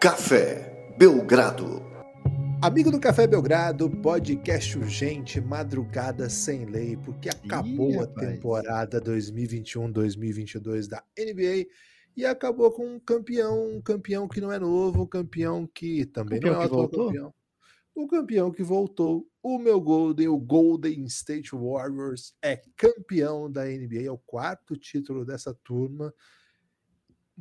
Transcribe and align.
Café 0.00 0.94
Belgrado. 0.96 1.82
Amigo 2.62 2.90
do 2.90 2.98
Café 2.98 3.26
Belgrado, 3.26 3.90
podcast 3.90 4.78
urgente, 4.78 5.42
madrugada 5.42 6.30
sem 6.30 6.64
lei, 6.64 6.96
porque 6.96 7.28
acabou 7.28 7.90
Ih, 7.90 7.96
a 7.98 8.00
rapaz. 8.00 8.28
temporada 8.28 8.98
2021-2022 8.98 10.88
da 10.88 11.04
NBA 11.18 11.66
e 12.16 12.24
acabou 12.24 12.72
com 12.72 12.94
um 12.94 12.98
campeão, 12.98 13.76
um 13.76 13.82
campeão 13.82 14.26
que 14.26 14.40
não 14.40 14.50
é 14.50 14.58
novo, 14.58 15.02
um 15.02 15.06
campeão 15.06 15.66
que 15.66 16.06
também 16.06 16.40
Campeão 16.40 16.54
não 16.54 16.62
é 16.62 16.64
atual 16.64 16.80
voltou? 16.80 17.06
campeão. 17.08 17.34
O 17.94 18.08
campeão 18.08 18.50
que 18.50 18.62
voltou, 18.62 19.28
o 19.42 19.58
meu 19.58 19.78
Golden, 19.82 20.28
o 20.28 20.38
Golden 20.38 21.04
State 21.04 21.50
Warriors 21.54 22.32
é 22.40 22.58
campeão 22.74 23.52
da 23.52 23.66
NBA, 23.66 24.04
é 24.04 24.10
o 24.10 24.16
quarto 24.16 24.78
título 24.78 25.26
dessa 25.26 25.52
turma 25.62 26.10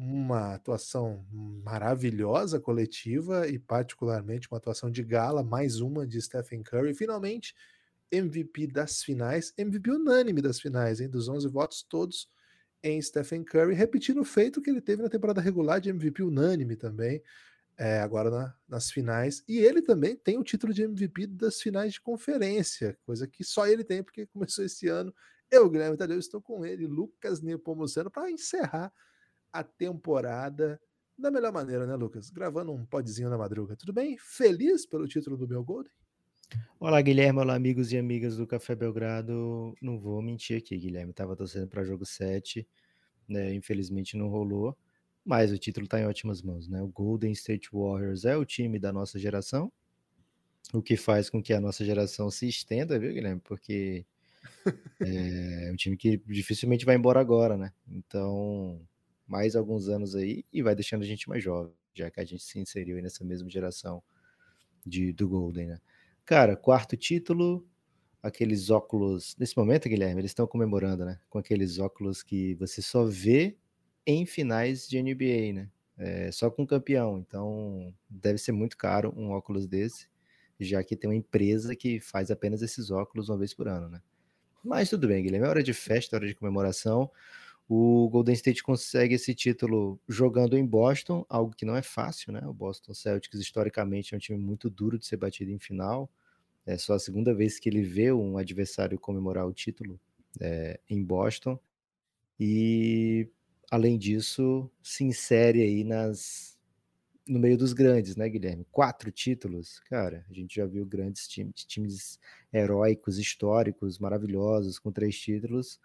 uma 0.02 0.54
atuação 0.56 1.26
maravilhosa 1.62 2.58
coletiva 2.58 3.50
e 3.50 3.60
particularmente 3.60 4.48
uma 4.50 4.58
atuação 4.58 4.90
de 4.90 5.04
gala, 5.04 5.44
mais 5.44 5.82
uma 5.82 6.08
de 6.08 6.22
Stephen 6.22 6.64
Curry, 6.64 6.94
finalmente 6.94 7.54
MVP 8.10 8.68
das 8.68 9.04
finais, 9.04 9.54
MVP 9.58 9.92
unânime 9.92 10.42
das 10.42 10.58
finais, 10.58 11.02
hein, 11.02 11.10
dos 11.10 11.28
11 11.28 11.50
votos 11.50 11.84
todos 11.84 12.30
em 12.82 13.02
Stephen 13.02 13.44
Curry, 13.44 13.74
repetindo 13.74 14.22
o 14.22 14.24
feito 14.24 14.62
que 14.62 14.70
ele 14.70 14.80
teve 14.80 15.04
na 15.04 15.10
temporada 15.10 15.42
regular 15.42 15.82
de 15.82 15.90
MVP 15.90 16.24
unânime 16.24 16.78
também, 16.78 17.22
é, 17.78 18.00
agora 18.00 18.30
na- 18.32 18.56
nas 18.70 18.90
finais, 18.90 19.44
e 19.50 19.58
ele 19.58 19.82
também 19.82 20.16
tem 20.16 20.38
o 20.38 20.44
título 20.46 20.74
de 20.74 20.84
MVP 20.84 21.28
das 21.28 21.62
finais 21.62 21.92
de 21.92 22.00
conferência, 22.00 22.98
coisa 23.04 23.28
que 23.28 23.44
só 23.44 23.68
ele 23.68 23.84
tem 23.84 24.02
porque 24.02 24.26
começou 24.32 24.64
esse 24.64 24.88
ano. 24.88 25.14
Eu, 25.52 25.70
Guilherme 25.70 25.98
Tadeu, 25.98 26.18
estou 26.18 26.42
com 26.42 26.66
ele, 26.66 26.88
Lucas 26.88 27.42
Nepomuceno, 27.42 28.10
para 28.10 28.32
encerrar 28.32 28.94
a 29.52 29.64
temporada 29.64 30.80
da 31.18 31.30
melhor 31.30 31.52
maneira, 31.52 31.86
né, 31.86 31.96
Lucas? 31.96 32.30
Gravando 32.30 32.72
um 32.72 32.86
podzinho 32.86 33.30
na 33.30 33.38
madruga. 33.38 33.76
Tudo 33.76 33.92
bem? 33.92 34.18
Feliz 34.18 34.86
pelo 34.86 35.08
título 35.08 35.36
do 35.36 35.48
meu 35.48 35.64
Golden? 35.64 35.92
Olá, 36.80 37.02
Guilherme. 37.02 37.40
Olá, 37.40 37.56
amigos 37.56 37.92
e 37.92 37.98
amigas 37.98 38.38
do 38.38 38.48
Café 38.48 38.76
Belgrado. 38.76 39.76
Não 39.82 40.00
vou 40.00 40.22
mentir 40.22 40.58
aqui, 40.58 40.78
Guilherme. 40.78 41.14
Tava 41.14 41.36
torcendo 41.36 41.68
para 41.68 41.84
jogo 41.84 42.06
7, 42.06 42.68
né? 43.28 43.54
Infelizmente 43.54 44.18
não 44.18 44.30
rolou, 44.30 44.78
mas 45.24 45.52
o 45.52 45.58
título 45.58 45.88
tá 45.88 46.00
em 46.00 46.06
ótimas 46.06 46.42
mãos, 46.42 46.68
né? 46.68 46.82
O 46.82 46.88
Golden 46.88 47.32
State 47.34 47.70
Warriors 47.72 48.26
é 48.26 48.36
o 48.38 48.46
time 48.46 48.80
da 48.80 48.92
nossa 48.92 49.20
geração, 49.20 49.72
o 50.74 50.82
que 50.82 50.96
faz 50.96 51.30
com 51.30 51.42
que 51.42 51.54
a 51.54 51.62
nossa 51.62 51.84
geração 51.84 52.32
se 52.32 52.48
estenda, 52.48 52.98
viu, 52.98 53.14
Guilherme? 53.14 53.42
Porque 53.44 54.06
é 55.02 55.70
um 55.72 55.76
time 55.76 55.98
que 55.98 56.18
dificilmente 56.28 56.86
vai 56.86 56.96
embora 56.96 57.20
agora, 57.20 57.58
né? 57.58 57.72
Então, 57.88 58.82
mais 59.30 59.56
alguns 59.56 59.88
anos 59.90 60.16
aí 60.16 60.46
e 60.52 60.62
vai 60.62 60.76
deixando 60.76 61.04
a 61.04 61.06
gente 61.06 61.30
mais 61.30 61.44
jovem, 61.44 61.74
já 61.94 62.10
que 62.12 62.20
a 62.20 62.26
gente 62.26 62.44
se 62.44 62.60
inseriu 62.60 63.02
nessa 63.02 63.24
mesma 63.24 63.50
geração 63.50 64.02
de, 64.86 65.14
do 65.14 65.28
Golden, 65.28 65.68
né? 65.68 65.82
Cara, 66.26 66.56
quarto 66.56 66.96
título, 66.98 67.68
aqueles 68.22 68.70
óculos. 68.70 69.36
Nesse 69.40 69.58
momento, 69.58 69.90
Guilherme, 69.90 70.22
eles 70.22 70.32
estão 70.32 70.48
comemorando, 70.48 71.06
né? 71.06 71.20
Com 71.30 71.40
aqueles 71.40 71.80
óculos 71.80 72.24
que 72.24 72.56
você 72.56 72.82
só 72.82 73.06
vê 73.06 73.58
em 74.06 74.26
finais 74.26 74.88
de 74.88 75.02
NBA, 75.02 75.54
né? 75.54 75.70
É, 75.98 76.32
só 76.32 76.50
com 76.50 76.66
campeão. 76.66 77.20
Então, 77.20 77.94
deve 78.10 78.38
ser 78.38 78.52
muito 78.52 78.78
caro 78.78 79.14
um 79.18 79.32
óculos 79.32 79.68
desse, 79.68 80.08
já 80.60 80.84
que 80.84 80.96
tem 80.96 81.10
uma 81.10 81.16
empresa 81.16 81.76
que 81.76 82.00
faz 82.00 82.32
apenas 82.32 82.62
esses 82.62 82.92
óculos 82.92 83.30
uma 83.30 83.38
vez 83.38 83.54
por 83.54 83.68
ano, 83.68 83.90
né? 83.90 84.02
Mas 84.64 84.90
tudo 84.90 85.08
bem, 85.08 85.24
Guilherme. 85.24 85.48
É 85.48 85.50
hora 85.50 85.64
de 85.64 85.74
festa, 85.74 86.16
é 86.16 86.18
hora 86.18 86.28
de 86.28 86.36
comemoração. 86.36 87.10
O 87.72 88.10
Golden 88.10 88.34
State 88.34 88.64
consegue 88.64 89.14
esse 89.14 89.36
título 89.36 90.02
jogando 90.10 90.58
em 90.58 90.66
Boston, 90.66 91.24
algo 91.30 91.56
que 91.56 91.66
não 91.66 91.76
é 91.76 91.84
fácil, 91.84 92.34
né? 92.34 92.42
O 92.48 92.52
Boston 92.52 92.96
Celtics, 92.96 93.40
historicamente, 93.40 94.16
é 94.16 94.18
um 94.18 94.20
time 94.20 94.40
muito 94.40 94.72
duro 94.72 94.98
de 94.98 95.06
ser 95.06 95.18
batido 95.18 95.52
em 95.52 95.60
final. 95.60 96.10
É 96.66 96.78
só 96.80 96.96
a 96.96 97.00
segunda 97.00 97.32
vez 97.32 97.60
que 97.60 97.70
ele 97.70 97.84
vê 97.84 98.12
um 98.12 98.40
adversário 98.40 99.00
comemorar 99.00 99.48
o 99.48 99.54
título 99.54 100.00
é, 100.42 100.80
em 100.90 101.04
Boston. 101.04 101.60
E, 102.40 103.30
além 103.70 104.00
disso, 104.00 104.68
se 104.82 105.04
insere 105.04 105.62
aí 105.62 105.84
nas 105.84 106.58
no 107.28 107.38
meio 107.38 107.56
dos 107.56 107.74
grandes, 107.74 108.16
né, 108.16 108.28
Guilherme? 108.28 108.66
Quatro 108.72 109.12
títulos, 109.12 109.80
cara. 109.82 110.26
A 110.28 110.34
gente 110.34 110.56
já 110.56 110.66
viu 110.66 110.84
grandes 110.84 111.28
times, 111.28 111.64
times 111.66 112.20
heróicos, 112.52 113.20
históricos, 113.20 114.00
maravilhosos, 114.00 114.80
com 114.80 114.92
três 114.92 115.16
títulos. 115.20 115.80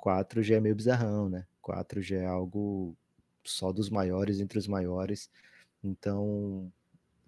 Quatro 0.00 0.42
já 0.42 0.56
é 0.56 0.60
meio 0.60 0.74
bizarrão, 0.74 1.28
né? 1.28 1.46
Quatro 1.60 2.00
já 2.00 2.16
é 2.16 2.24
algo 2.24 2.96
só 3.44 3.70
dos 3.70 3.90
maiores 3.90 4.40
entre 4.40 4.58
os 4.58 4.66
maiores. 4.66 5.30
Então, 5.84 6.72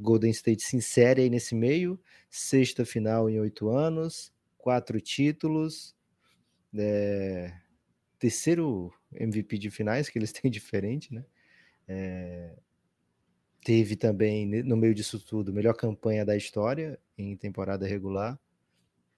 Golden 0.01 0.31
State 0.31 0.63
se 0.63 0.75
insere 0.75 1.21
aí 1.21 1.29
nesse 1.29 1.55
meio, 1.55 2.01
sexta 2.31 2.87
final 2.87 3.29
em 3.29 3.39
oito 3.39 3.69
anos, 3.69 4.33
quatro 4.57 4.99
títulos, 5.03 5.95
é, 6.75 7.53
terceiro 8.19 8.91
MVP 9.13 9.59
de 9.59 9.71
finais 9.71 10.09
que 10.09 10.19
eles 10.19 10.33
têm 10.33 10.51
diferente, 10.51 11.13
né? 11.13 11.27
É, 11.87 12.57
teve 13.63 13.97
também, 13.97 14.47
no 14.47 14.79
meio 14.79 14.95
disso 14.95 15.21
tudo, 15.21 15.53
melhor 15.53 15.75
campanha 15.75 16.25
da 16.25 16.35
história 16.35 16.99
em 17.19 17.37
temporada 17.37 17.87
regular, 17.87 18.41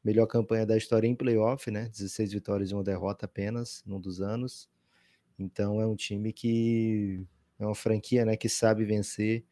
melhor 0.04 0.26
campanha 0.26 0.66
da 0.66 0.76
história 0.76 1.08
em 1.08 1.14
playoff, 1.14 1.70
né? 1.70 1.88
16 1.88 2.32
vitórias 2.32 2.70
e 2.70 2.74
uma 2.74 2.84
derrota 2.84 3.26
apenas 3.26 3.82
num 3.86 4.00
dos 4.00 4.20
anos. 4.20 4.68
Então 5.38 5.80
é 5.80 5.86
um 5.86 5.96
time 5.96 6.32
que 6.32 7.26
é 7.58 7.64
uma 7.64 7.74
franquia, 7.74 8.24
né, 8.24 8.36
que 8.36 8.48
sabe 8.48 8.84
vencer. 8.84 9.44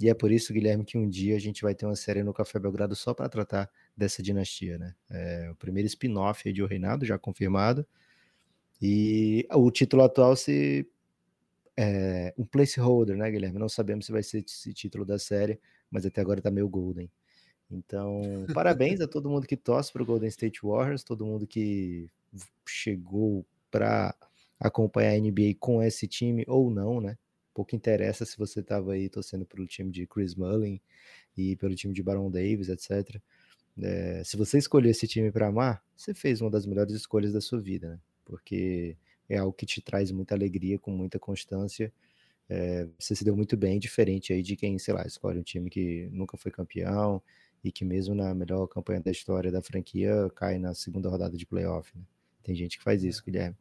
E 0.00 0.08
é 0.08 0.14
por 0.14 0.32
isso, 0.32 0.52
Guilherme, 0.52 0.84
que 0.84 0.96
um 0.96 1.08
dia 1.08 1.36
a 1.36 1.38
gente 1.38 1.62
vai 1.62 1.74
ter 1.74 1.84
uma 1.86 1.96
série 1.96 2.22
no 2.22 2.32
Café 2.32 2.58
Belgrado 2.58 2.96
só 2.96 3.12
para 3.12 3.28
tratar 3.28 3.70
dessa 3.94 4.22
dinastia, 4.22 4.78
né? 4.78 4.94
É 5.10 5.50
o 5.50 5.56
primeiro 5.56 5.86
spin-off 5.86 6.50
de 6.52 6.62
O 6.62 6.66
Reinado, 6.66 7.04
já 7.04 7.18
confirmado. 7.18 7.86
E 8.80 9.46
o 9.52 9.70
título 9.70 10.02
atual 10.02 10.34
se 10.36 10.88
é 11.76 12.34
um 12.36 12.44
placeholder, 12.46 13.16
né, 13.16 13.30
Guilherme? 13.30 13.58
Não 13.58 13.68
sabemos 13.68 14.06
se 14.06 14.12
vai 14.12 14.22
ser 14.22 14.44
esse 14.46 14.72
título 14.72 15.04
da 15.04 15.18
série, 15.18 15.60
mas 15.90 16.06
até 16.06 16.20
agora 16.20 16.40
tá 16.40 16.50
meio 16.50 16.68
golden. 16.68 17.10
Então, 17.70 18.22
parabéns 18.52 19.00
a 19.00 19.06
todo 19.06 19.30
mundo 19.30 19.46
que 19.46 19.56
torce 19.56 19.92
para 19.92 20.02
o 20.02 20.06
Golden 20.06 20.28
State 20.28 20.60
Warriors, 20.62 21.04
todo 21.04 21.24
mundo 21.24 21.46
que 21.46 22.10
chegou 22.66 23.46
para 23.70 24.14
acompanhar 24.58 25.12
a 25.12 25.18
NBA 25.18 25.54
com 25.58 25.82
esse 25.82 26.08
time 26.08 26.44
ou 26.48 26.70
não, 26.70 27.00
né? 27.00 27.16
Pouco 27.54 27.76
interessa 27.76 28.24
se 28.24 28.36
você 28.36 28.60
estava 28.60 28.92
aí 28.92 29.08
torcendo 29.08 29.46
pelo 29.46 29.66
time 29.66 29.90
de 29.90 30.06
Chris 30.06 30.34
Mullin 30.34 30.80
e 31.36 31.56
pelo 31.56 31.74
time 31.74 31.94
de 31.94 32.02
Baron 32.02 32.30
Davis, 32.30 32.68
etc. 32.68 33.20
É, 33.80 34.22
se 34.24 34.36
você 34.36 34.58
escolher 34.58 34.90
esse 34.90 35.06
time 35.06 35.30
para 35.30 35.46
amar, 35.46 35.82
você 35.96 36.12
fez 36.12 36.40
uma 36.40 36.50
das 36.50 36.66
melhores 36.66 36.92
escolhas 36.92 37.32
da 37.32 37.40
sua 37.40 37.60
vida, 37.60 37.90
né? 37.90 37.98
Porque 38.24 38.96
é 39.28 39.38
algo 39.38 39.52
que 39.52 39.66
te 39.66 39.80
traz 39.80 40.10
muita 40.10 40.34
alegria, 40.34 40.78
com 40.78 40.90
muita 40.90 41.18
constância. 41.18 41.92
É, 42.48 42.86
você 42.98 43.14
se 43.14 43.24
deu 43.24 43.36
muito 43.36 43.56
bem, 43.56 43.78
diferente 43.78 44.32
aí 44.32 44.42
de 44.42 44.56
quem, 44.56 44.78
sei 44.78 44.92
lá, 44.92 45.06
escolhe 45.06 45.38
um 45.38 45.42
time 45.42 45.70
que 45.70 46.08
nunca 46.12 46.36
foi 46.36 46.50
campeão 46.50 47.22
e 47.64 47.72
que 47.72 47.84
mesmo 47.84 48.14
na 48.14 48.34
melhor 48.34 48.66
campanha 48.68 49.00
da 49.00 49.10
história 49.10 49.52
da 49.52 49.62
franquia 49.62 50.30
cai 50.34 50.58
na 50.58 50.74
segunda 50.74 51.08
rodada 51.08 51.36
de 51.36 51.46
playoff, 51.46 51.96
né? 51.96 52.04
Tem 52.42 52.54
gente 52.54 52.78
que 52.78 52.84
faz 52.84 53.04
isso, 53.04 53.22
Guilherme. 53.24 53.56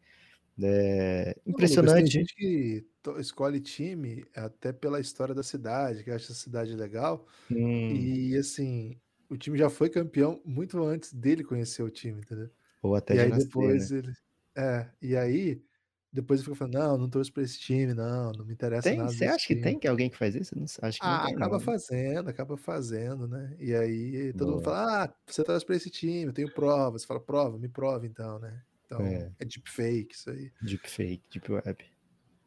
É, 0.62 1.36
Não, 1.82 1.86
impressionante. 1.86 1.94
tem 1.96 2.10
gente 2.10 2.36
que 2.36 2.86
escolhe 3.20 3.60
time 3.60 4.26
até 4.36 4.72
pela 4.72 5.00
história 5.00 5.34
da 5.34 5.44
cidade, 5.44 6.04
que 6.04 6.12
acha 6.12 6.32
a 6.32 6.36
cidade 6.36 6.76
legal. 6.76 7.28
Hum, 7.50 8.20
E 8.30 8.38
assim, 8.38 9.00
o 9.30 9.38
time 9.38 9.58
já 9.58 9.70
foi 9.70 9.90
campeão 9.90 10.42
muito 10.46 10.82
antes 10.84 11.14
dele 11.14 11.44
conhecer 11.44 11.84
o 11.84 11.90
time, 11.92 12.22
entendeu? 12.22 12.50
ou 12.82 12.94
até 12.96 13.14
E 13.14 13.20
aí 13.20 13.32
nascer, 13.32 13.74
depois 13.74 13.92
né? 13.92 13.92
ele. 13.92 14.14
É, 14.58 14.92
e 15.02 15.16
aí 15.18 15.64
depois 16.12 16.40
ele 16.40 16.46
fica 16.46 16.56
falando, 16.58 16.74
não, 16.76 16.98
não 16.98 17.10
torço 17.10 17.32
pra 17.34 17.44
esse 17.44 17.60
time, 17.60 17.94
não, 17.94 18.32
não 18.34 18.46
me 18.46 18.54
interessa 18.54 18.84
Tem? 18.84 18.96
nada 18.96 19.10
Você 19.10 19.26
acha 19.26 19.46
que 19.48 19.56
time. 19.56 19.62
tem 19.62 19.78
que 19.80 19.88
alguém 19.88 20.10
que 20.10 20.18
faz 20.18 20.36
isso? 20.36 20.58
Não 20.58 20.66
acho 20.82 21.02
que 21.02 21.02
Ah, 21.02 21.18
tem, 21.18 21.36
acaba 21.36 21.60
não. 21.60 21.60
fazendo, 21.60 22.30
acaba 22.30 22.58
fazendo, 22.58 23.26
né? 23.28 23.56
E 23.60 23.74
aí 23.74 24.34
todo 24.34 24.52
mundo 24.52 24.62
Boa. 24.62 24.64
fala, 24.64 25.06
ah, 25.06 25.16
você 25.26 25.44
torce 25.44 25.66
pra 25.66 25.76
esse 25.76 25.90
time, 25.90 26.26
eu 26.26 26.34
tenho 26.34 26.50
prova. 26.52 26.98
Você 27.00 27.06
fala, 27.08 27.22
prova, 27.24 27.58
me 27.58 27.70
prova 27.70 28.06
então, 28.06 28.38
né? 28.40 28.64
Então, 28.86 29.06
É, 29.06 29.32
é 29.40 29.46
deepfake 29.46 30.14
isso 30.14 30.30
aí. 30.30 30.52
deepfake, 30.62 31.24
deep 31.32 31.50
web. 31.52 31.78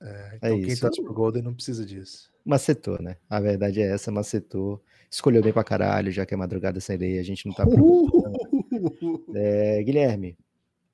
É, 0.00 0.36
É 0.40 0.48
então 0.48 0.58
quem 0.60 0.74
isso. 0.74 0.80
torce 0.80 1.00
pro 1.02 1.14
Golden 1.14 1.42
não 1.42 1.54
precisa 1.54 1.84
disso. 1.86 2.32
Macetou, 2.44 3.00
né? 3.00 3.16
A 3.30 3.40
verdade 3.40 3.80
é 3.80 3.86
essa, 3.92 4.10
macetou. 4.10 4.82
Escolheu 5.10 5.42
bem 5.42 5.52
pra 5.52 5.62
caralho, 5.62 6.10
já 6.10 6.26
que 6.26 6.34
é 6.34 6.36
madrugada 6.36 6.80
sem 6.80 6.96
lei, 6.96 7.18
a 7.18 7.22
gente 7.22 7.46
não 7.46 7.54
tá. 7.54 7.64
Uhul! 7.64 8.10
É, 9.34 9.82
Guilherme, 9.82 10.36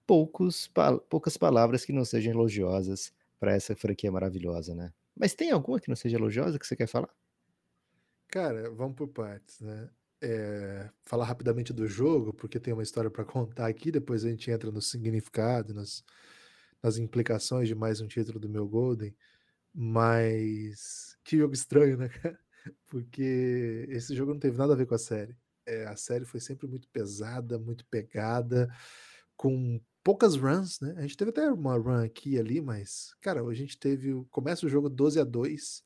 poucos, 0.09 0.73
poucas 1.11 1.37
palavras 1.37 1.85
que 1.85 1.93
não 1.93 2.03
sejam 2.03 2.33
elogiosas 2.33 3.13
para 3.39 3.53
essa 3.53 3.77
franquia 3.77 4.11
maravilhosa, 4.11 4.75
né? 4.75 4.91
Mas 5.15 5.35
tem 5.35 5.51
alguma 5.51 5.79
que 5.79 5.91
não 5.91 5.95
seja 5.95 6.17
elogiosa 6.17 6.59
que 6.59 6.67
você 6.67 6.75
quer 6.75 6.87
falar? 6.87 7.15
Cara, 8.29 8.71
vamos 8.71 8.97
por 8.97 9.09
partes, 9.09 9.61
né? 9.61 9.91
É, 10.23 10.91
falar 11.03 11.27
rapidamente 11.27 11.75
do 11.75 11.87
jogo, 11.87 12.33
porque 12.33 12.59
tem 12.59 12.73
uma 12.73 12.83
história 12.83 13.11
para 13.11 13.25
contar 13.25 13.67
aqui, 13.67 13.91
depois 13.91 14.25
a 14.25 14.31
gente 14.31 14.51
entra 14.51 14.71
no 14.73 14.81
significado, 14.81 15.75
nas, 15.75 16.03
nas 16.83 16.97
implicações 16.97 17.69
de 17.69 17.75
mais 17.75 18.01
um 18.01 18.09
título 18.09 18.41
do 18.41 18.49
meu 18.49 18.67
Golden. 18.67 19.15
Mas 19.75 21.19
que 21.23 21.37
jogo 21.37 21.53
estranho, 21.53 21.99
né, 21.99 22.09
cara? 22.09 22.39
porque 22.87 23.87
esse 23.91 24.17
jogo 24.17 24.33
não 24.33 24.41
teve 24.41 24.57
nada 24.57 24.73
a 24.73 24.77
ver 24.77 24.87
com 24.87 24.95
a 24.95 24.99
série. 24.99 25.37
É, 25.67 25.85
a 25.85 25.97
série 25.97 26.25
foi 26.25 26.41
sempre 26.41 26.67
muito 26.67 26.89
pesada, 26.89 27.59
muito 27.59 27.85
pegada, 27.87 28.75
com 29.37 29.81
poucas 30.09 30.37
runs, 30.37 30.81
né? 30.81 30.95
A 30.97 31.03
gente 31.03 31.19
teve 31.19 31.29
até 31.29 31.53
uma 31.53 31.77
run 31.77 32.03
aqui 32.03 32.31
e 32.31 32.39
ali, 32.39 32.63
mas, 32.63 33.15
cara, 33.21 33.43
a 33.43 33.55
gente 33.55 33.79
teve. 33.79 34.25
Começa 34.31 34.65
o 34.65 34.69
jogo 34.69 34.89
12 34.89 35.21
a 35.21 35.25
2 35.25 35.85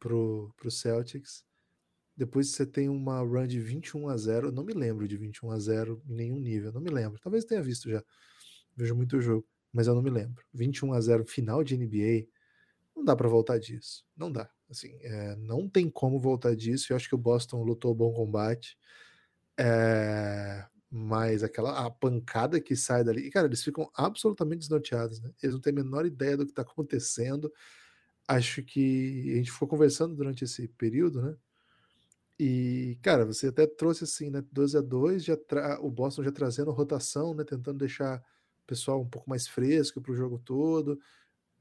pro, 0.00 0.52
pro 0.56 0.72
Celtics. 0.72 1.44
Depois 2.16 2.48
você 2.48 2.66
tem 2.66 2.88
uma 2.88 3.20
run 3.20 3.46
de 3.46 3.60
21 3.60 4.08
a 4.08 4.16
0. 4.16 4.48
Eu 4.48 4.52
não 4.52 4.64
me 4.64 4.72
lembro 4.72 5.06
de 5.06 5.16
21 5.16 5.52
a 5.52 5.58
0 5.60 6.02
em 6.04 6.14
nenhum 6.14 6.40
nível. 6.40 6.72
Não 6.72 6.80
me 6.80 6.90
lembro. 6.90 7.20
Talvez 7.22 7.44
tenha 7.44 7.62
visto 7.62 7.88
já. 7.88 8.02
Vejo 8.76 8.96
muito 8.96 9.20
jogo, 9.20 9.46
mas 9.72 9.86
eu 9.86 9.94
não 9.94 10.02
me 10.02 10.10
lembro. 10.10 10.44
21 10.52 10.92
a 10.92 11.00
0 11.00 11.24
final 11.24 11.62
de 11.62 11.76
NBA. 11.76 12.26
Não 12.96 13.04
dá 13.04 13.14
para 13.14 13.28
voltar 13.28 13.60
disso. 13.60 14.04
Não 14.16 14.32
dá. 14.32 14.50
Assim, 14.68 14.98
é, 15.00 15.36
não 15.36 15.68
tem 15.68 15.88
como 15.88 16.18
voltar 16.18 16.56
disso. 16.56 16.92
Eu 16.92 16.96
acho 16.96 17.08
que 17.08 17.14
o 17.14 17.18
Boston 17.18 17.62
lutou 17.62 17.94
bom 17.94 18.12
combate. 18.12 18.76
É, 19.56 20.66
mas 20.96 21.42
aquela 21.42 21.84
a 21.84 21.90
pancada 21.90 22.60
que 22.60 22.76
sai 22.76 23.02
dali, 23.02 23.28
cara, 23.28 23.48
eles 23.48 23.64
ficam 23.64 23.90
absolutamente 23.96 24.60
desnorteados, 24.60 25.20
né? 25.20 25.32
Eles 25.42 25.52
não 25.52 25.60
têm 25.60 25.72
a 25.72 25.74
menor 25.74 26.06
ideia 26.06 26.36
do 26.36 26.44
que 26.44 26.52
está 26.52 26.62
acontecendo. 26.62 27.52
Acho 28.28 28.62
que 28.62 29.32
a 29.32 29.36
gente 29.38 29.50
ficou 29.50 29.66
conversando 29.66 30.14
durante 30.14 30.44
esse 30.44 30.68
período, 30.68 31.20
né? 31.20 31.36
E, 32.38 32.96
cara, 33.02 33.26
você 33.26 33.48
até 33.48 33.66
trouxe 33.66 34.04
assim, 34.04 34.30
né? 34.30 34.44
12 34.52 34.78
a 34.78 34.80
2 34.80 35.24
já 35.24 35.36
tra... 35.36 35.80
o 35.80 35.90
Boston 35.90 36.22
já 36.22 36.30
trazendo 36.30 36.70
rotação, 36.70 37.34
né? 37.34 37.42
Tentando 37.42 37.78
deixar 37.78 38.18
o 38.62 38.66
pessoal 38.66 39.02
um 39.02 39.08
pouco 39.08 39.28
mais 39.28 39.48
fresco 39.48 40.00
para 40.00 40.12
o 40.12 40.16
jogo 40.16 40.38
todo. 40.38 40.96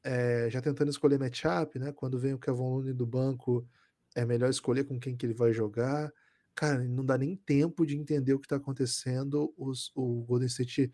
É, 0.03 0.47
já 0.51 0.61
tentando 0.61 0.91
escolher 0.91 1.17
matchup, 1.17 1.79
né? 1.79 1.91
Quando 1.91 2.19
vem 2.19 2.35
o 2.35 2.39
Kevin 2.39 2.59
Looney 2.61 2.93
do 2.93 3.07
banco, 3.07 3.67
é 4.15 4.25
melhor 4.25 4.51
escolher 4.51 4.83
com 4.83 4.99
quem 4.99 5.17
que 5.17 5.25
ele 5.25 5.33
vai 5.33 5.51
jogar 5.51 6.13
cara, 6.55 6.83
não 6.83 7.05
dá 7.05 7.17
nem 7.17 7.35
tempo 7.35 7.85
de 7.85 7.97
entender 7.97 8.33
o 8.33 8.39
que 8.39 8.45
está 8.45 8.55
acontecendo. 8.55 9.53
Os, 9.57 9.91
o 9.95 10.23
Golden 10.23 10.47
State 10.47 10.91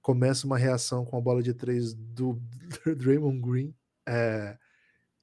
começa 0.00 0.46
uma 0.46 0.58
reação 0.58 1.04
com 1.04 1.16
a 1.16 1.20
bola 1.20 1.42
de 1.42 1.54
três 1.54 1.94
do, 1.94 2.40
Draymond 2.98 3.40
Green. 3.40 3.74
É, 4.06 4.58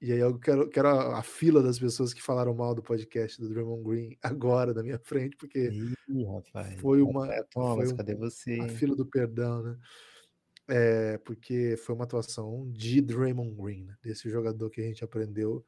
e 0.01 0.13
aí 0.13 0.19
eu 0.19 0.39
quero, 0.39 0.69
quero 0.69 0.87
a, 0.87 1.19
a, 1.19 1.21
fila 1.21 1.61
das 1.61 1.77
pessoas 1.77 2.13
que 2.13 2.21
falaram 2.21 2.53
mal 2.53 2.73
do 2.73 2.81
podcast 2.81 3.39
do 3.39 3.49
Draymond 3.49 3.83
Green 3.83 4.17
agora 4.23 4.73
na 4.73 4.81
minha 4.81 4.99
frente, 4.99 5.35
porque 5.35 5.69
Ih, 6.07 6.23
rapaz, 6.23 6.79
foi 6.79 7.01
uma. 7.01 7.27
Thomas, 7.51 7.85
foi 7.85 7.93
um, 7.93 7.97
cadê 7.97 8.15
você? 8.15 8.59
A 8.61 8.69
fila 8.69 8.95
do 8.95 9.05
perdão, 9.05 9.61
né? 9.61 9.77
É, 10.71 11.17
porque 11.19 11.75
foi 11.77 11.95
uma 11.95 12.03
atuação 12.03 12.69
de 12.71 13.01
Draymond 13.01 13.55
Green, 13.55 13.85
né? 13.85 13.95
desse 14.03 14.29
jogador 14.29 14.69
que 14.69 14.79
a 14.79 14.83
gente 14.83 15.03
aprendeu 15.03 15.65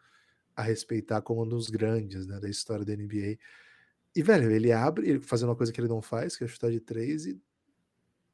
a 0.56 0.62
respeitar 0.62 1.22
como 1.22 1.44
um 1.44 1.48
dos 1.48 1.70
grandes 1.70 2.28
né, 2.28 2.40
da 2.40 2.48
história 2.48 2.86
da 2.86 2.96
NBA. 2.96 3.38
E, 4.16 4.22
velho, 4.22 4.52
ele 4.52 4.72
abre, 4.72 5.20
fazendo 5.22 5.50
uma 5.50 5.56
coisa 5.56 5.72
que 5.72 5.80
ele 5.80 5.88
não 5.88 6.02
faz, 6.02 6.36
que 6.36 6.44
é 6.44 6.48
chutar 6.48 6.70
de 6.70 6.80
três, 6.80 7.26
e 7.26 7.42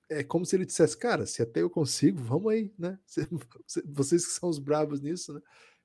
é 0.10 0.24
como 0.24 0.46
se 0.46 0.56
ele 0.56 0.66
dissesse, 0.66 0.98
cara, 0.98 1.26
se 1.26 1.42
até 1.42 1.62
eu 1.62 1.70
consigo, 1.70 2.20
vamos 2.20 2.52
aí, 2.52 2.74
né? 2.78 2.98
Vocês 3.86 4.26
que 4.26 4.32
são 4.34 4.50
os 4.50 4.60
bravos 4.60 5.02
nisso, 5.02 5.34
né? 5.34 5.42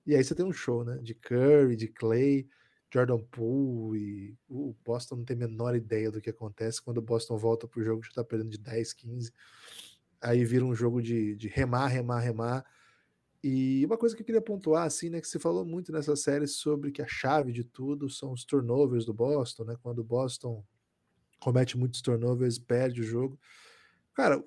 E 0.06 0.14
aí 0.14 0.24
você 0.24 0.34
tem 0.34 0.44
um 0.44 0.52
show, 0.52 0.84
né? 0.84 0.98
De 1.02 1.14
Curry, 1.14 1.76
de 1.76 1.88
Clay, 1.88 2.48
Jordan 2.92 3.18
Poole, 3.18 4.00
e 4.00 4.36
o 4.48 4.74
Boston 4.84 5.16
não 5.16 5.24
tem 5.24 5.36
a 5.36 5.40
menor 5.40 5.74
ideia 5.74 6.10
do 6.10 6.20
que 6.20 6.30
acontece. 6.30 6.82
Quando 6.82 6.98
o 6.98 7.02
Boston 7.02 7.36
volta 7.36 7.68
pro 7.68 7.82
jogo, 7.82 8.02
já 8.02 8.10
tá 8.12 8.24
perdendo 8.24 8.50
de 8.50 8.58
10, 8.58 8.92
15. 8.92 9.32
Aí 10.20 10.44
vira 10.44 10.64
um 10.64 10.74
jogo 10.74 11.02
de, 11.02 11.36
de 11.36 11.48
remar, 11.48 11.86
remar, 11.88 12.20
remar 12.20 12.64
e 13.42 13.84
uma 13.86 13.98
coisa 13.98 14.14
que 14.14 14.22
eu 14.22 14.26
queria 14.26 14.40
pontuar, 14.40 14.86
assim, 14.86 15.10
né, 15.10 15.20
que 15.20 15.26
você 15.26 15.38
falou 15.38 15.64
muito 15.64 15.90
nessa 15.90 16.14
série 16.14 16.46
sobre 16.46 16.92
que 16.92 17.02
a 17.02 17.06
chave 17.06 17.52
de 17.52 17.64
tudo 17.64 18.08
são 18.08 18.32
os 18.32 18.44
turnovers 18.44 19.04
do 19.04 19.12
Boston, 19.12 19.64
né? 19.64 19.76
Quando 19.82 19.98
o 19.98 20.04
Boston 20.04 20.64
comete 21.40 21.76
muitos 21.76 22.00
turnovers, 22.00 22.58
perde 22.58 23.00
o 23.00 23.04
jogo. 23.04 23.38
Cara, 24.14 24.42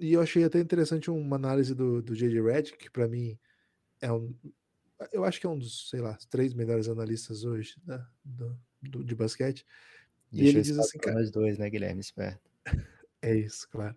e 0.00 0.12
eu 0.12 0.20
achei 0.20 0.42
até 0.42 0.58
interessante 0.58 1.10
uma 1.10 1.36
análise 1.36 1.74
do, 1.74 2.02
do 2.02 2.14
J.J. 2.14 2.42
Redick, 2.42 2.76
que 2.76 2.90
para 2.90 3.06
mim 3.06 3.38
é 4.00 4.12
um. 4.12 4.34
Eu 5.12 5.24
acho 5.24 5.40
que 5.40 5.46
é 5.46 5.48
um 5.48 5.58
dos, 5.58 5.88
sei 5.88 6.00
lá, 6.00 6.18
três 6.28 6.52
melhores 6.52 6.88
analistas 6.88 7.44
hoje 7.44 7.80
né, 7.86 8.04
do, 8.24 8.58
do, 8.82 9.04
de 9.04 9.14
basquete. 9.14 9.64
Deixa 10.30 10.44
e 10.44 10.48
ele 10.48 10.62
diz 10.62 10.78
assim, 10.78 10.98
cara. 10.98 11.16
Nós 11.16 11.30
dois, 11.30 11.58
né, 11.58 11.70
Guilherme? 11.70 12.00
Esperto. 12.00 12.50
É 13.22 13.34
isso, 13.36 13.68
claro. 13.68 13.94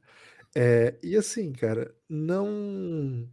É, 0.54 1.00
e 1.01 1.16
assim, 1.16 1.54
cara, 1.54 1.95
não 2.09 3.25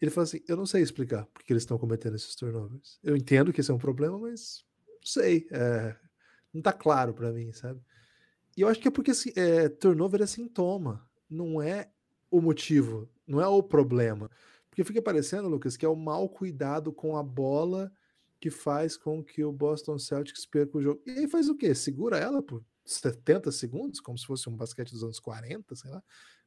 ele 0.00 0.10
falou 0.10 0.24
assim: 0.24 0.40
eu 0.46 0.56
não 0.56 0.66
sei 0.66 0.82
explicar 0.82 1.26
porque 1.32 1.52
eles 1.52 1.62
estão 1.62 1.78
cometendo 1.78 2.16
esses 2.16 2.34
turnovers. 2.34 2.98
Eu 3.02 3.16
entendo 3.16 3.52
que 3.52 3.60
esse 3.60 3.70
é 3.70 3.74
um 3.74 3.78
problema, 3.78 4.18
mas 4.18 4.64
não 4.88 5.06
sei. 5.06 5.46
É, 5.50 5.96
não 6.52 6.62
tá 6.62 6.72
claro 6.72 7.14
para 7.14 7.32
mim, 7.32 7.52
sabe? 7.52 7.80
E 8.56 8.62
eu 8.62 8.68
acho 8.68 8.80
que 8.80 8.88
é 8.88 8.90
porque 8.90 9.10
assim, 9.10 9.32
é, 9.36 9.68
turnover 9.68 10.22
é 10.22 10.26
sintoma, 10.26 11.06
não 11.28 11.60
é 11.60 11.90
o 12.30 12.40
motivo, 12.40 13.08
não 13.26 13.40
é 13.40 13.46
o 13.46 13.62
problema. 13.62 14.30
Porque 14.68 14.84
fica 14.84 15.00
parecendo, 15.00 15.48
Lucas, 15.48 15.76
que 15.76 15.86
é 15.86 15.88
o 15.88 15.96
mau 15.96 16.28
cuidado 16.28 16.92
com 16.92 17.16
a 17.16 17.22
bola 17.22 17.92
que 18.38 18.50
faz 18.50 18.96
com 18.96 19.24
que 19.24 19.42
o 19.42 19.52
Boston 19.52 19.98
Celtics 19.98 20.44
perca 20.44 20.76
o 20.76 20.82
jogo. 20.82 21.02
E 21.06 21.10
aí 21.10 21.28
faz 21.28 21.48
o 21.48 21.56
quê? 21.56 21.74
Segura 21.74 22.18
ela 22.18 22.42
por 22.42 22.62
70 22.84 23.50
segundos, 23.50 24.00
como 24.00 24.18
se 24.18 24.26
fosse 24.26 24.48
um 24.48 24.56
basquete 24.56 24.90
dos 24.90 25.02
anos 25.02 25.18
40, 25.18 25.74
sei 25.74 25.90
lá, 25.90 26.02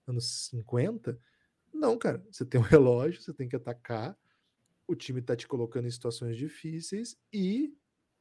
anos 0.07 0.49
50 0.49 1.19
não, 1.73 1.97
cara, 1.97 2.23
você 2.31 2.45
tem 2.45 2.59
um 2.59 2.63
relógio, 2.65 3.21
você 3.21 3.33
tem 3.33 3.47
que 3.47 3.55
atacar, 3.55 4.17
o 4.87 4.95
time 4.95 5.21
tá 5.21 5.35
te 5.35 5.47
colocando 5.47 5.87
em 5.87 5.91
situações 5.91 6.35
difíceis 6.35 7.17
e 7.31 7.73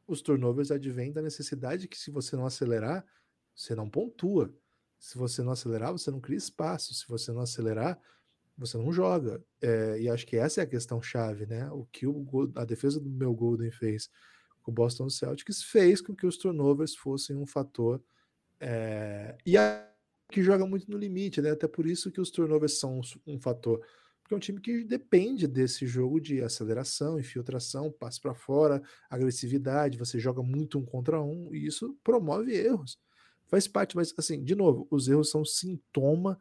os 0.07 0.23
turnovers 0.23 0.71
advêm 0.71 1.13
da 1.13 1.23
necessidade 1.23 1.89
que 1.89 1.99
se 1.99 2.11
você 2.11 2.37
não 2.37 2.47
acelerar, 2.47 3.05
você 3.55 3.75
não 3.75 3.89
pontua. 3.89 4.55
Se 4.99 5.17
você 5.17 5.43
não 5.43 5.53
acelerar, 5.53 5.93
você 5.93 6.11
não 6.11 6.21
cria 6.21 6.39
espaço. 6.39 6.95
Se 6.95 7.07
você 7.07 7.33
não 7.33 7.41
acelerar, 7.41 8.01
você 8.57 8.77
não 8.77 8.93
joga. 8.93 9.43
É, 9.61 10.01
e 10.01 10.09
acho 10.09 10.27
que 10.27 10.37
essa 10.37 10.61
é 10.61 10.65
a 10.65 10.67
questão 10.67 11.01
chave, 11.01 11.47
né? 11.47 11.71
O 11.71 11.85
que 11.87 12.07
o, 12.07 12.27
a 12.57 12.65
defesa 12.65 13.01
do 13.01 13.09
meu 13.09 13.35
Golden 13.35 13.71
fez 13.71 14.11
com 14.63 14.71
o 14.71 14.75
Boston 14.75 15.09
Celtics 15.09 15.63
fez 15.63 16.01
com 16.01 16.15
que 16.15 16.27
os 16.27 16.37
turnovers 16.37 16.95
fossem 16.97 17.37
um 17.37 17.47
fator. 17.47 18.03
É, 18.61 19.37
e 19.47 19.57
a 19.57 19.89
que 20.31 20.43
joga 20.43 20.67
muito 20.67 20.91
no 20.91 20.99
limite, 20.99 21.41
né? 21.41 21.51
Até 21.51 21.67
por 21.67 21.87
isso 21.87 22.11
que 22.11 22.21
os 22.21 22.31
turnovers 22.31 22.79
são 22.79 23.01
um 23.27 23.39
fator. 23.39 23.81
Porque 24.23 24.35
é 24.35 24.37
um 24.37 24.41
time 24.41 24.61
que 24.61 24.85
depende 24.85 25.47
desse 25.47 25.87
jogo 25.87 26.21
de 26.21 26.43
aceleração, 26.43 27.19
infiltração, 27.19 27.91
passe 27.91 28.21
para 28.21 28.35
fora, 28.35 28.83
agressividade, 29.09 29.97
você 29.97 30.19
joga 30.19 30.43
muito 30.43 30.79
um 30.79 30.85
contra 30.85 31.23
um, 31.23 31.55
e 31.55 31.67
isso 31.67 31.99
promove 32.05 32.53
erros. 32.55 32.99
Faz 33.47 33.67
parte, 33.67 33.97
mas 33.97 34.13
assim, 34.19 34.45
de 34.45 34.55
novo, 34.55 34.87
os 34.91 35.09
erros 35.09 35.31
são 35.31 35.43
sintoma 35.47 36.39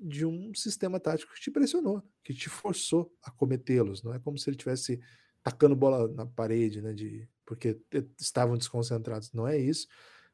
de 0.00 0.24
um 0.24 0.54
sistema 0.54 0.98
tático 0.98 1.34
que 1.34 1.40
te 1.40 1.50
pressionou, 1.50 2.02
que 2.24 2.32
te 2.32 2.48
forçou 2.48 3.12
a 3.22 3.30
cometê-los. 3.30 4.02
Não 4.02 4.14
é 4.14 4.18
como 4.18 4.38
se 4.38 4.48
ele 4.48 4.56
tivesse 4.56 4.98
tacando 5.42 5.76
bola 5.76 6.08
na 6.08 6.24
parede, 6.24 6.80
né? 6.80 6.94
De, 6.94 7.28
porque 7.44 7.78
estavam 8.18 8.56
desconcentrados. 8.56 9.32
Não 9.34 9.46
é 9.46 9.58
isso. 9.58 9.86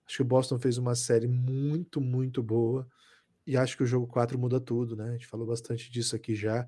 Acho 0.07 0.17
que 0.17 0.23
o 0.23 0.27
Boston 0.27 0.59
fez 0.59 0.79
uma 0.79 0.95
série 0.95 1.27
muito, 1.27 2.01
muito 2.01 2.43
boa. 2.43 2.87
E 3.47 3.57
acho 3.57 3.77
que 3.77 3.83
o 3.83 3.87
jogo 3.87 4.07
4 4.07 4.39
muda 4.39 4.61
tudo, 4.61 4.97
né? 4.97 5.11
A 5.11 5.13
gente 5.13 5.27
falou 5.27 5.47
bastante 5.47 5.91
disso 5.91 6.17
aqui 6.17 6.35
já. 6.35 6.67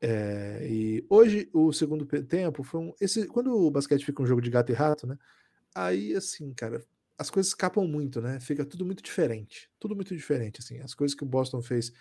É, 0.00 0.66
e 0.68 1.04
hoje, 1.08 1.48
o 1.52 1.72
segundo 1.72 2.06
tempo 2.06 2.62
foi 2.62 2.80
um. 2.80 2.94
Esse, 3.00 3.26
quando 3.26 3.56
o 3.56 3.70
basquete 3.70 4.04
fica 4.04 4.22
um 4.22 4.26
jogo 4.26 4.40
de 4.40 4.50
gato 4.50 4.70
e 4.70 4.74
rato, 4.74 5.06
né? 5.06 5.18
Aí, 5.74 6.14
assim, 6.14 6.52
cara, 6.54 6.84
as 7.18 7.30
coisas 7.30 7.50
escapam 7.50 7.86
muito, 7.86 8.20
né? 8.20 8.38
Fica 8.40 8.64
tudo 8.64 8.84
muito 8.84 9.02
diferente. 9.02 9.70
Tudo 9.78 9.96
muito 9.96 10.14
diferente, 10.14 10.60
assim. 10.60 10.78
As 10.80 10.94
coisas 10.94 11.14
que 11.14 11.24
o 11.24 11.26
Boston 11.26 11.62
fez 11.62 11.92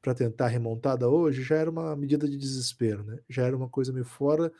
para 0.00 0.14
tentar 0.14 0.48
remontada 0.48 1.08
hoje 1.08 1.42
já 1.42 1.56
era 1.56 1.70
uma 1.70 1.94
medida 1.96 2.28
de 2.28 2.36
desespero, 2.36 3.04
né? 3.04 3.18
Já 3.28 3.46
era 3.46 3.56
uma 3.56 3.68
coisa 3.68 3.92
meio 3.92 4.04
fora 4.04 4.52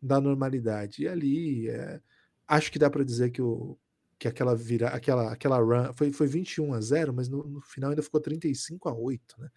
da 0.00 0.20
normalidade. 0.20 1.02
E 1.02 1.08
ali, 1.08 1.68
é, 1.68 2.00
acho 2.46 2.72
que 2.72 2.78
dá 2.78 2.90
para 2.90 3.04
dizer 3.04 3.30
que 3.30 3.42
o, 3.42 3.78
que 4.18 4.26
aquela 4.26 4.54
vira, 4.54 4.88
aquela, 4.88 5.32
aquela 5.32 5.58
run 5.58 5.92
foi, 5.94 6.12
foi 6.12 6.26
21 6.26 6.74
a 6.74 6.80
0, 6.80 7.12
mas 7.14 7.28
no, 7.28 7.46
no, 7.46 7.60
final 7.60 7.90
ainda 7.90 8.02
ficou 8.02 8.20
35 8.20 8.88
a 8.88 8.94
8, 8.94 9.40
né? 9.40 9.48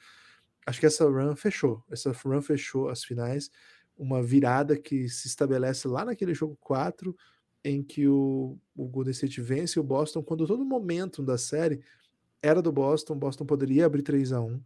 Acho 0.66 0.80
que 0.80 0.86
essa 0.86 1.06
run 1.06 1.36
fechou. 1.36 1.84
Essa 1.90 2.12
run 2.12 2.42
fechou 2.42 2.90
as 2.90 3.04
finais, 3.04 3.50
uma 3.98 4.22
virada 4.22 4.78
que 4.78 5.10
se 5.10 5.28
estabelece 5.28 5.88
lá 5.88 6.06
naquele 6.06 6.34
jogo 6.34 6.56
4, 6.62 7.16
em 7.64 7.82
que 7.82 8.08
o, 8.08 8.58
o 8.76 8.88
Golden 8.88 9.12
State 9.12 9.42
vence 9.42 9.80
o 9.80 9.84
Boston, 9.84 10.24
quando 10.24 10.46
todo 10.46 10.64
momento 10.64 11.24
da 11.24 11.38
série 11.38 11.82
era 12.42 12.62
do 12.62 12.72
Boston, 12.72 13.18
Boston 13.18 13.46
poderia 13.46 13.86
abrir 13.86 14.04
3 14.04 14.32
a 14.34 14.42
1 14.42 14.62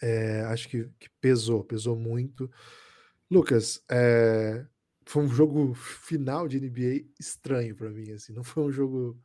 é, 0.00 0.40
acho 0.42 0.68
que, 0.68 0.88
que, 0.98 1.10
pesou, 1.20 1.62
pesou 1.62 1.94
muito. 1.94 2.50
Lucas, 3.30 3.82
é, 3.90 4.64
foi 5.10 5.24
um 5.24 5.28
jogo 5.28 5.74
final 5.74 6.46
de 6.46 6.60
NBA 6.60 7.10
estranho 7.18 7.74
para 7.74 7.90
mim, 7.90 8.12
assim, 8.12 8.32
não 8.32 8.44
foi 8.44 8.62
um 8.62 8.70
jogo 8.70 9.20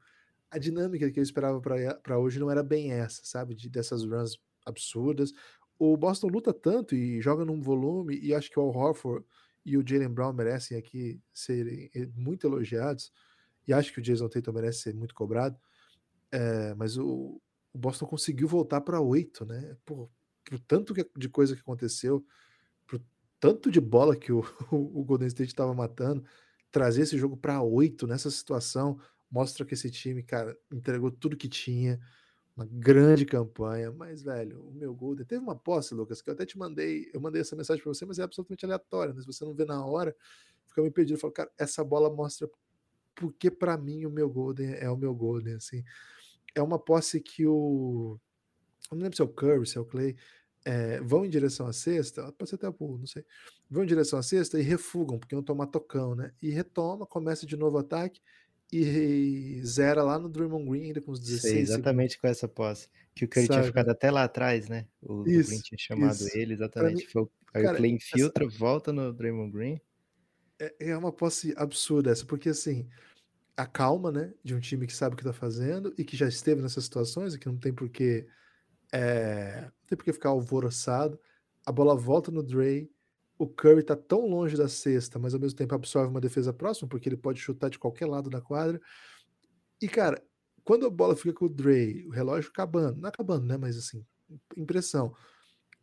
a 0.49 0.57
dinâmica 0.57 1.11
que 1.11 1.19
eu 1.19 1.23
esperava 1.23 1.61
para 2.01 2.17
hoje 2.17 2.39
não 2.39 2.49
era 2.49 2.63
bem 2.63 2.91
essa, 2.91 3.21
sabe, 3.23 3.53
de 3.53 3.69
dessas 3.69 4.03
runs 4.03 4.39
absurdas. 4.65 5.31
O 5.77 5.95
Boston 5.95 6.27
luta 6.27 6.53
tanto 6.53 6.95
e 6.95 7.21
joga 7.21 7.45
num 7.45 7.61
volume 7.61 8.17
e 8.17 8.33
acho 8.33 8.49
que 8.49 8.59
o 8.59 8.63
Al 8.63 8.75
Horford 8.75 9.25
e 9.63 9.77
o 9.77 9.87
Jalen 9.87 10.09
Brown 10.09 10.33
merecem 10.33 10.75
aqui 10.77 11.21
serem 11.33 11.91
eh, 11.93 12.07
muito 12.15 12.47
elogiados. 12.47 13.11
e 13.67 13.73
acho 13.73 13.93
que 13.93 13.99
o 13.99 14.01
Jason 14.01 14.27
Tatum 14.27 14.53
merece 14.53 14.79
ser 14.79 14.95
muito 14.95 15.13
cobrado, 15.13 15.59
é, 16.31 16.73
mas 16.75 16.97
o, 16.97 17.41
o, 17.73 17.77
Boston 17.77 18.07
conseguiu 18.07 18.47
voltar 18.47 18.81
para 18.81 19.01
oito, 19.01 19.45
né? 19.45 19.75
Por, 19.85 20.09
por 20.45 20.59
tanto 20.61 20.93
que, 20.93 21.07
de 21.17 21.29
coisa 21.29 21.55
que 21.55 21.61
aconteceu, 21.61 22.25
tanto 23.39 23.71
de 23.71 23.79
bola 23.79 24.15
que 24.15 24.31
o, 24.31 24.39
o, 24.71 25.03
Golden 25.03 25.27
State 25.27 25.51
estava 25.51 25.73
matando, 25.73 26.23
trazer 26.71 27.03
esse 27.03 27.17
jogo 27.17 27.37
para 27.37 27.61
oito 27.61 28.07
nessa 28.07 28.29
situação 28.29 28.99
mostra 29.29 29.65
que 29.65 29.73
esse 29.73 29.89
time, 29.89 30.23
cara, 30.23 30.57
entregou 30.71 31.11
tudo 31.11 31.35
que 31.35 31.49
tinha 31.49 31.99
uma 32.55 32.65
grande 32.65 33.25
campanha, 33.25 33.91
mas, 33.91 34.21
velho, 34.21 34.61
o 34.61 34.71
meu 34.71 34.93
Golden. 34.93 35.25
Teve 35.25 35.43
uma 35.43 35.55
posse, 35.55 35.93
Lucas, 35.93 36.21
que 36.21 36.29
eu 36.29 36.33
até 36.33 36.45
te 36.45 36.57
mandei. 36.57 37.09
Eu 37.13 37.19
mandei 37.19 37.41
essa 37.41 37.55
mensagem 37.55 37.83
para 37.83 37.93
você, 37.93 38.05
mas 38.05 38.17
é 38.17 38.23
absolutamente 38.23 38.63
aleatória, 38.63 39.13
né? 39.13 39.19
Se 39.19 39.27
você 39.27 39.43
não 39.43 39.53
vê 39.53 39.65
na 39.65 39.85
hora, 39.85 40.15
fica 40.65 40.81
me 40.81 40.89
pedindo. 40.89 41.17
Eu 41.17 41.19
falo, 41.19 41.33
cara, 41.33 41.51
essa 41.57 41.83
bola 41.83 42.09
mostra 42.09 42.49
porque, 43.13 43.51
para 43.51 43.77
mim, 43.77 44.05
o 44.05 44.09
meu 44.09 44.29
Golden 44.29 44.73
é 44.75 44.89
o 44.89 44.95
meu 44.95 45.13
Golden, 45.13 45.55
assim. 45.55 45.83
É 46.53 46.61
uma 46.61 46.79
posse 46.79 47.19
que 47.19 47.45
o. 47.45 48.17
Eu 48.89 48.95
não 48.95 49.03
lembro 49.03 49.17
se 49.17 49.21
é 49.21 49.25
o 49.25 49.29
Curry, 49.29 49.65
se 49.65 49.77
é 49.77 49.81
o 49.81 49.85
Clay. 49.85 50.15
É, 50.67 50.99
vão 50.99 51.23
em 51.23 51.29
direção 51.29 51.67
à 51.67 51.73
cesta, 51.73 52.31
pode 52.33 52.49
ser 52.49 52.55
até 52.55 52.67
o 52.67 52.97
não 52.97 53.05
sei. 53.05 53.23
Vão 53.69 53.83
em 53.83 53.87
direção 53.87 54.17
à 54.17 54.23
cesta 54.23 54.59
e 54.59 54.63
refugam, 54.63 55.19
porque 55.19 55.35
não 55.35 55.43
tomar 55.43 55.67
tocão, 55.67 56.15
né? 56.15 56.31
E 56.41 56.49
retoma, 56.49 57.05
começa 57.05 57.45
de 57.45 57.55
novo 57.55 57.77
o 57.77 57.79
ataque 57.79 58.19
e 58.73 59.61
zera 59.63 60.03
lá 60.03 60.17
no 60.17 60.27
Draymond 60.27 60.67
Green 60.67 60.85
ainda 60.85 61.01
com 61.01 61.11
os 61.11 61.19
16 61.19 61.41
Sei, 61.41 61.61
exatamente 61.61 62.13
segundos. 62.13 62.21
com 62.21 62.27
essa 62.27 62.47
posse. 62.47 62.89
Que 63.13 63.25
o 63.25 63.27
Curry 63.29 63.47
tinha 63.47 63.63
ficado 63.63 63.89
até 63.89 64.11
lá 64.11 64.23
atrás, 64.23 64.67
né? 64.67 64.87
O, 65.01 65.23
isso, 65.27 65.49
o 65.49 65.51
Green 65.51 65.61
tinha 65.61 65.77
chamado 65.77 66.15
isso. 66.15 66.37
ele, 66.37 66.53
exatamente. 66.53 67.05
Mim, 67.05 67.11
Foi, 67.11 67.27
aí 67.53 67.63
cara, 67.63 67.75
o 67.75 67.77
Clay 67.77 67.91
infiltra, 67.91 68.45
essa... 68.45 68.57
volta 68.57 68.91
no 68.91 69.13
Draymond 69.13 69.51
Green. 69.51 69.79
É, 70.59 70.89
é 70.89 70.97
uma 70.97 71.11
posse 71.11 71.53
absurda 71.55 72.11
essa, 72.11 72.25
porque 72.25 72.49
assim, 72.49 72.89
a 73.55 73.65
calma, 73.65 74.11
né, 74.11 74.33
de 74.43 74.53
um 74.53 74.59
time 74.59 74.85
que 74.87 74.93
sabe 74.93 75.13
o 75.13 75.17
que 75.17 75.23
tá 75.23 75.33
fazendo 75.33 75.93
e 75.97 76.03
que 76.03 76.17
já 76.17 76.27
esteve 76.27 76.61
nessas 76.61 76.83
situações 76.83 77.33
e 77.33 77.39
que 77.39 77.47
não 77.47 77.57
tem 77.57 77.73
por 77.73 77.87
que 77.87 78.25
é, 78.95 79.61
não 79.61 79.87
tem 79.87 79.97
por 79.97 80.05
que 80.05 80.13
ficar 80.13 80.29
alvoroçado. 80.29 81.19
A 81.65 81.71
bola 81.71 81.95
volta 81.95 82.31
no 82.31 82.41
Dre, 82.41 82.89
o 83.37 83.45
Curry 83.45 83.83
tá 83.83 83.95
tão 83.95 84.25
longe 84.25 84.55
da 84.55 84.69
cesta, 84.69 85.19
mas 85.19 85.33
ao 85.33 85.39
mesmo 85.39 85.57
tempo 85.57 85.75
absorve 85.75 86.09
uma 86.09 86.21
defesa 86.21 86.53
próxima, 86.53 86.87
porque 86.87 87.09
ele 87.09 87.17
pode 87.17 87.41
chutar 87.41 87.69
de 87.69 87.77
qualquer 87.77 88.05
lado 88.05 88.29
da 88.29 88.39
quadra. 88.39 88.79
E, 89.81 89.89
cara, 89.89 90.23
quando 90.63 90.85
a 90.85 90.89
bola 90.89 91.13
fica 91.13 91.33
com 91.33 91.45
o 91.45 91.49
Dre, 91.49 92.05
o 92.07 92.09
relógio 92.09 92.49
acabando, 92.49 93.01
não 93.01 93.09
acabando, 93.09 93.45
né? 93.45 93.57
Mas 93.57 93.77
assim, 93.77 94.05
impressão. 94.55 95.13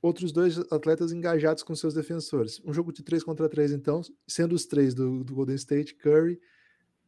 Outros 0.01 0.33
dois 0.33 0.59
atletas 0.73 1.13
engajados 1.13 1.63
com 1.63 1.75
seus 1.77 1.93
defensores. 1.93 2.63
Um 2.65 2.73
jogo 2.73 2.93
de 2.93 3.03
três 3.03 3.23
contra 3.23 3.47
três, 3.47 3.73
então, 3.73 4.01
sendo 4.27 4.55
os 4.55 4.65
três 4.65 4.95
do, 4.95 5.23
do 5.23 5.35
Golden 5.35 5.55
State, 5.57 5.95
Curry, 5.97 6.41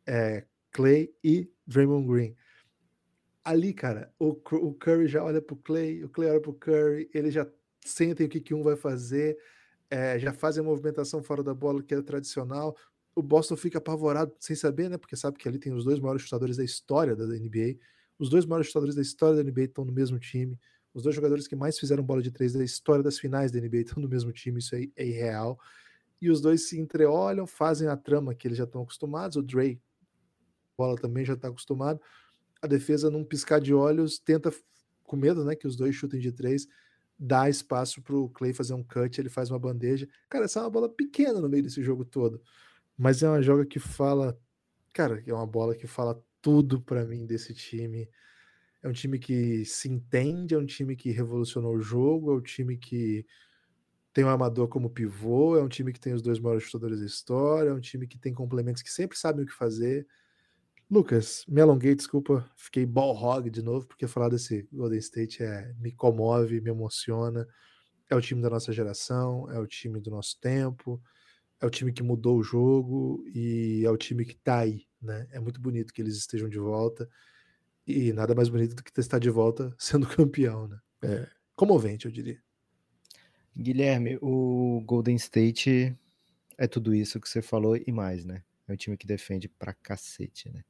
é, 0.07 0.45
Clay 0.71 1.15
e 1.25 1.51
Draymond 1.67 2.07
Green. 2.07 2.37
Ali, 3.45 3.75
cara, 3.75 4.13
o, 4.19 4.31
o 4.31 4.75
Curry 4.75 5.07
já 5.07 5.23
olha 5.23 5.41
pro 5.41 5.57
Clay, 5.57 6.03
o 6.03 6.09
Clay 6.09 6.31
olha 6.31 6.41
pro 6.41 6.55
Curry, 6.55 7.11
eles 7.13 7.35
já 7.35 7.47
sentem 7.85 8.27
o 8.27 8.29
que, 8.29 8.41
que 8.41 8.55
um 8.55 8.63
vai 8.63 8.75
fazer 8.75 9.37
é, 9.95 10.19
já 10.19 10.33
fazem 10.33 10.61
a 10.61 10.65
movimentação 10.65 11.23
fora 11.23 11.43
da 11.43 11.55
bola 11.55 11.81
que 11.83 11.95
é 11.95 12.03
tradicional. 12.03 12.77
O 13.15 13.23
Boston 13.23 13.57
fica 13.57 13.79
apavorado 13.79 14.35
sem 14.41 14.57
saber, 14.57 14.91
né? 14.91 14.99
Porque 14.99 15.17
sabe 15.17 15.39
que 15.39 15.49
ali 15.49 15.59
tem 15.59 15.73
os 15.73 15.85
dois 15.85 16.01
maiores 16.01 16.23
chutadores 16.23 16.57
da 16.57 16.65
história 16.65 17.15
da 17.15 17.25
NBA. 17.27 17.77
Os 18.19 18.29
dois 18.29 18.45
maiores 18.45 18.67
chutadores 18.69 18.97
da 18.97 19.03
história 19.03 19.37
da 19.37 19.49
NBA 19.49 19.63
estão 19.63 19.85
no 19.85 19.93
mesmo 19.93 20.19
time. 20.19 20.59
Os 20.93 21.05
dois 21.05 21.15
jogadores 21.15 21.47
que 21.47 21.55
mais 21.55 21.79
fizeram 21.79 22.03
bola 22.03 22.23
de 22.23 22.33
três 22.33 22.53
da 22.53 22.65
história 22.65 23.05
das 23.05 23.19
finais 23.19 23.53
da 23.53 23.61
NBA 23.61 23.79
estão 23.79 24.03
no 24.03 24.09
mesmo 24.09 24.33
time. 24.33 24.59
Isso 24.59 24.75
aí 24.75 24.93
é 24.97 25.07
irreal. 25.07 25.59
E 26.21 26.29
os 26.29 26.41
dois 26.41 26.69
se 26.69 26.79
entreolham, 26.79 27.47
fazem 27.47 27.87
a 27.87 27.97
trama 27.97 28.35
que 28.35 28.49
eles 28.49 28.59
já 28.59 28.65
estão 28.65 28.83
acostumados. 28.83 29.37
O 29.37 29.43
Dre, 29.43 29.81
bola 30.77 30.97
também 30.97 31.25
já 31.25 31.35
está 31.35 31.49
acostumado. 31.49 32.01
A 32.65 32.67
defesa, 32.67 33.11
num 33.11 33.25
piscar 33.25 33.61
de 33.61 33.75
olhos, 33.75 34.19
tenta 34.19 34.51
com 35.03 35.17
medo, 35.17 35.45
né? 35.45 35.55
Que 35.55 35.67
os 35.67 35.77
dois 35.77 35.95
chutem 35.95 36.19
de 36.19 36.33
três 36.33 36.67
dá 37.19 37.49
espaço 37.49 38.03
para 38.03 38.17
o 38.17 38.29
Clay 38.29 38.53
fazer 38.53 38.75
um 38.75 38.83
cut, 38.83 39.21
ele 39.21 39.29
faz 39.29 39.51
uma 39.51 39.59
bandeja. 39.59 40.09
Cara, 40.29 40.45
essa 40.45 40.61
é 40.61 40.63
uma 40.63 40.71
bola 40.71 40.89
pequena 40.89 41.41
no 41.41 41.49
meio 41.49 41.63
desse 41.63 41.83
jogo 41.83 42.05
todo, 42.05 42.43
mas 42.97 43.23
é 43.23 43.29
uma 43.29 43.43
joga 43.43 43.65
que 43.65 43.79
fala, 43.79 44.39
cara, 44.93 45.23
é 45.27 45.33
uma 45.33 45.47
bola 45.47 45.75
que 45.75 45.87
fala 45.87 46.23
tudo 46.43 46.81
para 46.81 47.05
mim 47.05 47.27
desse 47.27 47.55
time. 47.55 48.09
É 48.83 48.89
um 48.89 48.93
time 48.93 49.19
que 49.19 49.65
se 49.65 49.89
entende, 49.89 50.55
é 50.55 50.59
um 50.59 50.67
time 50.67 50.95
que 50.95 51.11
revolucionou 51.11 51.75
o 51.75 51.81
jogo, 51.81 52.33
é 52.33 52.37
um 52.37 52.43
time 52.43 52.77
que 52.77 53.25
tem 54.13 54.25
um 54.25 54.29
amador 54.29 54.69
como 54.69 54.91
pivô, 54.91 55.57
é 55.57 55.63
um 55.63 55.69
time 55.69 55.93
que 55.93 56.01
tem 56.01 56.13
os 56.13 56.23
dois 56.23 56.39
maiores 56.39 56.65
chutadores 56.65 57.01
da 57.01 57.07
história, 57.07 57.71
é 57.71 57.73
um 57.73 57.81
time 57.81 58.07
que 58.07 58.19
tem 58.19 58.33
complementos 58.33 58.83
que 58.83 58.91
sempre 58.91 59.19
sabem 59.19 59.45
o 59.45 59.47
que 59.47 59.55
fazer. 59.55 60.07
Lucas, 60.95 61.45
me 61.49 61.61
alonguei, 61.61 61.93
desculpa, 61.93 62.49
fiquei 62.57 62.87
ball 62.87 63.17
hog 63.17 63.51
de 63.51 63.61
novo, 63.61 63.85
porque 63.85 64.07
falar 64.07 64.29
desse 64.29 64.69
Golden 64.73 65.01
State 65.01 65.43
é, 65.43 65.75
me 65.81 65.91
comove, 65.91 66.61
me 66.61 66.71
emociona. 66.71 67.49
É 68.09 68.15
o 68.15 68.21
time 68.21 68.41
da 68.41 68.49
nossa 68.49 68.73
geração, 68.73 69.51
é 69.51 69.59
o 69.59 69.67
time 69.67 69.99
do 69.99 70.09
nosso 70.09 70.39
tempo, 70.39 71.03
é 71.61 71.67
o 71.67 71.71
time 71.71 71.93
que 71.93 72.01
mudou 72.01 72.39
o 72.39 72.45
jogo 72.45 73.25
e 73.35 73.83
é 73.85 73.91
o 73.91 73.97
time 73.97 74.25
que 74.25 74.37
tá 74.37 74.59
aí, 74.61 74.87
né? 75.03 75.27
É 75.33 75.41
muito 75.41 75.61
bonito 75.61 75.93
que 75.93 76.01
eles 76.01 76.17
estejam 76.17 76.49
de 76.49 76.61
volta 76.61 77.11
e 77.85 78.13
nada 78.13 78.33
mais 78.33 78.49
bonito 78.49 78.77
do 78.77 78.85
que 78.85 78.93
estar 79.01 79.19
de 79.19 79.31
volta 79.31 79.75
sendo 79.77 80.07
campeão, 80.07 80.69
né? 80.69 80.79
É 81.03 81.29
comovente, 81.57 82.07
eu 82.07 82.13
diria. 82.13 82.41
Guilherme, 83.59 84.17
o 84.23 84.81
Golden 84.87 85.17
State 85.17 85.99
é 86.57 86.69
tudo 86.69 86.95
isso 86.95 87.19
que 87.19 87.29
você 87.29 87.43
falou 87.43 87.77
e 87.77 87.91
mais, 87.91 88.25
né? 88.25 88.45
É 88.69 88.73
um 88.73 88.77
time 88.77 88.97
que 88.97 89.09
defende 89.09 89.49
pra 89.49 89.75
cacete, 89.75 90.49
né? 90.53 90.63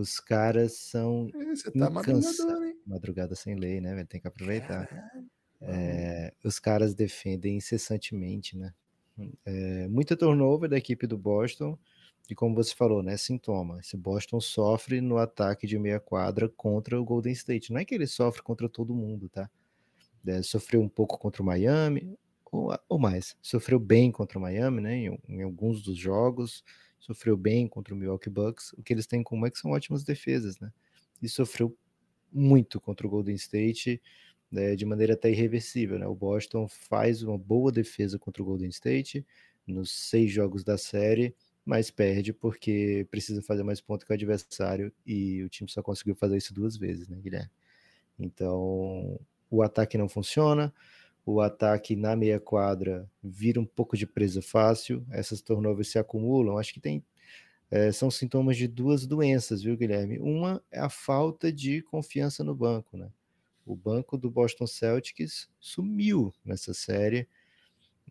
Os 0.00 0.18
caras 0.18 0.78
são. 0.78 1.28
Você 1.54 1.70
tá 1.70 1.90
madrugador, 1.90 2.62
hein? 2.64 2.76
Madrugada 2.86 3.34
sem 3.34 3.54
lei, 3.54 3.80
né? 3.80 4.04
Tem 4.04 4.20
que 4.20 4.26
aproveitar. 4.26 4.88
É, 5.60 6.32
os 6.42 6.58
caras 6.58 6.94
defendem 6.94 7.58
incessantemente, 7.58 8.56
né? 8.56 8.72
É, 9.44 9.86
muita 9.88 10.16
turnover 10.16 10.70
da 10.70 10.78
equipe 10.78 11.06
do 11.06 11.18
Boston. 11.18 11.78
E 12.30 12.34
como 12.34 12.54
você 12.54 12.74
falou, 12.74 13.02
né? 13.02 13.16
Sintoma. 13.16 13.78
Esse 13.80 13.96
Boston 13.96 14.40
sofre 14.40 15.00
no 15.00 15.18
ataque 15.18 15.66
de 15.66 15.78
meia 15.78 16.00
quadra 16.00 16.48
contra 16.48 16.98
o 16.98 17.04
Golden 17.04 17.32
State. 17.32 17.72
Não 17.72 17.80
é 17.80 17.84
que 17.84 17.94
ele 17.94 18.06
sofre 18.06 18.42
contra 18.42 18.68
todo 18.68 18.94
mundo, 18.94 19.28
tá? 19.28 19.50
É, 20.26 20.42
sofreu 20.42 20.80
um 20.80 20.88
pouco 20.88 21.18
contra 21.18 21.42
o 21.42 21.44
Miami, 21.44 22.16
ou, 22.50 22.74
ou 22.88 22.98
mais. 22.98 23.36
Sofreu 23.42 23.78
bem 23.78 24.10
contra 24.10 24.38
o 24.38 24.42
Miami, 24.42 24.80
né? 24.80 24.96
Em, 24.96 25.18
em 25.28 25.42
alguns 25.42 25.82
dos 25.82 25.98
jogos 25.98 26.64
sofreu 27.00 27.36
bem 27.36 27.66
contra 27.66 27.92
o 27.92 27.96
Milwaukee 27.96 28.30
Bucks. 28.30 28.72
O 28.74 28.82
que 28.82 28.92
eles 28.92 29.06
têm 29.06 29.20
em 29.20 29.24
comum 29.24 29.46
é 29.46 29.50
que 29.50 29.58
são 29.58 29.72
ótimas 29.72 30.04
defesas, 30.04 30.60
né? 30.60 30.70
E 31.20 31.28
sofreu 31.28 31.76
muito 32.32 32.80
contra 32.80 33.06
o 33.06 33.10
Golden 33.10 33.34
State 33.34 34.00
né, 34.50 34.74
de 34.74 34.84
maneira 34.84 35.14
até 35.14 35.30
irreversível, 35.30 35.98
né? 35.98 36.06
O 36.06 36.14
Boston 36.14 36.66
faz 36.68 37.22
uma 37.22 37.38
boa 37.38 37.70
defesa 37.70 38.18
contra 38.18 38.42
o 38.42 38.46
Golden 38.46 38.68
State 38.68 39.24
nos 39.66 39.90
seis 39.92 40.32
jogos 40.32 40.64
da 40.64 40.76
série, 40.76 41.34
mas 41.64 41.90
perde 41.90 42.32
porque 42.32 43.06
precisa 43.10 43.40
fazer 43.42 43.62
mais 43.62 43.80
pontos 43.80 44.04
que 44.04 44.12
o 44.12 44.14
adversário 44.14 44.92
e 45.06 45.42
o 45.44 45.48
time 45.48 45.70
só 45.70 45.82
conseguiu 45.82 46.16
fazer 46.16 46.36
isso 46.36 46.52
duas 46.52 46.76
vezes, 46.76 47.08
né, 47.08 47.16
Guilherme? 47.20 47.50
Então, 48.18 49.20
o 49.48 49.62
ataque 49.62 49.96
não 49.96 50.08
funciona, 50.08 50.74
o 51.32 51.40
ataque 51.40 51.96
na 51.96 52.16
meia 52.16 52.40
quadra 52.40 53.08
vira 53.22 53.60
um 53.60 53.66
pouco 53.66 53.96
de 53.96 54.06
presa 54.06 54.42
fácil, 54.42 55.04
essas 55.10 55.40
turnovers 55.40 55.88
se 55.88 55.98
acumulam. 55.98 56.58
Acho 56.58 56.72
que 56.74 56.80
tem 56.80 57.04
é, 57.70 57.92
são 57.92 58.10
sintomas 58.10 58.56
de 58.56 58.66
duas 58.66 59.06
doenças, 59.06 59.62
viu, 59.62 59.76
Guilherme? 59.76 60.18
Uma 60.18 60.62
é 60.72 60.80
a 60.80 60.88
falta 60.90 61.52
de 61.52 61.82
confiança 61.82 62.42
no 62.42 62.54
banco, 62.54 62.96
né? 62.96 63.08
O 63.64 63.76
banco 63.76 64.18
do 64.18 64.28
Boston 64.28 64.66
Celtics 64.66 65.48
sumiu 65.60 66.34
nessa 66.44 66.74
série. 66.74 67.28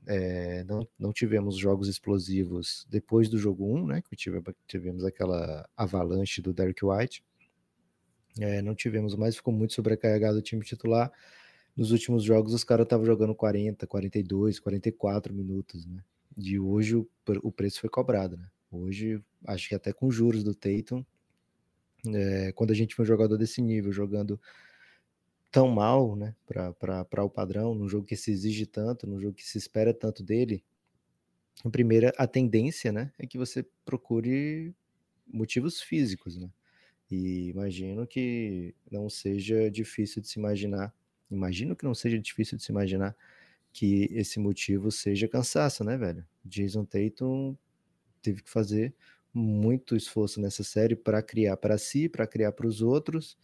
É, 0.08 0.64
não, 0.64 0.88
não 0.98 1.12
tivemos 1.12 1.58
jogos 1.58 1.90
explosivos 1.90 2.88
depois 2.90 3.28
do 3.28 3.38
jogo 3.38 3.66
1, 3.66 3.88
né? 3.88 4.02
Que 4.02 4.16
tivemos, 4.16 5.04
aquela 5.04 5.70
avalanche 5.76 6.42
do 6.42 6.54
Derek 6.54 6.86
White. 6.86 7.22
É, 8.40 8.62
não 8.62 8.74
tivemos 8.74 9.14
mais, 9.16 9.36
ficou 9.36 9.54
muito 9.54 9.74
sobrecarregado 9.74 10.38
o 10.38 10.42
time 10.42 10.64
titular 10.64 11.12
nos 11.80 11.92
últimos 11.92 12.26
jogos 12.26 12.54
os 12.54 12.66
caras 12.66 12.84
estavam 12.84 13.06
jogando 13.06 13.34
40, 13.34 13.88
42, 13.88 14.60
44 14.60 15.34
minutos, 15.34 15.86
né? 15.86 16.04
De 16.36 16.60
hoje 16.60 16.98
o, 16.98 17.52
preço 17.54 17.80
foi 17.80 17.90
cobrado, 17.90 18.36
né? 18.36 18.50
Hoje, 18.70 19.24
acho 19.48 19.70
que 19.70 19.76
até 19.76 19.94
com 19.94 20.12
juros 20.12 20.44
do 20.44 20.54
Tatum, 20.54 21.06
é, 22.14 22.52
quando 22.52 22.72
a 22.72 22.74
gente 22.74 22.94
foi 22.94 23.04
um 23.04 23.08
jogador 23.08 23.38
desse 23.38 23.62
nível, 23.62 23.94
jogando 23.94 24.38
tão 25.50 25.70
mal, 25.70 26.18
né, 26.18 26.36
para 26.46 27.24
o 27.24 27.30
padrão, 27.30 27.74
num 27.74 27.88
jogo 27.88 28.06
que 28.06 28.18
se 28.18 28.30
exige 28.30 28.66
tanto, 28.66 29.08
num 29.08 29.20
jogo 29.20 29.34
que 29.34 29.48
se 29.48 29.58
espera 29.58 29.94
tanto 29.94 30.22
dele, 30.22 30.62
a 31.64 31.70
primeira, 31.70 32.14
a 32.18 32.28
tendência, 32.28 32.92
né, 32.92 33.12
é 33.18 33.26
que 33.26 33.38
você 33.38 33.66
procure 33.86 34.76
motivos 35.26 35.82
físicos, 35.82 36.38
né, 36.38 36.50
e 37.10 37.50
imagino 37.50 38.06
que 38.06 38.76
não 38.92 39.10
seja 39.10 39.72
difícil 39.72 40.22
de 40.22 40.28
se 40.28 40.38
imaginar 40.38 40.94
Imagino 41.30 41.76
que 41.76 41.86
não 41.86 41.94
seja 41.94 42.20
difícil 42.20 42.58
de 42.58 42.64
se 42.64 42.72
imaginar 42.72 43.16
que 43.72 44.10
esse 44.12 44.40
motivo 44.40 44.92
seja 44.92 45.28
cansaço, 45.28 45.84
né, 45.84 45.98
velho? 45.98 46.26
Jason 46.44 46.86
Tatum 46.86 47.56
teve 48.22 48.42
que 48.44 48.50
fazer 48.50 48.94
muito 49.34 49.96
esforço 49.96 50.42
nessa 50.42 50.64
série 50.64 50.96
para 50.96 51.22
criar 51.22 51.58
para 51.58 51.78
si, 51.78 52.10
para 52.10 52.28
criar 52.28 52.52
para 52.52 52.68
os 52.68 52.82
outros, 52.82 53.38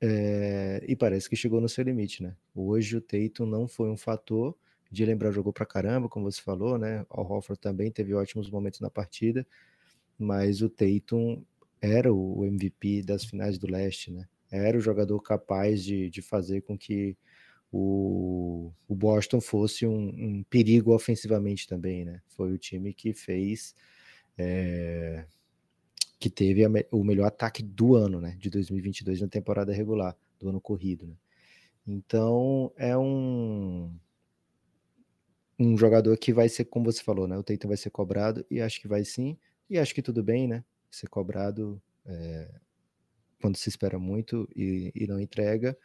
é, 0.00 0.84
e 0.86 0.94
parece 0.94 1.28
que 1.28 1.36
chegou 1.36 1.60
no 1.60 1.68
seu 1.68 1.84
limite, 1.84 2.22
né? 2.22 2.36
Hoje 2.54 2.96
o 2.96 3.00
Tatum 3.00 3.46
não 3.46 3.66
foi 3.66 3.90
um 3.90 3.96
fator, 3.96 4.54
de 4.90 5.04
lembrar 5.04 5.32
jogou 5.32 5.52
para 5.52 5.66
caramba, 5.66 6.08
como 6.08 6.30
você 6.30 6.40
falou, 6.40 6.78
né? 6.78 7.04
O 7.10 7.22
Hofford 7.22 7.60
também 7.60 7.90
teve 7.90 8.14
ótimos 8.14 8.50
momentos 8.50 8.80
na 8.80 8.90
partida, 8.90 9.46
mas 10.18 10.62
o 10.62 10.68
Tatum 10.68 11.42
era 11.80 12.12
o 12.12 12.44
MVP 12.44 13.02
das 13.02 13.24
finais 13.24 13.58
do 13.58 13.66
leste, 13.66 14.12
né? 14.12 14.26
Era 14.50 14.76
o 14.78 14.80
jogador 14.80 15.20
capaz 15.20 15.82
de, 15.82 16.10
de 16.10 16.22
fazer 16.22 16.62
com 16.62 16.76
que 16.78 17.16
o, 17.72 18.72
o 18.86 18.94
Boston 18.94 19.40
fosse 19.40 19.84
um, 19.86 20.08
um, 20.08 20.44
perigo 20.44 20.94
ofensivamente 20.94 21.66
também, 21.66 22.04
né? 22.04 22.22
Foi 22.28 22.52
o 22.52 22.58
time 22.58 22.94
que 22.94 23.12
fez 23.12 23.74
é, 24.38 25.24
que 26.20 26.30
teve 26.30 26.64
a, 26.64 26.70
o 26.92 27.02
melhor 27.02 27.26
ataque 27.26 27.62
do 27.62 27.96
ano, 27.96 28.20
né? 28.20 28.36
De 28.38 28.48
2022 28.48 29.20
na 29.20 29.28
temporada 29.28 29.72
regular, 29.72 30.16
do 30.38 30.48
ano 30.48 30.60
corrido, 30.60 31.06
né? 31.06 31.16
Então 31.86 32.72
é 32.76 32.96
um 32.96 33.92
um 35.58 35.76
jogador 35.76 36.16
que 36.16 36.32
vai 36.32 36.48
ser, 36.48 36.64
como 36.64 36.90
você 36.90 37.02
falou, 37.02 37.26
né? 37.28 37.36
O 37.36 37.42
Tatum 37.42 37.68
vai 37.68 37.76
ser 37.76 37.90
cobrado 37.90 38.44
e 38.50 38.60
acho 38.60 38.80
que 38.80 38.88
vai 38.88 39.04
sim, 39.04 39.36
e 39.68 39.78
acho 39.78 39.94
que 39.94 40.02
tudo 40.02 40.22
bem, 40.22 40.48
né? 40.48 40.64
Ser 40.90 41.08
cobrado 41.08 41.80
é, 42.06 42.50
quando 43.44 43.56
se 43.56 43.68
espera 43.68 43.98
muito 43.98 44.48
e, 44.56 44.90
e 44.94 45.06
não 45.06 45.20
entrega 45.20 45.76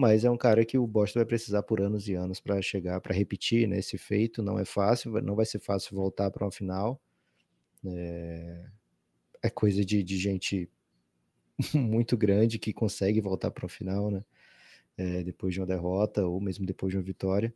mas 0.00 0.24
é 0.24 0.30
um 0.30 0.36
cara 0.36 0.64
que 0.64 0.78
o 0.78 0.86
Boston 0.86 1.18
vai 1.18 1.26
precisar 1.26 1.62
por 1.62 1.78
anos 1.78 2.08
e 2.08 2.14
anos 2.14 2.40
para 2.40 2.62
chegar, 2.62 3.02
para 3.02 3.14
repetir 3.14 3.68
né, 3.68 3.78
esse 3.78 3.98
feito. 3.98 4.42
Não 4.42 4.58
é 4.58 4.64
fácil, 4.64 5.12
não 5.20 5.34
vai 5.36 5.44
ser 5.44 5.58
fácil 5.58 5.94
voltar 5.94 6.30
para 6.30 6.42
uma 6.42 6.50
final. 6.50 6.98
É, 7.84 8.64
é 9.42 9.50
coisa 9.50 9.84
de, 9.84 10.02
de, 10.02 10.16
gente 10.16 10.70
muito 11.74 12.16
grande 12.16 12.58
que 12.58 12.72
consegue 12.72 13.20
voltar 13.20 13.50
para 13.50 13.64
uma 13.64 13.68
final, 13.68 14.10
né? 14.10 14.24
É, 14.96 15.22
depois 15.22 15.52
de 15.52 15.60
uma 15.60 15.66
derrota 15.66 16.26
ou 16.26 16.40
mesmo 16.40 16.64
depois 16.64 16.92
de 16.92 16.96
uma 16.96 17.04
vitória. 17.04 17.52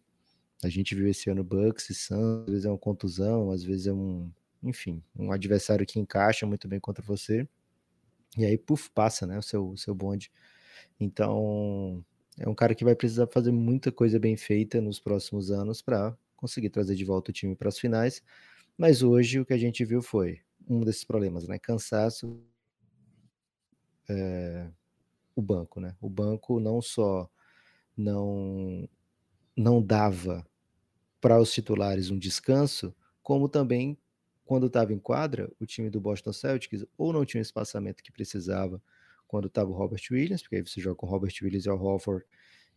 A 0.63 0.69
gente 0.69 0.95
viu 0.95 1.09
esse 1.09 1.31
ano 1.31 1.43
Bucks 1.43 1.89
e 1.89 1.95
Suns, 1.95 2.43
às 2.43 2.51
vezes 2.51 2.65
é 2.67 2.69
uma 2.69 2.79
contusão, 2.79 3.51
às 3.51 3.65
vezes 3.65 3.87
é 3.87 3.93
um, 3.93 4.31
enfim, 4.63 5.03
um 5.17 5.33
adversário 5.33 5.87
que 5.87 5.99
encaixa 5.99 6.47
muito 6.47 6.69
bem 6.69 6.79
contra 6.79 7.03
você. 7.03 7.49
E 8.37 8.45
aí, 8.45 8.59
puf, 8.59 8.91
passa, 8.91 9.27
né, 9.27 9.39
o 9.39 9.43
seu, 9.43 9.71
o 9.71 9.77
seu 9.77 9.95
bonde. 9.95 10.31
Então, 11.01 12.05
é 12.39 12.49
um 12.49 12.55
cara 12.55 12.75
que 12.75 12.85
vai 12.85 12.95
precisar 12.97 13.27
fazer 13.29 13.53
muita 13.53 13.93
coisa 13.93 14.19
bem 14.19 14.37
feita 14.37 14.81
nos 14.81 15.01
próximos 15.01 15.51
anos 15.51 15.83
para 15.83 16.17
conseguir 16.37 16.71
trazer 16.71 16.95
de 16.97 17.05
volta 17.05 17.31
o 17.31 17.35
time 17.35 17.55
para 17.57 17.69
as 17.69 17.79
finais. 17.79 18.23
Mas 18.79 19.03
hoje 19.03 19.41
o 19.41 19.47
que 19.47 19.55
a 19.55 19.59
gente 19.59 19.85
viu 19.85 20.03
foi 20.03 20.41
um 20.69 20.81
desses 20.83 21.05
problemas, 21.05 21.49
né? 21.49 21.59
Cansaço. 21.59 22.41
É, 24.09 24.69
o 25.37 25.43
banco, 25.43 25.81
né? 25.81 25.97
O 26.01 26.09
banco 26.11 26.61
não 26.61 26.83
só 26.83 27.29
não 27.97 28.89
não 29.57 29.83
dava 29.83 30.47
para 31.21 31.41
os 31.41 31.53
titulares 31.53 32.11
um 32.11 32.19
descanso, 32.19 32.95
como 33.23 33.49
também 33.49 33.99
quando 34.45 34.67
estava 34.67 34.93
em 34.93 34.99
quadra, 34.99 35.51
o 35.59 35.67
time 35.67 35.89
do 35.91 36.01
Boston 36.01 36.33
Celtics 36.33 36.85
ou 36.99 37.13
não 37.13 37.25
tinha 37.25 37.41
o 37.41 37.43
espaçamento 37.43 38.03
que 38.03 38.13
precisava 38.13 38.83
quando 39.27 39.49
estava 39.49 39.71
o 39.71 39.75
Robert 39.75 40.03
Williams, 40.11 40.43
porque 40.43 40.57
aí 40.57 40.63
você 40.63 40.81
joga 40.81 40.97
com 40.97 41.07
o 41.07 41.11
Robert 41.11 41.33
Williams 41.43 41.65
e 41.67 41.71
o 41.71 41.75
Hofford, 41.75 42.25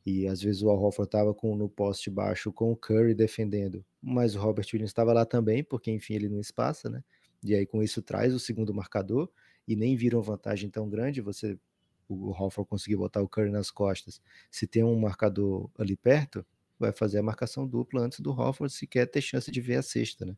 e 0.06 0.26
às 0.26 0.42
vezes 0.42 0.62
o 0.62 0.70
Al 0.70 0.82
Horford 0.82 1.08
estava 1.08 1.36
no 1.56 1.70
poste 1.70 2.10
baixo 2.10 2.52
com 2.52 2.72
o 2.72 2.76
Curry 2.78 3.14
defendendo, 3.14 3.86
mas 4.01 4.36
o 4.36 4.40
Robert 4.40 4.66
Williams 4.72 4.92
estava 4.92 5.12
lá 5.12 5.25
também, 5.25 5.64
porque 5.64 5.92
enfim 5.92 6.14
ele 6.14 6.30
não 6.30 6.40
espaça, 6.40 6.90
né? 6.90 7.03
E 7.44 7.53
aí 7.53 7.66
com 7.66 7.84
isso 7.84 8.01
traz 8.01 8.34
o 8.34 8.40
segundo 8.40 8.74
marcador 8.74 9.30
e 9.68 9.75
nem 9.75 9.96
vira 9.96 10.16
uma 10.16 10.24
vantagem 10.24 10.70
tão 10.70 10.90
grande, 10.90 11.22
você 11.22 11.60
o 12.08 12.32
Hofford 12.32 12.70
conseguir 12.70 12.96
botar 12.96 13.22
o 13.22 13.27
Curry 13.27 13.51
nas 13.51 13.70
costas. 13.70 14.22
Se 14.50 14.66
tem 14.66 14.82
um 14.82 14.98
marcador 14.98 15.70
ali 15.77 15.98
perto, 15.98 16.46
vai 16.80 16.94
fazer 16.94 17.20
a 17.20 17.24
marcação 17.24 17.68
dupla 17.68 18.01
antes 18.01 18.22
do 18.22 18.32
Hofford 18.32 18.74
se 18.74 18.88
quer 18.88 19.06
ter 19.08 19.22
chance 19.22 19.51
de 19.51 19.60
ver 19.60 19.75
a 19.75 19.82
sexta, 19.82 20.25
né? 20.25 20.38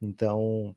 Então, 0.00 0.74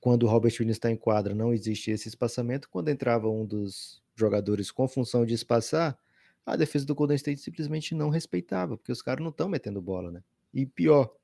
quando 0.00 0.24
o 0.24 0.28
Robert 0.28 0.52
Williams 0.52 0.76
está 0.76 0.90
em 0.90 0.96
quadra, 0.96 1.34
não 1.34 1.52
existe 1.52 1.90
esse 1.90 2.08
espaçamento. 2.08 2.68
Quando 2.68 2.88
entrava 2.88 3.28
um 3.28 3.46
dos 3.46 4.02
jogadores 4.14 4.70
com 4.70 4.86
função 4.86 5.24
de 5.24 5.34
espaçar, 5.34 5.98
a 6.44 6.56
defesa 6.56 6.84
do 6.84 6.94
Golden 6.94 7.16
State 7.16 7.40
simplesmente 7.40 7.94
não 7.94 8.10
respeitava, 8.10 8.76
porque 8.76 8.92
os 8.92 9.00
caras 9.00 9.22
não 9.22 9.30
estão 9.30 9.48
metendo 9.48 9.80
bola, 9.80 10.10
né? 10.10 10.22
E 10.52 10.66
pior, 10.66 11.14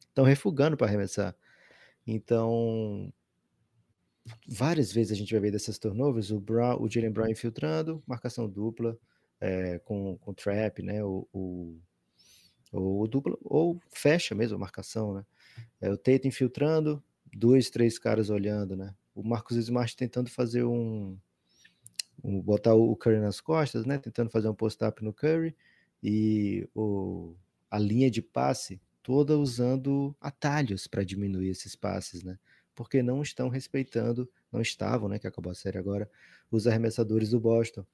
estão 0.00 0.24
refugando 0.24 0.76
para 0.76 0.86
arremessar. 0.86 1.34
Então, 2.06 3.12
várias 4.46 4.92
vezes 4.92 5.12
a 5.12 5.14
gente 5.14 5.32
vai 5.32 5.40
ver 5.40 5.52
dessas 5.52 5.78
turnovers, 5.78 6.30
o, 6.30 6.38
Brown, 6.38 6.82
o 6.82 6.90
Jalen 6.90 7.10
Brown 7.10 7.28
infiltrando, 7.28 8.02
marcação 8.06 8.48
dupla, 8.48 8.98
é, 9.40 9.78
com, 9.80 10.18
com 10.18 10.34
trap, 10.34 10.82
né? 10.82 11.02
O, 11.02 11.26
o, 12.72 13.06
dupla, 13.08 13.36
ou 13.42 13.80
fecha 13.90 14.34
mesmo 14.34 14.56
a 14.56 14.60
marcação, 14.60 15.14
né? 15.14 15.24
É, 15.80 15.90
o 15.90 15.96
Tate 15.96 16.28
infiltrando, 16.28 17.02
dois, 17.32 17.70
três 17.70 17.98
caras 17.98 18.30
olhando, 18.30 18.76
né? 18.76 18.94
O 19.14 19.22
Marcos 19.22 19.56
Smart 19.56 19.96
tentando 19.96 20.30
fazer 20.30 20.64
um, 20.64 21.16
um 22.22 22.40
botar 22.40 22.74
o 22.74 22.94
Curry 22.96 23.18
nas 23.18 23.40
costas, 23.40 23.84
né? 23.84 23.98
Tentando 23.98 24.30
fazer 24.30 24.48
um 24.48 24.54
post-up 24.54 25.02
no 25.02 25.12
Curry 25.12 25.56
e 26.02 26.68
o, 26.74 27.34
a 27.70 27.78
linha 27.78 28.10
de 28.10 28.22
passe 28.22 28.80
toda 29.02 29.36
usando 29.36 30.14
atalhos 30.20 30.86
para 30.86 31.04
diminuir 31.04 31.48
esses 31.48 31.74
passes, 31.74 32.22
né? 32.22 32.38
Porque 32.74 33.02
não 33.02 33.20
estão 33.22 33.48
respeitando, 33.48 34.30
não 34.50 34.60
estavam, 34.60 35.08
né? 35.08 35.18
Que 35.18 35.26
acabou 35.26 35.50
a 35.50 35.54
série 35.54 35.78
agora, 35.78 36.10
os 36.50 36.66
arremessadores 36.66 37.30
do 37.30 37.40
Boston. 37.40 37.84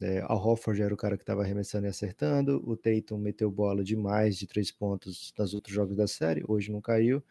É, 0.00 0.20
Al 0.26 0.38
Hofford 0.38 0.80
era 0.80 0.94
o 0.94 0.96
cara 0.96 1.16
que 1.16 1.22
estava 1.22 1.42
arremessando 1.42 1.86
e 1.86 1.88
acertando. 1.90 2.62
O 2.66 2.76
Tatum 2.76 3.18
meteu 3.18 3.50
bola 3.50 3.84
de 3.84 3.96
mais 3.96 4.36
de 4.36 4.46
três 4.46 4.70
pontos 4.70 5.32
nos 5.38 5.54
outros 5.54 5.74
jogos 5.74 5.96
da 5.96 6.06
série, 6.06 6.42
hoje 6.46 6.72
não 6.72 6.80
caiu 6.80 7.22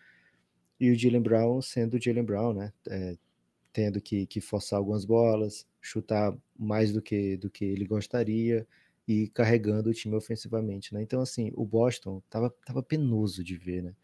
e 0.79 0.91
o 0.91 0.95
Jalen 0.97 1.21
Brown 1.21 1.61
sendo 1.61 1.97
o 1.97 2.01
Jalen 2.01 2.23
Brown, 2.23 2.53
né? 2.53 2.73
É, 2.87 3.17
tendo 3.73 4.01
que, 4.01 4.25
que 4.25 4.41
forçar 4.41 4.77
algumas 4.79 5.05
bolas, 5.05 5.67
chutar 5.81 6.35
mais 6.57 6.91
do 6.91 7.01
que, 7.01 7.37
do 7.37 7.49
que 7.49 7.65
ele 7.65 7.85
gostaria 7.85 8.67
e 9.07 9.27
carregando 9.29 9.89
o 9.89 9.93
time 9.93 10.15
ofensivamente, 10.15 10.93
né? 10.93 11.01
Então, 11.01 11.21
assim, 11.21 11.51
o 11.55 11.65
Boston 11.65 12.21
tava, 12.29 12.49
tava 12.65 12.81
penoso 12.81 13.43
de 13.43 13.57
ver, 13.57 13.83
né? 13.83 13.95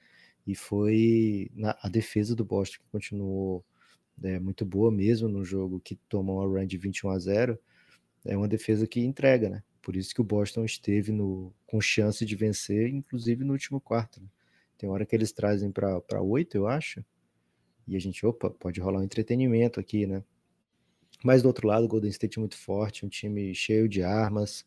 E 0.45 0.55
foi 0.55 1.49
na, 1.55 1.77
a 1.81 1.89
defesa 1.89 2.35
do 2.35 2.45
Boston 2.45 2.83
que 2.83 2.89
continuou 2.91 3.65
é, 4.23 4.39
muito 4.39 4.65
boa 4.65 4.91
mesmo 4.91 5.27
no 5.27 5.43
jogo 5.43 5.79
que 5.79 5.95
tomou 6.09 6.39
uma 6.39 6.59
run 6.59 6.67
de 6.67 6.77
21 6.77 7.09
a 7.09 7.19
0. 7.19 7.59
É 8.25 8.35
uma 8.35 8.47
defesa 8.47 8.87
que 8.87 8.99
entrega, 8.99 9.49
né? 9.49 9.63
Por 9.81 9.95
isso 9.95 10.13
que 10.13 10.21
o 10.21 10.23
Boston 10.23 10.65
esteve 10.65 11.11
no, 11.11 11.53
com 11.67 11.79
chance 11.79 12.25
de 12.25 12.35
vencer, 12.35 12.89
inclusive 12.89 13.43
no 13.43 13.53
último 13.53 13.79
quarto. 13.79 14.19
Né? 14.19 14.27
Tem 14.77 14.89
hora 14.89 15.05
que 15.05 15.15
eles 15.15 15.31
trazem 15.31 15.71
para 15.71 16.21
oito, 16.21 16.57
eu 16.57 16.67
acho. 16.67 17.05
E 17.87 17.95
a 17.95 17.99
gente, 17.99 18.25
opa, 18.25 18.49
pode 18.49 18.79
rolar 18.81 18.99
um 18.99 19.03
entretenimento 19.03 19.79
aqui, 19.79 20.07
né? 20.07 20.23
Mas 21.23 21.41
do 21.43 21.47
outro 21.47 21.67
lado, 21.67 21.85
o 21.85 21.87
Golden 21.87 22.09
State 22.09 22.37
é 22.37 22.41
muito 22.41 22.57
forte, 22.57 23.05
um 23.05 23.09
time 23.09 23.53
cheio 23.53 23.87
de 23.87 24.01
armas, 24.03 24.65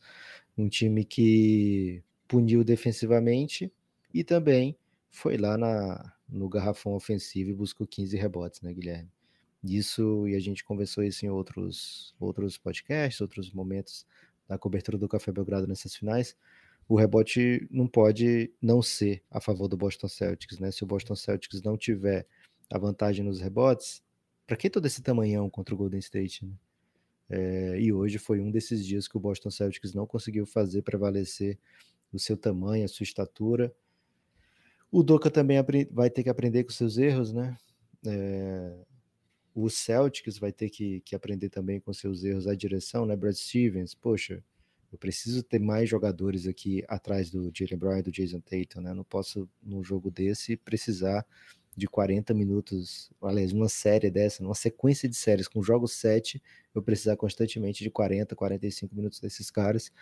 um 0.57 0.69
time 0.69 1.05
que 1.05 2.03
puniu 2.27 2.63
defensivamente 2.65 3.73
e 4.13 4.23
também 4.25 4.77
foi 5.11 5.37
lá 5.37 5.57
na, 5.59 6.13
no 6.29 6.49
garrafão 6.49 6.95
ofensivo 6.95 7.51
e 7.51 7.55
buscou 7.55 7.87
15 7.87 8.17
rebotes, 8.17 8.61
né, 8.61 8.73
Guilherme? 8.73 9.11
Isso, 9.63 10.27
e 10.29 10.35
a 10.35 10.41
gente 10.41 10.65
conversou 10.65 11.03
isso 11.03 11.27
em 11.27 11.29
outros, 11.29 12.15
outros 12.21 12.57
podcasts, 12.57 13.21
outros 13.21 13.53
momentos 13.53 14.07
da 14.47 14.57
cobertura 14.57 14.97
do 14.97 15.09
Café 15.09 15.33
Belgrado 15.33 15.67
nessas 15.67 15.95
finais 15.95 16.37
o 16.89 16.97
rebote 16.97 17.69
não 17.71 17.87
pode 17.87 18.51
não 18.63 18.81
ser 18.81 19.23
a 19.31 19.41
favor 19.41 19.69
do 19.69 19.77
Boston 19.77 20.09
Celtics, 20.09 20.59
né? 20.59 20.71
Se 20.71 20.83
o 20.83 20.87
Boston 20.87 21.15
Celtics 21.15 21.63
não 21.63 21.77
tiver 21.77 22.27
a 22.73 22.79
vantagem 22.79 23.25
nos 23.25 23.41
rebotes, 23.41 24.03
para 24.47 24.57
que 24.57 24.71
todo 24.71 24.87
esse 24.87 25.03
tamanhão 25.03 25.51
contra 25.51 25.75
o 25.75 25.79
Golden 25.79 25.99
State? 25.99 26.47
Né? 26.47 26.53
É, 27.29 27.81
e 27.81 27.93
hoje 27.93 28.17
foi 28.17 28.41
um 28.41 28.51
desses 28.51 28.87
dias 28.87 29.07
que 29.07 29.19
o 29.19 29.21
Boston 29.21 29.51
Celtics 29.51 29.93
não 29.93 30.07
conseguiu 30.07 30.47
fazer 30.47 30.81
prevalecer 30.81 31.59
o 32.11 32.19
seu 32.19 32.39
tamanho, 32.39 32.87
a 32.87 32.89
sua 32.89 33.05
estatura. 33.05 33.71
O 34.91 35.03
Doca 35.03 35.31
também 35.31 35.59
vai 35.91 36.09
ter 36.09 36.23
que 36.23 36.31
aprender 36.31 36.65
com 36.65 36.71
seus 36.71 36.97
erros, 36.97 37.35
né? 37.35 37.55
É, 38.07 38.79
o 39.55 39.69
Celtics 39.69 40.39
vai 40.39 40.53
ter 40.53 40.71
que, 40.71 41.01
que 41.01 41.15
aprender 41.15 41.49
também 41.49 41.81
com 41.81 41.93
seus 41.93 42.25
erros 42.25 42.47
a 42.47 42.55
direção, 42.55 43.05
né? 43.05 43.17
Brad 43.17 43.35
Stevens, 43.35 43.95
poxa, 43.95 44.43
eu 44.91 44.99
preciso 44.99 45.43
ter 45.43 45.59
mais 45.59 45.89
jogadores 45.89 46.47
aqui 46.47 46.83
atrás 46.89 47.31
do 47.31 47.51
Jalen 47.55 47.77
Brown 47.77 47.99
e 47.99 48.03
do 48.03 48.11
Jason 48.11 48.41
Tatum, 48.41 48.81
né? 48.81 48.95
Não 48.95 49.05
posso, 49.05 49.49
num 49.63 49.85
jogo 49.85 50.11
desse, 50.11 50.57
precisar 50.57 51.27
de 51.77 51.87
40 51.87 52.35
minutos, 52.35 53.11
aliás, 53.23 53.53
numa 53.53 53.69
série 53.69 54.11
dessa, 54.11 54.43
numa 54.43 54.55
sequência 54.55 55.09
de 55.09 55.15
séries 55.17 55.47
com 55.47 55.63
jogos 55.63 55.93
7, 55.93 56.43
eu 56.75 56.83
precisar 56.83 57.17
constantemente 57.17 57.85
de 57.85 57.91
40, 57.91 58.35
45 58.35 58.95
minutos 58.97 59.21
desses 59.21 59.51
caras. 59.51 59.93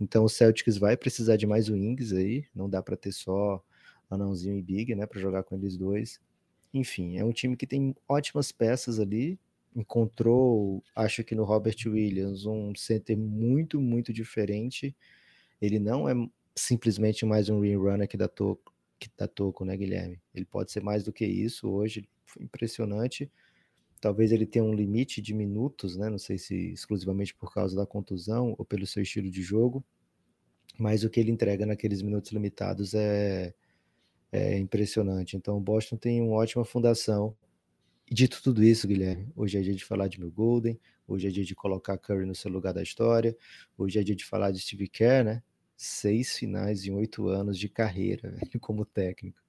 Então 0.00 0.24
o 0.24 0.28
Celtics 0.28 0.76
vai 0.76 0.96
precisar 0.96 1.36
de 1.36 1.46
mais 1.46 1.68
wings 1.68 2.12
aí, 2.12 2.44
não 2.54 2.68
dá 2.68 2.82
para 2.82 2.96
ter 2.96 3.12
só 3.12 3.62
Anãozinho 4.08 4.56
e 4.56 4.62
Big, 4.62 4.94
né, 4.94 5.06
para 5.06 5.20
jogar 5.20 5.44
com 5.44 5.54
eles 5.54 5.76
dois. 5.76 6.18
Enfim, 6.72 7.18
é 7.18 7.24
um 7.24 7.32
time 7.32 7.56
que 7.56 7.66
tem 7.66 7.94
ótimas 8.08 8.52
peças 8.52 9.00
ali. 9.00 9.38
Encontrou, 9.74 10.82
acho 10.94 11.22
que 11.24 11.34
no 11.34 11.44
Robert 11.44 11.76
Williams, 11.86 12.46
um 12.46 12.74
center 12.74 13.16
muito, 13.16 13.80
muito 13.80 14.12
diferente. 14.12 14.94
Ele 15.60 15.78
não 15.78 16.08
é 16.08 16.14
simplesmente 16.56 17.24
mais 17.24 17.48
um 17.48 17.60
ring 17.60 17.76
runner 17.76 18.08
que 18.08 18.16
dá 18.16 18.28
toco, 18.28 18.74
que 18.98 19.08
dá 19.16 19.26
toco, 19.26 19.64
né, 19.64 19.76
Guilherme? 19.76 20.20
Ele 20.34 20.44
pode 20.44 20.72
ser 20.72 20.82
mais 20.82 21.04
do 21.04 21.12
que 21.12 21.24
isso 21.24 21.68
hoje. 21.68 22.08
Foi 22.24 22.42
impressionante. 22.44 23.30
Talvez 24.00 24.32
ele 24.32 24.46
tenha 24.46 24.64
um 24.64 24.74
limite 24.74 25.20
de 25.20 25.34
minutos, 25.34 25.96
né? 25.96 26.08
Não 26.08 26.18
sei 26.18 26.38
se 26.38 26.72
exclusivamente 26.72 27.34
por 27.34 27.52
causa 27.52 27.76
da 27.76 27.86
contusão 27.86 28.54
ou 28.58 28.64
pelo 28.64 28.86
seu 28.86 29.02
estilo 29.02 29.30
de 29.30 29.42
jogo, 29.42 29.84
mas 30.78 31.04
o 31.04 31.10
que 31.10 31.20
ele 31.20 31.30
entrega 31.30 31.66
naqueles 31.66 32.00
minutos 32.02 32.32
limitados 32.32 32.94
é, 32.94 33.54
é 34.32 34.58
impressionante. 34.58 35.36
Então, 35.36 35.56
o 35.56 35.60
Boston 35.60 35.96
tem 35.96 36.20
uma 36.20 36.36
ótima 36.36 36.64
fundação. 36.64 37.36
E 38.10 38.14
dito 38.14 38.42
tudo 38.42 38.62
isso, 38.62 38.88
Guilherme, 38.88 39.32
hoje 39.36 39.58
é 39.58 39.60
dia 39.60 39.74
de 39.74 39.84
falar 39.84 40.08
de 40.08 40.18
Mil 40.18 40.30
Golden, 40.30 40.78
hoje 41.06 41.28
é 41.28 41.30
dia 41.30 41.44
de 41.44 41.54
colocar 41.54 41.96
Curry 41.96 42.26
no 42.26 42.34
seu 42.34 42.50
lugar 42.50 42.74
da 42.74 42.82
história, 42.82 43.36
hoje 43.78 44.00
é 44.00 44.02
dia 44.02 44.16
de 44.16 44.24
falar 44.24 44.50
de 44.50 44.58
Steve 44.58 44.88
Kerr, 44.88 45.24
né? 45.24 45.42
Seis 45.76 46.36
finais 46.36 46.84
em 46.84 46.92
oito 46.92 47.28
anos 47.28 47.56
de 47.58 47.68
carreira 47.68 48.36
como 48.60 48.84
técnico. 48.84 49.40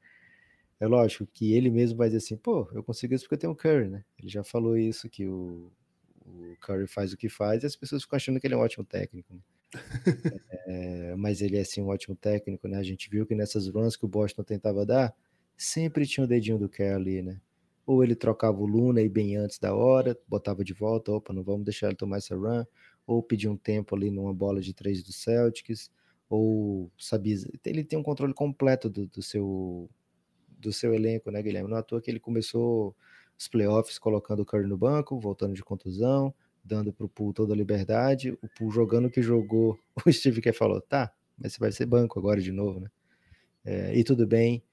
É 0.80 0.88
lógico 0.88 1.28
que 1.32 1.54
ele 1.54 1.70
mesmo 1.70 1.98
vai 1.98 2.08
dizer 2.10 2.18
assim, 2.18 2.38
pô, 2.38 2.70
eu 2.74 2.84
consigo 2.84 3.14
isso 3.14 3.26
porque 3.26 3.36
eu 3.36 3.40
tenho 3.40 3.56
Curry, 3.56 3.90
né? 3.90 4.06
Ele 4.18 4.30
já 4.30 4.44
falou 4.44 4.78
isso, 4.78 5.10
que 5.10 5.28
o, 5.28 5.72
o 6.26 6.56
Curry 6.60 6.88
faz 6.88 7.14
o 7.14 7.18
que 7.18 7.30
faz 7.30 7.64
e 7.64 7.66
as 7.66 7.76
pessoas 7.76 8.04
ficam 8.04 8.18
achando 8.18 8.40
que 8.40 8.48
ele 8.48 8.54
é 8.54 8.58
um 8.58 8.62
ótimo 8.62 8.84
técnico. 8.84 9.34
Né? 9.34 9.40
É, 10.68 11.16
mas 11.16 11.42
ele 11.42 11.58
é 11.58 11.64
sim 11.64 11.82
um 11.82 11.88
ótimo 11.88 12.16
técnico, 12.16 12.68
né? 12.68 12.78
A 12.78 12.84
gente 12.84 13.10
viu 13.10 13.26
que 13.26 13.36
nessas 13.36 13.68
runs 13.68 13.96
que 13.96 14.06
o 14.06 14.10
Boston 14.10 14.44
tentava 14.44 14.86
dar, 14.86 15.14
sempre 15.56 16.06
tinha 16.06 16.24
o 16.24 16.28
dedinho 16.28 16.58
do 16.58 16.70
Kerr 16.70 16.96
ali, 16.96 17.22
né? 17.22 17.40
Ou 17.86 18.04
ele 18.04 18.16
trocava 18.16 18.60
o 18.60 18.66
Luna 18.66 19.02
e 19.02 19.10
bem 19.10 19.36
antes 19.38 19.58
da 19.60 19.74
hora, 19.74 20.18
botava 20.28 20.64
de 20.64 20.74
volta, 20.74 21.12
opa, 21.12 21.34
não 21.34 21.44
vamos 21.44 21.66
deixar 21.66 21.88
ele 21.88 21.96
tomar 21.96 22.18
essa 22.18 22.36
run, 22.36 22.64
ou 23.06 23.22
pedir 23.24 23.50
um 23.50 23.58
tempo 23.58 23.96
ali 23.96 24.10
numa 24.12 24.34
bola 24.34 24.62
de 24.62 24.74
três 24.74 25.04
do 25.04 25.12
Celtics, 25.12 25.92
ou 26.30 26.90
sabia, 26.98 27.36
ele 27.66 27.84
tem 27.84 28.00
um 28.00 28.04
controle 28.04 28.34
completo 28.34 28.90
do, 28.90 29.06
do 29.08 29.22
seu 29.22 29.90
do 30.58 30.72
seu 30.72 30.94
elenco, 30.94 31.32
né, 31.32 31.42
Guilherme? 31.42 31.70
Não 31.70 31.78
à 31.78 31.82
toa 31.82 32.00
que 32.00 32.10
ele 32.12 32.20
começou 32.20 32.96
os 33.38 33.48
playoffs 33.48 33.98
colocando 33.98 34.42
o 34.42 34.46
Curry 34.46 34.68
no 34.68 34.78
banco, 34.78 35.20
voltando 35.20 35.56
de 35.56 35.64
contusão, 35.64 36.34
dando 36.64 36.94
para 36.94 37.06
o 37.06 37.10
Pool 37.10 37.34
toda 37.34 37.54
a 37.54 37.58
liberdade, 37.58 38.32
o 38.42 38.48
Pool 38.58 38.72
jogando 38.72 39.06
o 39.06 39.12
que 39.12 39.22
jogou, 39.22 39.80
o 40.06 40.12
Steve 40.12 40.42
Kerr 40.42 40.56
falou, 40.56 40.82
tá, 40.82 41.14
mas 41.38 41.54
você 41.54 41.60
vai 41.60 41.72
ser 41.72 41.86
banco 41.86 42.20
agora 42.20 42.42
de 42.42 42.52
novo, 42.52 42.80
né? 42.80 42.90
É, 43.64 43.98
e 43.98 44.04
tudo 44.04 44.26
bem, 44.26 44.64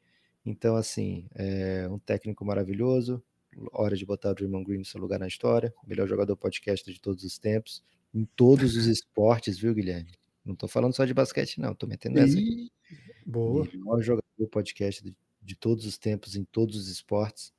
então 0.44 0.76
assim, 0.76 1.26
é 1.34 1.86
um 1.90 1.98
técnico 1.98 2.44
maravilhoso, 2.44 3.22
hora 3.72 3.96
de 3.96 4.06
botar 4.06 4.30
o 4.30 4.34
Draymond 4.34 4.64
Green 4.64 4.78
no 4.78 4.84
seu 4.84 5.00
lugar 5.00 5.18
na 5.18 5.26
história, 5.26 5.74
melhor 5.86 6.06
jogador 6.06 6.36
podcast 6.36 6.90
de 6.90 7.00
todos 7.00 7.24
os 7.24 7.38
tempos, 7.38 7.82
em 8.14 8.24
todos 8.24 8.76
os 8.76 8.86
esportes, 8.86 9.58
viu, 9.58 9.74
Guilherme? 9.74 10.12
Não 10.44 10.54
tô 10.54 10.66
falando 10.66 10.94
só 10.94 11.04
de 11.04 11.12
basquete, 11.12 11.60
não, 11.60 11.74
tô 11.74 11.86
metendo 11.86 12.18
essa. 12.18 12.36
Boa. 13.26 13.66
Melhor 13.66 14.00
jogador 14.00 14.48
podcast 14.50 15.04
de 15.04 15.14
de 15.48 15.56
todos 15.56 15.86
os 15.86 15.96
tempos, 15.96 16.36
em 16.36 16.44
todos 16.44 16.76
os 16.76 16.88
esportes. 16.88 17.52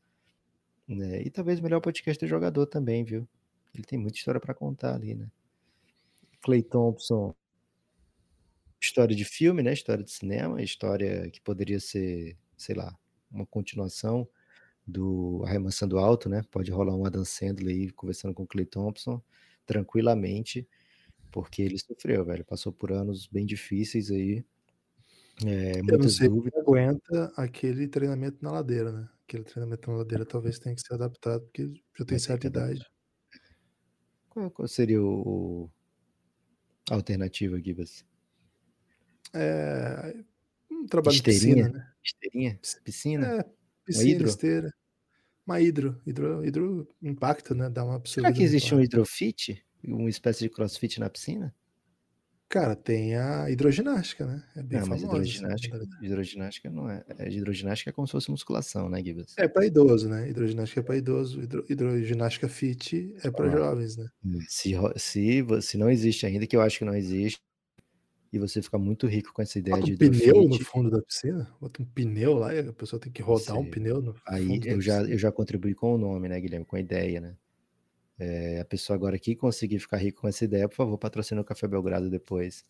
Né? 0.88 1.24
E 1.24 1.30
talvez 1.30 1.60
o 1.60 1.64
melhor 1.64 1.82
podcast 1.82 2.24
de 2.24 2.30
jogador 2.30 2.68
também, 2.68 3.04
viu? 3.04 3.28
Ele 3.74 3.84
tem 3.84 3.98
muita 4.00 4.18
história 4.18 4.40
para 4.40 4.54
contar 4.54 4.96
ali, 4.96 5.16
né? 5.16 5.30
Clay 6.42 6.64
Thompson, 6.64 7.34
história 8.82 9.16
de 9.16 9.26
filme, 9.26 9.62
né? 9.62 9.74
História 9.74 10.04
de 10.04 10.12
cinema, 10.12 10.62
história 10.62 11.30
que 11.30 11.42
poderia 11.42 11.80
ser, 11.80 12.38
sei 12.58 12.76
lá, 12.76 12.96
uma 13.30 13.46
continuação 13.46 14.28
do 14.88 15.44
Arremessando 15.46 16.00
Alto, 16.00 16.30
né? 16.30 16.44
Pode 16.50 16.72
rolar 16.72 16.96
um 16.96 17.06
Adam 17.06 17.26
Sandler 17.26 17.76
aí 17.76 17.92
conversando 17.92 18.34
com 18.34 18.44
o 18.44 18.48
Clay 18.48 18.66
Thompson 18.66 19.22
tranquilamente, 19.66 20.68
porque 21.32 21.62
ele 21.62 21.78
sofreu, 21.78 22.26
velho. 22.26 22.44
Passou 22.44 22.72
por 22.72 22.92
anos 22.92 23.28
bem 23.28 23.46
difíceis 23.46 24.10
aí 24.10 24.44
é, 25.46 25.80
Eu 25.88 25.98
não 25.98 26.10
sei 26.10 26.28
dúvidas. 26.28 26.62
aguenta 26.62 27.32
aquele 27.38 27.88
treinamento 27.88 28.38
na 28.42 28.52
ladeira, 28.52 28.92
né? 28.92 29.10
Aquele 29.24 29.44
treinamento 29.44 29.90
na 29.90 29.98
ladeira 29.98 30.26
talvez 30.26 30.60
tenha 30.60 30.76
que 30.76 30.82
ser 30.82 30.96
adaptado, 30.96 31.42
porque 31.44 31.72
já 31.98 32.06
tem 32.06 32.20
certa 32.20 32.48
idade. 32.48 32.86
Qual 34.50 34.68
seria 34.68 35.02
o, 35.02 35.70
a 36.90 36.96
alternativa, 36.96 37.60
Gibas? 37.60 38.06
É, 39.34 40.16
um 40.72 40.86
trabalho 40.86 41.16
Esteirinha? 41.16 41.56
de 41.56 41.62
piscina, 41.64 41.80
né? 41.80 41.94
Esteirinha? 42.04 42.60
Piscina? 42.84 43.28
É, 43.28 43.46
piscina, 43.86 44.10
hidro? 44.10 44.28
esteira. 44.28 44.74
Uma 45.46 45.60
hidro. 45.60 46.00
Hidro, 46.06 46.46
hidro 46.46 46.88
impacta, 47.02 47.56
né? 47.56 47.70
Dá 47.70 47.84
uma 47.84 47.96
absorvida. 47.96 48.28
Será 48.28 48.38
que 48.38 48.44
existe 48.44 48.74
um 48.76 48.80
hidrofit? 48.80 49.66
Uma 49.84 50.10
espécie 50.10 50.42
de 50.42 50.50
crossfit 50.50 51.00
na 51.00 51.10
piscina? 51.10 51.56
Cara, 52.50 52.76
tem 52.76 53.16
a 53.16 53.48
hidroginástica, 53.52 54.26
né? 54.26 54.44
É 54.56 54.64
bem 54.64 54.80
não, 54.80 54.88
mas 54.88 55.04
hidroginástica, 55.04 55.88
hidroginástica 56.02 56.70
não 56.72 56.90
é. 56.90 57.06
é. 57.20 57.32
Hidroginástica 57.32 57.92
é 57.92 57.94
como 57.94 58.08
se 58.08 58.12
fosse 58.12 58.32
musculação, 58.32 58.90
né, 58.90 59.04
Gibbs? 59.04 59.36
É 59.38 59.48
para 59.48 59.68
idoso, 59.68 60.10
né? 60.10 60.28
Hidroginástica 60.28 60.80
é 60.80 60.84
para 60.84 60.98
idoso. 60.98 61.44
Hidro, 61.44 61.64
hidroginástica 61.70 62.50
fit 62.50 63.16
é 63.24 63.30
para 63.30 63.46
ah, 63.46 63.52
jovens, 63.52 63.98
né? 63.98 64.08
Se, 64.48 64.74
se, 64.96 65.46
se 65.62 65.78
não 65.78 65.92
existe 65.92 66.26
ainda, 66.26 66.48
que 66.48 66.56
eu 66.56 66.62
acho 66.62 66.80
que 66.80 66.86
não 66.86 66.96
existe, 66.96 67.40
e 68.34 68.40
você 68.40 68.64
fica 68.64 68.80
muito 68.80 69.06
rico 69.06 69.32
com 69.32 69.44
essa 69.44 69.60
ideia 69.60 69.76
Bota 69.76 69.88
um 69.88 69.96
de 69.96 69.98
pneu 69.98 70.48
no 70.48 70.60
fundo 70.66 70.90
da 70.90 71.02
piscina? 71.04 71.48
Bota 71.62 71.84
um 71.84 71.86
pneu 71.86 72.34
lá 72.34 72.54
e 72.54 72.60
a 72.60 72.74
pessoa 72.74 73.00
tem 73.00 73.12
que 73.12 73.22
rodar 73.22 73.58
um 73.60 73.70
pneu 73.70 74.02
no 74.02 74.16
Aí 74.26 74.60
eu 74.66 74.82
já, 74.82 75.04
eu 75.04 75.20
já 75.20 75.32
contribuí 75.32 75.76
com 75.76 75.94
o 75.94 75.98
nome, 76.00 76.28
né, 76.28 76.40
Guilherme? 76.42 76.66
Com 76.66 76.76
a 76.76 76.80
ideia, 76.80 77.22
né? 77.22 77.36
É, 78.20 78.60
a 78.60 78.66
pessoa 78.66 78.96
agora 78.96 79.18
que 79.18 79.36
conseguir 79.36 79.80
ficar 79.80 79.98
rico 79.98 80.22
com 80.22 80.28
essa 80.28 80.44
ideia, 80.44 80.68
por 80.68 80.76
favor, 80.76 80.98
patrocine 80.98 81.40
o 81.40 81.44
Café 81.44 81.68
Belgrado 81.68 82.10
depois. 82.10 82.66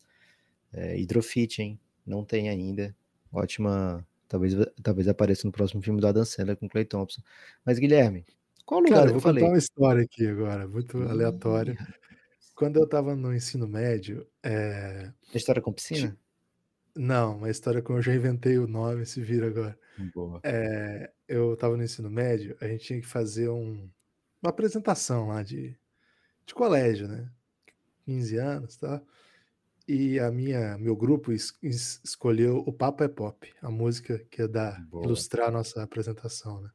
É, 0.72 0.96
Hidrofit, 0.96 1.60
hein? 1.60 1.80
Não 2.06 2.24
tem 2.24 2.48
ainda. 2.48 2.94
Ótima. 3.32 4.06
Talvez, 4.28 4.54
talvez 4.80 5.08
apareça 5.08 5.46
no 5.46 5.52
próximo 5.52 5.82
filme 5.82 6.00
do 6.00 6.06
Adam 6.06 6.24
Sandler 6.24 6.56
com 6.56 6.68
Clay 6.68 6.84
Thompson. 6.84 7.20
Mas, 7.64 7.80
Guilherme, 7.80 8.24
qual 8.64 8.80
lugar 8.80 8.98
Cara, 8.98 9.08
eu 9.08 9.14
vou 9.14 9.20
falei? 9.20 9.42
contar 9.42 9.52
uma 9.52 9.58
história 9.58 10.02
aqui 10.04 10.26
agora, 10.28 10.68
muito 10.68 11.02
aleatória. 11.02 11.76
Quando 12.54 12.78
eu 12.78 12.88
tava 12.88 13.16
no 13.16 13.34
ensino 13.34 13.66
médio. 13.66 14.24
É... 14.44 15.10
História 15.34 15.60
com 15.60 15.72
piscina? 15.72 16.16
Não, 16.94 17.38
uma 17.38 17.50
história 17.50 17.82
que 17.82 17.90
eu 17.90 18.00
já 18.00 18.14
inventei 18.14 18.58
o 18.58 18.68
nome, 18.68 19.04
se 19.06 19.20
vira 19.20 19.48
agora. 19.48 19.76
Boa. 20.14 20.40
É, 20.44 21.10
eu 21.26 21.56
tava 21.56 21.76
no 21.76 21.82
ensino 21.82 22.08
médio, 22.08 22.56
a 22.60 22.68
gente 22.68 22.84
tinha 22.84 23.00
que 23.00 23.06
fazer 23.06 23.48
um, 23.48 23.88
uma 24.42 24.50
apresentação 24.50 25.28
lá 25.28 25.42
de, 25.42 25.76
de 26.46 26.54
colégio, 26.54 27.08
né? 27.08 27.30
15 28.04 28.36
anos, 28.36 28.76
tá? 28.76 29.00
E 29.86 30.20
a 30.20 30.30
minha, 30.30 30.78
meu 30.78 30.94
grupo 30.94 31.32
es, 31.32 31.52
es, 31.62 32.00
escolheu 32.04 32.58
o 32.58 32.72
Papo 32.72 33.02
é 33.02 33.08
Pop, 33.08 33.52
a 33.60 33.70
música 33.70 34.24
que 34.30 34.40
ia 34.40 34.48
dar, 34.48 34.80
Boa. 34.86 35.04
ilustrar 35.04 35.48
a 35.48 35.50
nossa 35.50 35.82
apresentação, 35.82 36.60
né? 36.60 36.70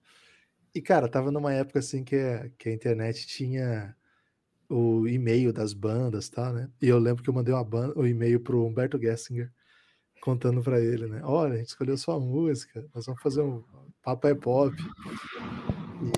E, 0.73 0.81
cara, 0.81 1.07
tava 1.07 1.31
numa 1.31 1.53
época 1.53 1.79
assim 1.79 2.03
que 2.03 2.17
a, 2.17 2.49
que 2.57 2.67
a 2.67 2.73
internet 2.73 3.25
tinha 3.25 3.95
o 4.69 5.07
e-mail 5.07 5.53
das 5.53 5.73
bandas, 5.73 6.27
tá, 6.27 6.51
né? 6.51 6.69
E 6.81 6.89
eu 6.89 6.99
lembro 6.99 7.23
que 7.23 7.29
eu 7.29 7.33
mandei 7.33 7.53
uma 7.53 7.63
banda, 7.63 7.97
o 7.97 8.05
e-mail 8.05 8.39
pro 8.39 8.65
Humberto 8.65 8.99
Gessinger, 8.99 9.51
contando 10.19 10.61
para 10.61 10.81
ele, 10.81 11.07
né? 11.07 11.21
Olha, 11.23 11.53
a 11.53 11.57
gente 11.57 11.69
escolheu 11.69 11.97
sua 11.97 12.19
música, 12.19 12.85
nós 12.93 13.05
vamos 13.05 13.21
fazer 13.21 13.41
um 13.41 13.63
Papo 14.03 14.27
é 14.27 14.35
Pop. 14.35 14.75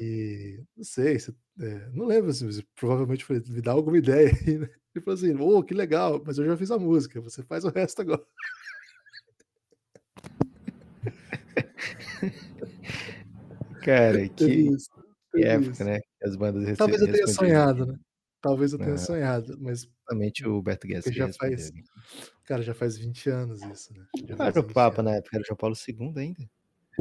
E 0.02 0.64
não 0.78 0.84
sei, 0.84 1.20
você, 1.20 1.34
é, 1.60 1.90
não 1.92 2.06
lembro, 2.06 2.30
assim, 2.30 2.48
provavelmente 2.76 3.26
falei, 3.26 3.42
me 3.50 3.62
dá 3.62 3.72
alguma 3.72 3.98
ideia 3.98 4.30
aí, 4.30 4.60
né? 4.60 4.70
Ele 4.96 5.04
falou 5.04 5.18
assim, 5.18 5.36
ô, 5.36 5.58
oh, 5.58 5.64
que 5.64 5.74
legal, 5.74 6.22
mas 6.26 6.38
eu 6.38 6.46
já 6.46 6.56
fiz 6.56 6.70
a 6.70 6.78
música, 6.78 7.20
você 7.20 7.42
faz 7.44 7.66
o 7.66 7.70
resto 7.70 8.02
agora. 8.02 8.24
Cara, 13.84 14.28
que, 14.36 14.46
isso, 14.46 14.90
que 15.34 15.44
época, 15.44 15.72
isso. 15.72 15.84
né? 15.84 16.00
As 16.22 16.36
bandas 16.36 16.78
Talvez 16.78 17.02
eu 17.02 17.12
tenha 17.12 17.28
sonhado, 17.28 17.86
né? 17.86 17.98
Talvez 18.42 18.74
eu 18.74 18.80
tenha 18.80 18.94
ah, 18.94 18.98
sonhado, 18.98 19.58
mas. 19.60 19.90
Somente 20.08 20.46
o 20.48 20.62
Beto 20.62 20.88
Guedes. 20.88 21.14
Já 21.14 21.32
faz, 21.34 21.72
cara, 22.46 22.62
já 22.62 22.74
faz 22.74 22.98
20 22.98 23.30
anos 23.30 23.62
isso, 23.64 23.94
né? 23.94 24.06
Era 24.40 24.60
o 24.60 24.64
Papa 24.64 25.02
anos. 25.02 25.12
na 25.12 25.18
época, 25.18 25.38
era 25.38 25.46
João 25.46 25.58
Paulo 25.58 25.76
II 25.76 26.14
ainda. 26.18 26.50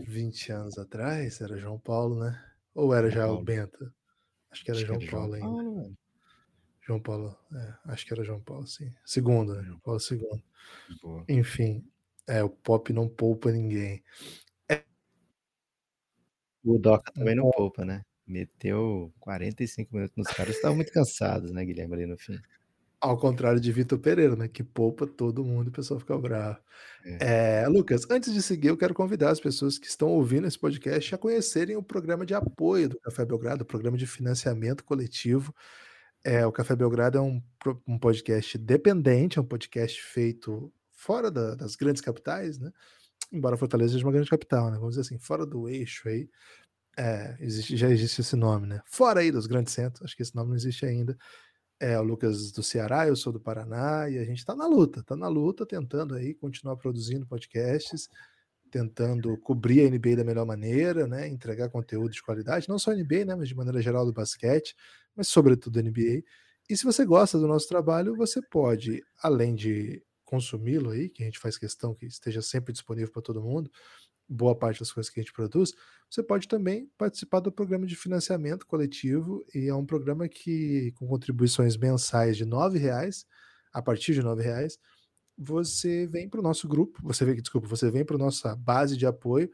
20 0.07 0.53
anos 0.53 0.79
atrás, 0.79 1.41
era 1.41 1.59
João 1.59 1.79
Paulo, 1.79 2.21
né? 2.21 2.41
Ou 2.77 2.95
era 2.95 3.11
já 3.11 3.27
o 3.27 3.43
Benta? 3.43 3.91
Acho 4.51 4.63
que 4.63 4.71
era 4.71 4.79
acho 4.79 4.87
João 4.87 4.99
que 4.99 5.07
era 5.07 5.13
Paulo 5.17 5.39
João 5.39 5.59
ainda. 5.59 5.73
Paulo, 5.73 5.97
João 6.87 7.01
Paulo, 7.01 7.39
é, 7.55 7.75
acho 7.87 8.07
que 8.07 8.13
era 8.13 8.23
João 8.23 8.41
Paulo, 8.41 8.67
sim. 8.67 8.93
Segundo, 9.03 9.55
né? 9.55 9.63
João 9.65 9.81
Paulo 9.81 9.99
segundo. 9.99 10.43
Boa. 11.03 11.25
Enfim, 11.27 11.83
é, 12.27 12.45
o 12.45 12.51
pop 12.51 12.93
não 12.93 13.09
poupa 13.09 13.51
ninguém. 13.51 14.05
É... 14.69 14.85
O 16.63 16.79
Doca 16.79 17.11
também 17.13 17.35
não 17.35 17.51
poupa, 17.51 17.83
né? 17.83 18.05
Meteu 18.27 19.11
45 19.21 19.95
minutos 19.95 20.17
nos 20.17 20.29
caras, 20.29 20.55
estavam 20.55 20.77
muito 20.77 20.93
cansados, 20.93 21.53
né, 21.53 21.65
Guilherme, 21.65 21.95
ali 21.95 22.07
no 22.07 22.19
fim. 22.19 22.39
Ao 23.01 23.19
contrário 23.19 23.61
de 23.61 23.71
Vitor 23.71 23.99
Pereira, 23.99 24.35
né? 24.35 24.49
Que 24.49 24.65
poupa 24.65 25.07
todo 25.07 25.45
mundo 25.45 25.67
e 25.67 25.69
o 25.69 25.73
pessoal 25.73 26.01
fica 26.01 26.17
bravo. 26.17 26.59
É. 27.05 27.63
É, 27.63 27.69
Lucas, 27.69 28.07
antes 28.11 28.33
de 28.33 28.43
seguir, 28.43 28.69
eu 28.69 28.77
quero 28.77 28.95
convidar 28.95 29.31
as 29.31 29.41
pessoas 29.41 29.79
que 29.79 29.87
estão 29.87 30.09
ouvindo 30.09 30.47
esse 30.47 30.59
podcast 30.59 31.15
a 31.15 31.19
conhecerem 31.19 31.77
o 31.77 31.83
programa 31.83 32.25
de 32.25 32.35
apoio 32.35 32.89
do 32.89 33.01
Café 33.01 33.25
Belgrado, 33.25 33.63
o 33.63 33.67
programa 33.67 33.97
de 33.97 34.07
financiamento 34.07 34.83
coletivo. 34.83 35.55
É, 36.25 36.45
o 36.47 36.51
Café 36.51 36.75
Belgrado 36.75 37.19
é 37.19 37.21
um, 37.21 37.41
um 37.87 37.99
podcast 37.99 38.59
dependente, 38.59 39.39
é 39.39 39.43
um 39.43 39.47
podcast 39.47 40.03
feito 40.03 40.73
fora 40.91 41.31
da, 41.31 41.55
das 41.55 41.77
grandes 41.77 42.03
capitais, 42.03 42.59
né? 42.59 42.73
Embora 43.33 43.57
Fortaleza 43.57 43.93
seja 43.93 44.05
uma 44.05 44.13
grande 44.13 44.31
capital, 44.31 44.71
né? 44.71 44.77
Vamos 44.77 44.97
dizer 44.97 45.03
assim, 45.03 45.19
fora 45.19 45.45
do 45.47 45.69
eixo 45.69 46.09
aí. 46.09 46.29
É, 46.99 47.37
existe, 47.41 47.77
já 47.77 47.91
existe 47.91 48.23
esse 48.23 48.35
nome, 48.35 48.67
né? 48.67 48.81
Fora 48.87 49.21
aí 49.21 49.31
dos 49.31 49.47
grandes 49.47 49.75
centros, 49.75 50.03
acho 50.03 50.17
que 50.17 50.23
esse 50.23 50.35
nome 50.35 50.49
não 50.49 50.57
existe 50.57 50.87
ainda. 50.87 51.17
É 51.79 51.99
o 51.99 52.03
Lucas 52.03 52.53
do 52.53 52.63
Ceará, 52.63 53.07
eu 53.07 53.15
sou 53.15 53.31
do 53.33 53.41
Paraná, 53.41 54.09
e 54.09 54.19
a 54.19 54.25
gente 54.25 54.39
está 54.39 54.55
na 54.55 54.67
luta, 54.67 55.01
está 55.01 55.15
na 55.15 55.29
luta, 55.29 55.67
tentando 55.67 56.15
aí 56.15 56.33
continuar 56.35 56.77
produzindo 56.77 57.27
podcasts, 57.27 58.09
tentando 58.71 59.37
cobrir 59.39 59.83
a 59.87 59.91
NBA 59.91 60.17
da 60.17 60.25
melhor 60.25 60.47
maneira, 60.47 61.07
né? 61.07 61.29
Entregar 61.29 61.69
conteúdo 61.69 62.13
de 62.13 62.23
qualidade, 62.23 62.69
não 62.69 62.79
só 62.79 62.93
a 62.93 62.95
NBA, 62.95 63.27
né? 63.27 63.35
Mas 63.35 63.49
de 63.49 63.55
maneira 63.55 63.83
geral 63.83 64.07
do 64.07 64.13
basquete, 64.13 64.75
mas 65.15 65.29
sobretudo 65.29 65.79
a 65.79 65.83
NBA. 65.83 66.23
E 66.69 66.77
se 66.77 66.85
você 66.85 67.05
gosta 67.05 67.39
do 67.39 67.47
nosso 67.47 67.69
trabalho, 67.69 68.17
você 68.17 68.41
pode, 68.43 69.03
além 69.23 69.55
de 69.55 70.03
consumi-lo 70.25 70.91
aí, 70.91 71.11
que 71.11 71.23
a 71.23 71.27
gente 71.27 71.39
faz 71.39 71.59
questão 71.59 71.95
que 71.95 72.07
esteja 72.07 72.43
sempre 72.43 72.73
disponível 72.73 73.13
para 73.13 73.23
todo 73.23 73.43
mundo, 73.43 73.71
boa 74.29 74.57
parte 74.57 74.81
das 74.81 74.93
coisas 74.93 75.11
que 75.11 75.21
a 75.21 75.23
gente 75.23 75.33
produz, 75.33 75.73
você 76.11 76.23
pode 76.23 76.49
também 76.49 76.91
participar 76.97 77.41
do 77.41 77.53
programa 77.53 77.87
de 77.87 77.97
financiamento 77.97 78.67
coletivo 78.67 79.45
e 79.55 79.69
é 79.69 79.75
um 79.75 79.85
programa 79.85 80.29
que 80.29 80.93
com 80.97 81.07
contribuições 81.07 81.77
mensais 81.77 82.37
de 82.37 82.45
R$ 82.45 82.79
reais 82.79 83.27
a 83.73 83.83
partir 83.83 84.15
de 84.15 84.21
R$ 84.21 84.35
reais 84.43 84.79
você 85.37 86.07
vem 86.07 86.29
para 86.29 86.41
o 86.41 86.43
nosso 86.43 86.67
grupo, 86.67 86.99
você 87.03 87.25
vem, 87.25 87.37
desculpa, 87.37 87.69
você 87.69 87.91
vem 87.91 88.05
para 88.05 88.17
nossa 88.17 88.57
base 88.57 88.97
de 88.97 89.05
apoio 89.05 89.51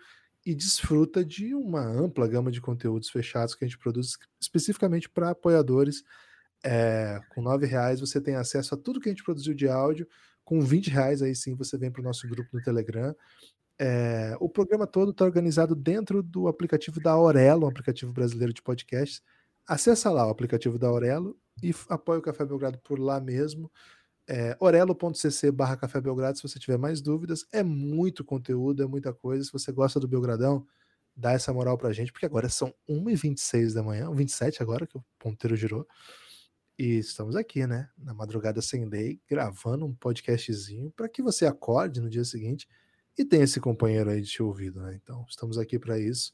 e 0.47 0.55
desfruta 0.55 1.25
de 1.25 1.55
uma 1.55 1.85
ampla 1.85 2.29
gama 2.29 2.51
de 2.51 2.61
conteúdos 2.61 3.11
fechados 3.11 3.55
que 3.55 3.65
a 3.65 3.69
gente 3.69 3.79
produz 3.79 4.17
especificamente 4.41 5.09
para 5.09 5.31
apoiadores. 5.31 6.05
É, 6.65 7.21
com 7.31 7.43
R$ 7.43 7.67
reais 7.67 8.01
você 8.01 8.21
tem 8.21 8.37
acesso 8.37 8.75
a 8.75 8.79
tudo 8.79 9.01
que 9.01 9.09
a 9.09 9.13
gente 9.13 9.25
produziu 9.25 9.55
de 9.55 9.69
áudio. 9.69 10.07
Com 10.45 10.61
20 10.61 10.89
reais 10.91 11.23
aí 11.23 11.35
sim 11.35 11.55
você 11.55 11.77
vem 11.77 11.91
para 11.91 12.01
o 12.01 12.05
nosso 12.05 12.29
grupo 12.29 12.51
no 12.53 12.63
Telegram 12.63 13.15
é, 13.85 14.37
o 14.39 14.49
programa 14.49 14.87
todo 14.87 15.11
está 15.11 15.25
organizado 15.25 15.75
dentro 15.75 16.23
do 16.23 16.47
aplicativo 16.47 17.01
da 17.01 17.11
Aurelo, 17.11 17.65
um 17.65 17.69
aplicativo 17.69 18.13
brasileiro 18.13 18.53
de 18.53 18.63
podcasts. 18.63 19.21
Acesse 19.67 20.09
lá 20.09 20.25
o 20.25 20.31
aplicativo 20.31 20.79
da 20.79 20.87
Aurelo 20.87 21.37
e 21.61 21.75
apoie 21.89 22.19
o 22.21 22.23
Café 22.23 22.47
Belgrado 22.47 22.79
por 22.79 23.01
lá 23.01 23.21
mesmo. 23.21 23.69
É, 24.29 24.57
orelo.cc 24.61 25.51
barra 25.51 25.77
Café 25.77 26.01
Belgrado, 26.01 26.37
se 26.39 26.45
você 26.45 26.61
tiver 26.61 26.79
mais 26.79 27.01
dúvidas. 27.01 27.45
É 27.53 27.65
muito 27.65 28.25
conteúdo, 28.25 28.85
é 28.85 28.87
muita 28.87 29.13
coisa. 29.13 29.45
Se 29.45 29.51
você 29.51 29.73
gosta 29.73 29.99
do 29.99 30.07
Belgradão, 30.07 30.65
dá 31.17 31.33
essa 31.33 31.53
moral 31.53 31.77
pra 31.77 31.93
gente, 31.93 32.13
porque 32.13 32.27
agora 32.27 32.49
são 32.49 32.73
1h26 32.89 33.75
da 33.75 33.83
manhã, 33.83 34.09
27 34.15 34.63
agora, 34.63 34.87
que 34.87 34.97
o 34.97 35.05
ponteiro 35.19 35.57
girou. 35.57 35.85
E 36.79 36.99
estamos 36.99 37.35
aqui, 37.35 37.67
né? 37.67 37.89
Na 37.99 38.15
madrugada 38.15 38.63
sem 38.63 38.85
lei, 38.85 39.21
gravando 39.29 39.85
um 39.85 39.93
podcastzinho 39.93 40.93
para 40.93 41.09
que 41.09 41.21
você 41.21 41.47
acorde 41.47 42.01
no 42.01 42.09
dia 42.09 42.25
seguinte 42.25 42.69
e 43.17 43.25
tem 43.25 43.43
esse 43.43 43.61
companheiro 43.61 44.11
aí 44.11 44.21
de 44.21 44.31
te 44.31 44.43
ouvido, 44.43 44.81
né? 44.81 44.99
Então, 45.03 45.25
estamos 45.29 45.59
aqui 45.59 45.79
para 45.79 45.99
isso. 45.99 46.33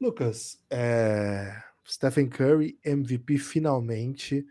Lucas, 0.00 0.58
é... 0.70 1.62
Stephen 1.88 2.28
Curry, 2.28 2.78
MVP 2.84 3.38
finalmente. 3.38 4.44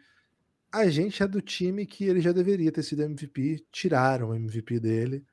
A 0.71 0.89
gente 0.89 1.21
é 1.21 1.27
do 1.27 1.41
time 1.41 1.85
que 1.85 2.05
ele 2.05 2.21
já 2.21 2.31
deveria 2.31 2.71
ter 2.71 2.83
sido 2.83 3.03
MVP, 3.03 3.65
tiraram 3.71 4.29
o 4.29 4.35
MVP 4.35 4.79
dele, 4.79 5.25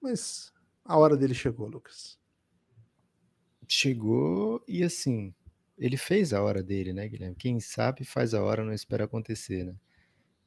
mas 0.00 0.52
a 0.84 0.96
hora 0.96 1.16
dele 1.16 1.34
chegou, 1.34 1.66
Lucas. 1.66 2.18
Chegou 3.66 4.62
e 4.66 4.82
assim, 4.82 5.34
ele 5.76 5.96
fez 5.96 6.32
a 6.32 6.42
hora 6.42 6.62
dele, 6.62 6.92
né, 6.92 7.08
Guilherme? 7.08 7.36
Quem 7.36 7.60
sabe 7.60 8.04
faz 8.04 8.32
a 8.34 8.42
hora, 8.42 8.64
não 8.64 8.72
espera 8.72 9.04
acontecer, 9.04 9.64
né? 9.64 9.74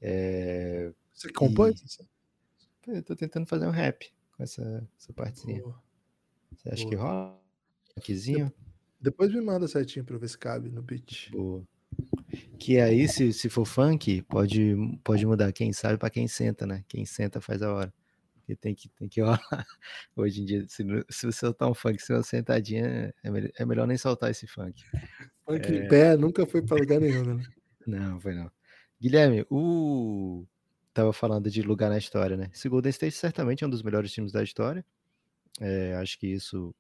É... 0.02 0.94
Você 1.14 1.32
compôs? 1.32 2.00
E... 2.88 2.92
Eu 2.92 3.04
tô 3.04 3.16
tentando 3.16 3.46
fazer 3.46 3.68
um 3.68 3.72
rap 3.72 4.12
com 4.42 4.44
essa, 4.44 4.90
essa 4.98 5.14
partezinha. 5.14 5.62
Boa. 5.62 5.82
Você 6.56 6.70
acha 6.70 6.84
Boa. 6.84 6.90
que 6.90 6.96
rola? 6.96 7.42
Aquizinho? 7.96 8.54
Depois 9.00 9.32
me 9.34 9.42
manda 9.42 9.68
certinho 9.68 10.04
pra 10.04 10.18
ver 10.18 10.28
se 10.30 10.38
cabe 10.38 10.70
no 10.70 10.82
beat. 10.82 11.30
Boa. 11.32 11.64
Que 12.58 12.80
aí, 12.80 13.08
se, 13.08 13.34
se 13.34 13.50
for 13.50 13.66
funk, 13.66 14.22
pode, 14.24 14.76
pode 15.04 15.26
mudar. 15.26 15.52
Quem 15.52 15.74
sabe 15.74 15.98
para 15.98 16.10
quem 16.10 16.28
senta, 16.28 16.66
né? 16.66 16.84
Quem 16.88 17.06
senta 17.06 17.42
faz 17.42 17.62
a 17.62 17.74
hora. 17.74 17.94
Porque 18.36 18.56
tem 18.56 18.74
que, 18.74 18.90
tem 18.90 19.08
que 19.08 19.22
rolar. 19.22 19.42
Hoje 20.16 20.42
em 20.42 20.46
dia, 20.46 20.66
se, 20.68 20.84
se 21.10 21.26
você 21.26 21.32
soltar 21.32 21.70
um 21.70 21.74
funk, 21.74 22.02
se 22.02 22.14
uma 22.14 22.24
sentadinha, 22.24 23.14
é, 23.24 23.30
melhor, 23.30 23.52
é 23.58 23.66
melhor 23.66 23.88
nem 23.88 23.98
soltar 23.98 24.32
esse 24.32 24.48
funk. 24.48 24.84
Funk 25.46 25.68
é... 25.68 25.76
em 25.76 25.88
pé 25.88 26.18
nunca 26.18 26.46
foi 26.46 26.62
para 26.62 26.78
lugar 26.78 27.00
nenhum, 27.00 27.36
né? 27.36 27.44
Não, 27.86 28.20
foi 28.20 28.34
não. 28.34 28.50
Guilherme, 29.00 29.46
o, 29.50 30.46
tava 30.94 31.14
falando 31.14 31.50
de 31.50 31.62
lugar 31.62 31.90
na 31.90 31.98
história, 31.98 32.36
né? 32.38 32.50
Esse 32.54 32.68
Golden 32.70 32.90
State 32.90 33.16
certamente 33.16 33.64
é 33.64 33.68
um 33.68 33.70
dos 33.70 33.84
melhores 33.84 34.12
times 34.12 34.32
da 34.32 34.44
história. 34.44 34.86
É, 35.60 35.96
acho 35.96 36.18
que 36.20 36.28
isso 36.28 36.74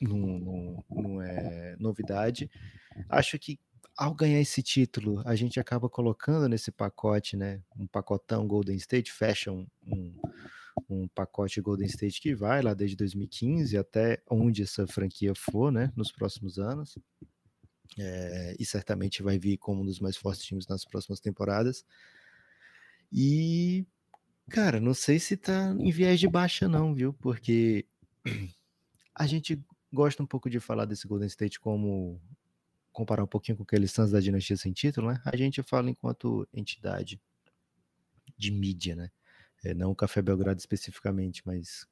não, 0.00 0.18
não, 0.18 0.84
não, 0.90 1.22
é 1.22 1.76
novidade. 1.78 2.50
Acho 3.08 3.38
que 3.38 3.58
ao 3.96 4.14
ganhar 4.14 4.40
esse 4.40 4.62
título, 4.62 5.22
a 5.26 5.34
gente 5.34 5.60
acaba 5.60 5.88
colocando 5.88 6.48
nesse 6.48 6.70
pacote, 6.70 7.36
né? 7.36 7.62
Um 7.76 7.86
pacotão 7.86 8.46
Golden 8.46 8.76
State, 8.76 9.12
fecha 9.12 9.52
um, 9.52 9.66
um, 9.86 10.14
um 10.88 11.08
pacote 11.08 11.60
Golden 11.60 11.86
State 11.86 12.20
que 12.20 12.34
vai 12.34 12.62
lá 12.62 12.72
desde 12.72 12.96
2015 12.96 13.76
até 13.76 14.22
onde 14.30 14.62
essa 14.62 14.86
franquia 14.86 15.34
for, 15.34 15.70
né? 15.70 15.92
Nos 15.94 16.10
próximos 16.10 16.58
anos. 16.58 16.98
É, 17.98 18.56
e 18.58 18.64
certamente 18.64 19.22
vai 19.22 19.38
vir 19.38 19.58
como 19.58 19.82
um 19.82 19.84
dos 19.84 20.00
mais 20.00 20.16
fortes 20.16 20.44
times 20.44 20.66
nas 20.66 20.84
próximas 20.84 21.20
temporadas. 21.20 21.84
E, 23.12 23.86
cara, 24.48 24.80
não 24.80 24.94
sei 24.94 25.18
se 25.18 25.36
tá 25.36 25.74
em 25.78 25.90
viés 25.90 26.20
de 26.20 26.28
baixa, 26.28 26.68
não, 26.68 26.94
viu? 26.94 27.12
Porque 27.14 27.86
a 29.14 29.26
gente 29.26 29.62
gosta 29.92 30.22
um 30.22 30.26
pouco 30.26 30.48
de 30.48 30.60
falar 30.60 30.84
desse 30.84 31.06
Golden 31.06 31.26
State 31.26 31.58
como 31.58 32.20
comparar 32.92 33.24
um 33.24 33.26
pouquinho 33.26 33.56
com 33.56 33.62
aqueles 33.62 33.92
Suns 33.92 34.10
da 34.10 34.20
dinastia 34.20 34.56
sem 34.56 34.72
título, 34.72 35.08
né? 35.08 35.20
A 35.24 35.36
gente 35.36 35.62
fala 35.62 35.90
enquanto 35.90 36.46
entidade 36.52 37.20
de 38.36 38.50
mídia, 38.50 38.94
né? 38.94 39.10
É, 39.64 39.74
não 39.74 39.90
o 39.90 39.96
Café 39.96 40.22
Belgrado 40.22 40.58
especificamente, 40.58 41.42
mas 41.44 41.86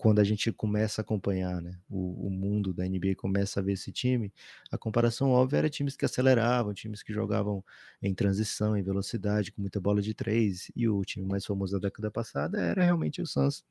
quando 0.00 0.18
a 0.18 0.24
gente 0.24 0.50
começa 0.50 1.02
a 1.02 1.04
acompanhar 1.04 1.60
né, 1.60 1.78
o, 1.86 2.26
o, 2.26 2.30
mundo 2.30 2.72
da 2.72 2.88
NBA 2.88 3.14
começa 3.18 3.60
a 3.60 3.62
ver 3.62 3.74
esse 3.74 3.92
time, 3.92 4.32
a 4.70 4.78
comparação 4.78 5.28
óbvia 5.30 5.58
era 5.58 5.68
times 5.68 5.94
que 5.94 6.06
aceleravam, 6.06 6.72
times 6.72 7.02
que 7.02 7.12
jogavam 7.12 7.62
em 8.00 8.14
transição, 8.14 8.74
em 8.74 8.82
velocidade, 8.82 9.52
com 9.52 9.60
muita 9.60 9.78
bola 9.78 10.00
de 10.00 10.14
três, 10.14 10.72
e 10.74 10.88
o 10.88 11.04
time 11.04 11.26
mais 11.26 11.44
famoso 11.44 11.74
da 11.74 11.86
década 11.86 12.10
passada 12.10 12.58
era 12.58 12.82
realmente 12.82 13.20
o 13.20 13.26
Suns, 13.26 13.62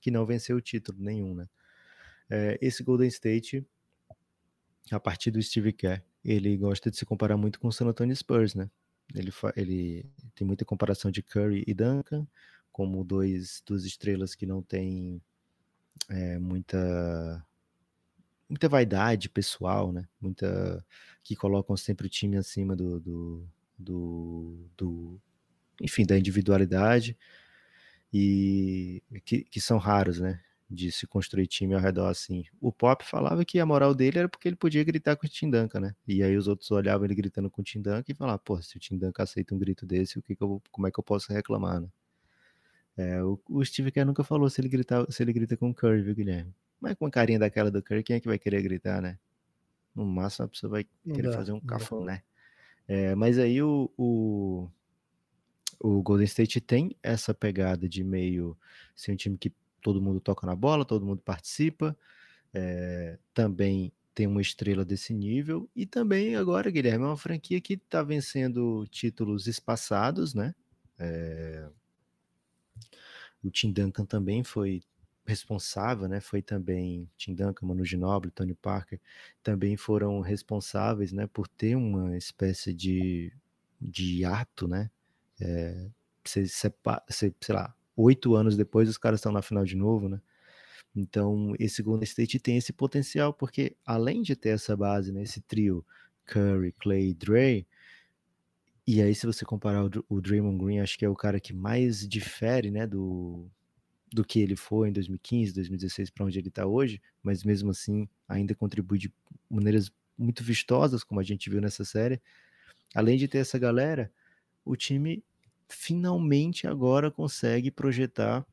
que 0.00 0.10
não 0.10 0.24
venceu 0.24 0.56
o 0.56 0.60
título 0.62 0.96
nenhum. 1.02 1.34
Né? 1.34 1.46
É, 2.30 2.58
esse 2.62 2.82
Golden 2.82 3.08
State, 3.08 3.62
a 4.90 4.98
partir 4.98 5.30
do 5.30 5.42
Steve 5.42 5.70
Kerr, 5.70 6.02
ele 6.24 6.56
gosta 6.56 6.90
de 6.90 6.96
se 6.96 7.04
comparar 7.04 7.36
muito 7.36 7.60
com 7.60 7.68
o 7.68 7.72
San 7.72 7.84
Antonio 7.84 8.16
Spurs, 8.16 8.54
né? 8.54 8.70
Ele, 9.14 9.30
ele 9.54 10.10
tem 10.34 10.46
muita 10.46 10.64
comparação 10.64 11.10
de 11.10 11.22
Curry 11.22 11.62
e 11.66 11.74
Duncan, 11.74 12.26
como 12.76 13.02
dois 13.02 13.62
duas 13.64 13.86
estrelas 13.86 14.34
que 14.34 14.44
não 14.44 14.60
têm 14.60 15.18
é, 16.10 16.38
muita 16.38 17.42
muita 18.46 18.68
vaidade 18.68 19.30
pessoal, 19.30 19.90
né? 19.90 20.06
Muita 20.20 20.84
que 21.22 21.34
colocam 21.34 21.74
sempre 21.74 22.06
o 22.06 22.10
time 22.10 22.36
acima 22.36 22.76
do, 22.76 23.00
do, 23.00 23.48
do, 23.78 24.68
do 24.76 25.20
enfim 25.80 26.04
da 26.04 26.18
individualidade 26.18 27.16
e 28.12 29.02
que, 29.24 29.44
que 29.44 29.58
são 29.58 29.78
raros, 29.78 30.20
né? 30.20 30.42
De 30.68 30.92
se 30.92 31.06
construir 31.06 31.46
time 31.46 31.72
ao 31.72 31.80
redor 31.80 32.08
assim. 32.08 32.44
O 32.60 32.70
Pop 32.70 33.02
falava 33.06 33.42
que 33.42 33.58
a 33.58 33.64
moral 33.64 33.94
dele 33.94 34.18
era 34.18 34.28
porque 34.28 34.48
ele 34.48 34.56
podia 34.56 34.84
gritar 34.84 35.16
com 35.16 35.26
o 35.26 35.30
Tim 35.30 35.48
Duncan, 35.48 35.80
né? 35.80 35.96
E 36.06 36.22
aí 36.22 36.36
os 36.36 36.46
outros 36.46 36.70
olhavam 36.70 37.06
ele 37.06 37.14
gritando 37.14 37.50
com 37.50 37.62
o 37.62 37.64
Tim 37.64 37.80
Duncan 37.80 38.04
e 38.06 38.14
falavam, 38.14 38.42
pô, 38.44 38.60
se 38.60 38.76
o 38.76 38.80
Tim 38.80 38.98
Duncan 38.98 39.22
aceita 39.22 39.54
um 39.54 39.58
grito 39.58 39.86
desse, 39.86 40.18
o 40.18 40.22
que, 40.22 40.36
que 40.36 40.42
eu, 40.44 40.62
como 40.70 40.86
é 40.86 40.90
que 40.90 41.00
eu 41.00 41.04
posso 41.04 41.32
reclamar, 41.32 41.80
né? 41.80 41.88
É, 42.96 43.22
o, 43.22 43.38
o, 43.48 43.64
Steve 43.64 43.90
Kerr 43.90 44.06
nunca 44.06 44.24
falou 44.24 44.48
se 44.48 44.60
ele, 44.60 44.68
gritar, 44.68 45.06
se 45.10 45.22
ele 45.22 45.32
grita 45.32 45.56
com 45.56 45.70
o 45.70 45.74
Curry, 45.74 46.02
viu, 46.02 46.14
Guilherme? 46.14 46.54
Mas 46.80 46.94
com 46.94 47.06
a 47.06 47.10
carinha 47.10 47.38
daquela 47.38 47.70
do 47.70 47.82
Curry, 47.82 48.02
quem 48.02 48.16
é 48.16 48.20
que 48.20 48.28
vai 48.28 48.38
querer 48.38 48.62
gritar, 48.62 49.02
né? 49.02 49.18
No 49.94 50.04
máximo 50.04 50.46
a 50.46 50.48
pessoa 50.48 50.70
vai 50.70 50.86
querer 51.04 51.32
fazer 51.32 51.52
um 51.52 51.60
cafuné. 51.60 52.22
É, 52.88 53.14
mas 53.14 53.38
aí 53.38 53.62
o, 53.62 53.90
o, 53.96 54.68
o, 55.80 56.02
Golden 56.02 56.24
State 56.26 56.60
tem 56.60 56.96
essa 57.02 57.34
pegada 57.34 57.88
de 57.88 58.04
meio 58.04 58.56
ser 58.94 59.12
um 59.12 59.16
time 59.16 59.36
que 59.36 59.52
todo 59.82 60.00
mundo 60.00 60.20
toca 60.20 60.46
na 60.46 60.54
bola, 60.54 60.84
todo 60.84 61.04
mundo 61.04 61.20
participa, 61.24 61.96
é, 62.54 63.18
também 63.34 63.92
ter 64.14 64.26
uma 64.26 64.40
estrela 64.40 64.84
desse 64.84 65.12
nível. 65.12 65.68
E 65.76 65.84
também 65.84 66.36
agora, 66.36 66.70
Guilherme, 66.70 67.04
é 67.04 67.08
uma 67.08 67.16
franquia 67.18 67.60
que 67.60 67.74
está 67.74 68.02
vencendo 68.02 68.86
títulos 68.90 69.46
espaçados, 69.46 70.32
né? 70.32 70.54
É... 70.98 71.68
O 73.42 73.50
Tim 73.50 73.72
Duncan 73.72 74.04
também 74.04 74.42
foi 74.42 74.82
responsável, 75.26 76.08
né? 76.08 76.20
Foi 76.20 76.40
também 76.40 77.08
Tim 77.16 77.34
Duncan, 77.34 77.66
Manu 77.66 77.84
Ginobili, 77.84 78.32
Tony 78.32 78.54
Parker, 78.54 79.00
também 79.42 79.76
foram 79.76 80.20
responsáveis, 80.20 81.12
né? 81.12 81.26
Por 81.26 81.48
ter 81.48 81.76
uma 81.76 82.16
espécie 82.16 82.72
de, 82.72 83.32
de 83.80 84.24
ato, 84.24 84.68
né? 84.68 84.90
É, 85.40 85.88
sei 86.24 87.54
lá, 87.54 87.74
oito 87.96 88.34
anos 88.34 88.56
depois 88.56 88.88
os 88.88 88.98
caras 88.98 89.20
estão 89.20 89.32
na 89.32 89.42
final 89.42 89.64
de 89.64 89.76
novo, 89.76 90.08
né? 90.08 90.20
Então, 90.94 91.54
esse 91.58 91.82
Golden 91.82 92.04
State 92.04 92.38
tem 92.38 92.56
esse 92.56 92.72
potencial, 92.72 93.32
porque 93.34 93.76
além 93.84 94.22
de 94.22 94.34
ter 94.34 94.50
essa 94.50 94.74
base, 94.74 95.12
né, 95.12 95.22
esse 95.22 95.42
trio 95.42 95.84
Curry, 96.24 96.72
Clay, 96.72 97.12
Dre, 97.12 97.66
e 98.86 99.02
aí 99.02 99.14
se 99.14 99.26
você 99.26 99.44
comparar 99.44 99.84
o, 99.84 99.90
o 100.08 100.20
Draymond 100.20 100.64
Green, 100.64 100.80
acho 100.80 100.98
que 100.98 101.04
é 101.04 101.08
o 101.08 101.14
cara 101.14 101.40
que 101.40 101.52
mais 101.52 102.06
difere, 102.06 102.70
né, 102.70 102.86
do, 102.86 103.50
do 104.12 104.24
que 104.24 104.40
ele 104.40 104.56
foi 104.56 104.88
em 104.88 104.92
2015, 104.92 105.52
2016 105.54 106.10
para 106.10 106.24
onde 106.24 106.38
ele 106.38 106.48
está 106.48 106.66
hoje, 106.66 107.02
mas 107.22 107.42
mesmo 107.42 107.70
assim 107.70 108.08
ainda 108.28 108.54
contribui 108.54 108.98
de 108.98 109.12
maneiras 109.50 109.90
muito 110.16 110.42
vistosas, 110.42 111.04
como 111.04 111.20
a 111.20 111.24
gente 111.24 111.50
viu 111.50 111.60
nessa 111.60 111.84
série. 111.84 112.20
Além 112.94 113.18
de 113.18 113.28
ter 113.28 113.38
essa 113.38 113.58
galera, 113.58 114.10
o 114.64 114.76
time 114.76 115.22
finalmente 115.68 116.66
agora 116.66 117.10
consegue 117.10 117.70
projetar 117.70 118.46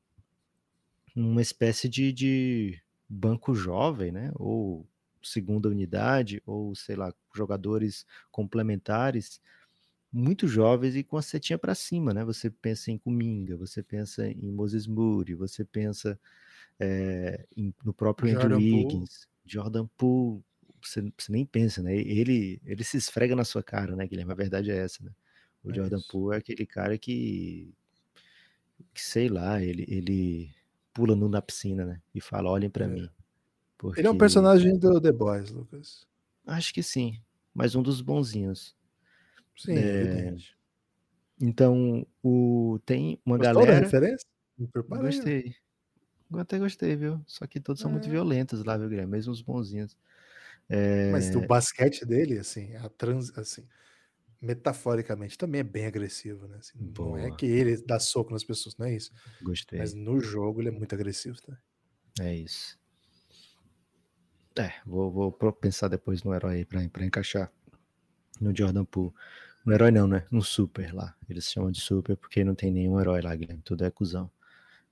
uma 1.15 1.41
espécie 1.41 1.87
de, 1.87 2.11
de 2.11 2.81
banco 3.07 3.53
jovem, 3.53 4.11
né? 4.11 4.31
Ou 4.35 4.85
segunda 5.21 5.69
unidade, 5.69 6.41
ou 6.45 6.75
sei 6.75 6.95
lá, 6.95 7.13
jogadores 7.33 8.05
complementares 8.31 9.39
muito 10.13 10.47
jovens 10.47 10.95
e 10.95 11.03
com 11.03 11.17
a 11.17 11.21
setinha 11.23 11.57
para 11.57 11.73
cima, 11.73 12.13
né? 12.13 12.23
Você 12.23 12.47
pensa 12.47 12.91
em 12.91 12.97
Kuminga, 12.99 13.57
você 13.57 13.81
pensa 13.81 14.27
em 14.27 14.51
Moses 14.51 14.85
Moody, 14.85 15.33
você 15.33 15.65
pensa 15.65 16.19
é, 16.79 17.47
em, 17.57 17.73
no 17.83 17.91
próprio 17.91 18.29
Jordan 18.29 18.55
Andrew 18.57 18.59
Wiggins, 18.59 19.27
Jordan 19.43 19.87
Poole, 19.97 20.43
você, 20.79 21.01
você, 21.17 21.31
nem 21.31 21.43
pensa, 21.43 21.81
né? 21.81 21.95
Ele, 21.95 22.61
ele 22.63 22.83
se 22.83 22.95
esfrega 22.97 23.35
na 23.35 23.43
sua 23.43 23.63
cara, 23.63 23.95
né, 23.95 24.05
Guilherme? 24.05 24.31
A 24.31 24.35
verdade 24.35 24.69
é 24.69 24.77
essa, 24.77 25.03
né? 25.03 25.11
O 25.63 25.71
é 25.71 25.73
Jordan 25.73 25.97
isso. 25.97 26.07
Poole 26.09 26.35
é 26.35 26.37
aquele 26.37 26.65
cara 26.65 26.95
que, 26.95 27.73
que 28.93 29.01
sei 29.01 29.29
lá, 29.29 29.63
ele, 29.63 29.83
ele 29.87 30.51
pula 30.93 31.15
nu 31.15 31.27
na 31.27 31.41
piscina, 31.41 31.85
né? 31.85 31.99
E 32.13 32.21
fala, 32.21 32.51
olhem 32.51 32.69
para 32.69 32.85
é. 32.85 32.87
mim. 32.87 33.09
Porque... 33.79 33.99
Ele 33.99 34.07
é 34.07 34.11
um 34.11 34.17
personagem 34.17 34.77
do 34.77 35.01
The 35.01 35.11
Boys, 35.11 35.49
Lucas. 35.49 36.07
Acho 36.45 36.71
que 36.71 36.83
sim, 36.83 37.19
mas 37.51 37.73
um 37.73 37.81
dos 37.81 37.99
bonzinhos. 37.99 38.75
Sim, 39.55 39.77
é... 39.77 40.01
evidente. 40.01 40.57
Então, 41.41 42.05
o... 42.23 42.79
tem 42.85 43.19
uma 43.25 43.37
Gostou 43.37 43.61
galera... 43.61 43.79
da 43.79 43.85
referência? 43.85 44.27
Me 44.57 44.67
preparei. 44.67 45.05
Gostei. 45.05 45.55
Eu 46.31 46.39
até 46.39 46.57
gostei, 46.57 46.95
viu? 46.95 47.21
Só 47.27 47.45
que 47.45 47.59
todos 47.59 47.81
é. 47.81 47.83
são 47.83 47.91
muito 47.91 48.07
é. 48.07 48.11
violentos 48.11 48.63
lá, 48.63 48.77
viu, 48.77 48.89
Guilherme? 48.89 49.11
Mesmo 49.11 49.31
os 49.31 49.41
bonzinhos. 49.41 49.97
É... 50.69 51.11
Mas 51.11 51.35
o 51.35 51.41
basquete 51.41 52.05
dele, 52.05 52.39
assim, 52.39 52.75
a 52.77 52.89
trans, 52.89 53.37
assim, 53.37 53.67
metaforicamente 54.41 55.37
também 55.37 55.59
é 55.59 55.63
bem 55.63 55.85
agressivo, 55.85 56.47
né? 56.47 56.57
Assim, 56.57 56.77
não 56.97 57.17
é 57.17 57.31
que 57.31 57.45
ele 57.45 57.77
dá 57.85 57.99
soco 57.99 58.31
nas 58.31 58.43
pessoas, 58.43 58.75
não 58.77 58.85
é 58.85 58.95
isso. 58.95 59.11
Gostei. 59.41 59.79
Mas 59.79 59.93
no 59.93 60.19
jogo 60.19 60.61
ele 60.61 60.69
é 60.69 60.71
muito 60.71 60.93
agressivo, 60.93 61.41
tá? 61.41 61.57
É 62.19 62.33
isso. 62.33 62.77
É, 64.57 64.71
vou, 64.85 65.11
vou 65.11 65.31
pensar 65.51 65.87
depois 65.87 66.23
no 66.23 66.33
herói 66.33 66.65
pra 66.65 67.05
encaixar 67.05 67.51
no 68.39 68.55
Jordan 68.55 68.85
Poole. 68.85 69.13
No 69.65 69.73
herói 69.73 69.91
não, 69.91 70.07
né? 70.07 70.25
No 70.29 70.41
super 70.43 70.93
lá. 70.93 71.15
Eles 71.29 71.49
chamam 71.49 71.71
de 71.71 71.79
super 71.79 72.17
porque 72.17 72.43
não 72.43 72.55
tem 72.55 72.71
nenhum 72.71 72.99
herói 72.99 73.21
lá, 73.21 73.35
Guilherme. 73.35 73.61
Tudo 73.63 73.85
é 73.85 73.91
cuzão. 73.91 74.29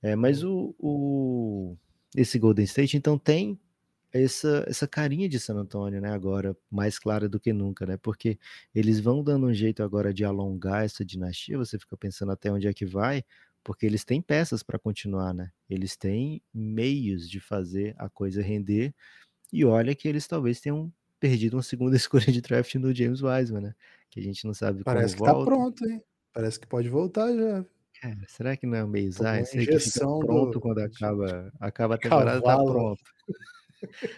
É, 0.02 0.16
mas 0.16 0.42
o, 0.42 0.74
o, 0.78 1.76
esse 2.16 2.38
Golden 2.38 2.64
State, 2.64 2.96
então, 2.96 3.18
tem 3.18 3.58
essa, 4.12 4.64
essa 4.66 4.86
carinha 4.86 5.28
de 5.28 5.38
San 5.38 5.54
Antônio, 5.54 6.00
né? 6.00 6.10
Agora, 6.12 6.56
mais 6.70 6.98
clara 6.98 7.28
do 7.28 7.40
que 7.40 7.52
nunca, 7.52 7.86
né? 7.86 7.96
Porque 7.96 8.38
eles 8.74 9.00
vão 9.00 9.22
dando 9.22 9.46
um 9.46 9.54
jeito 9.54 9.82
agora 9.82 10.12
de 10.12 10.24
alongar 10.24 10.84
essa 10.84 11.04
dinastia. 11.04 11.56
Você 11.58 11.78
fica 11.78 11.96
pensando 11.96 12.32
até 12.32 12.50
onde 12.50 12.66
é 12.66 12.72
que 12.74 12.84
vai, 12.84 13.24
porque 13.62 13.86
eles 13.86 14.04
têm 14.04 14.20
peças 14.20 14.62
para 14.62 14.78
continuar, 14.78 15.32
né? 15.34 15.50
Eles 15.68 15.96
têm 15.96 16.42
meios 16.52 17.28
de 17.28 17.40
fazer 17.40 17.94
a 17.98 18.08
coisa 18.08 18.42
render. 18.42 18.94
E 19.52 19.64
olha 19.64 19.94
que 19.94 20.08
eles 20.08 20.26
talvez 20.26 20.60
tenham 20.60 20.92
perdido 21.22 21.56
uma 21.56 21.62
segunda 21.62 21.94
escolha 21.96 22.26
de 22.26 22.40
draft 22.40 22.74
no 22.74 22.92
James 22.92 23.22
Wiseman, 23.22 23.60
né? 23.60 23.74
Que 24.10 24.18
a 24.18 24.22
gente 24.22 24.44
não 24.44 24.52
sabe 24.52 24.82
Parece 24.82 25.16
como 25.16 25.30
volta. 25.30 25.44
Parece 25.44 25.76
que 25.76 25.84
tá 25.84 25.84
pronto, 25.84 25.88
hein? 25.88 26.04
Parece 26.34 26.60
que 26.60 26.66
pode 26.66 26.88
voltar 26.88 27.32
já. 27.32 27.64
Cara, 28.00 28.18
será 28.26 28.56
que 28.56 28.66
não 28.66 28.76
é 28.76 28.84
o 28.84 28.88
Meizai? 28.88 29.44
Sei 29.44 29.64
que 29.64 29.78
fica 29.78 30.00
pronto 30.00 30.54
do... 30.54 30.60
quando 30.60 30.80
acaba, 30.80 31.52
acaba 31.60 31.94
a 31.94 31.98
temporada, 31.98 32.42
Cavalo. 32.42 32.66
tá 32.66 32.72
pronto. 32.72 33.02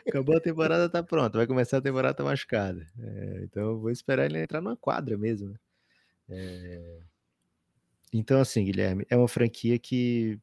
Acabou 0.07 0.37
a 0.37 0.41
temporada, 0.41 0.91
tá 0.91 1.03
pronto. 1.03 1.39
Vai 1.39 1.47
começar 1.47 1.79
a 1.79 1.81
temporada, 1.81 2.15
tá 2.15 2.23
machucada. 2.23 2.87
É, 2.99 3.41
então 3.45 3.63
eu 3.63 3.79
vou 3.79 3.91
esperar 3.91 4.27
ele 4.27 4.39
entrar 4.39 4.61
numa 4.61 4.77
quadra 4.77 5.17
mesmo. 5.17 5.49
Né? 5.49 5.57
É... 6.29 6.99
Então, 8.13 8.39
assim, 8.39 8.63
Guilherme, 8.63 9.07
é 9.09 9.17
uma 9.17 9.27
franquia 9.27 9.79
que 9.79 10.39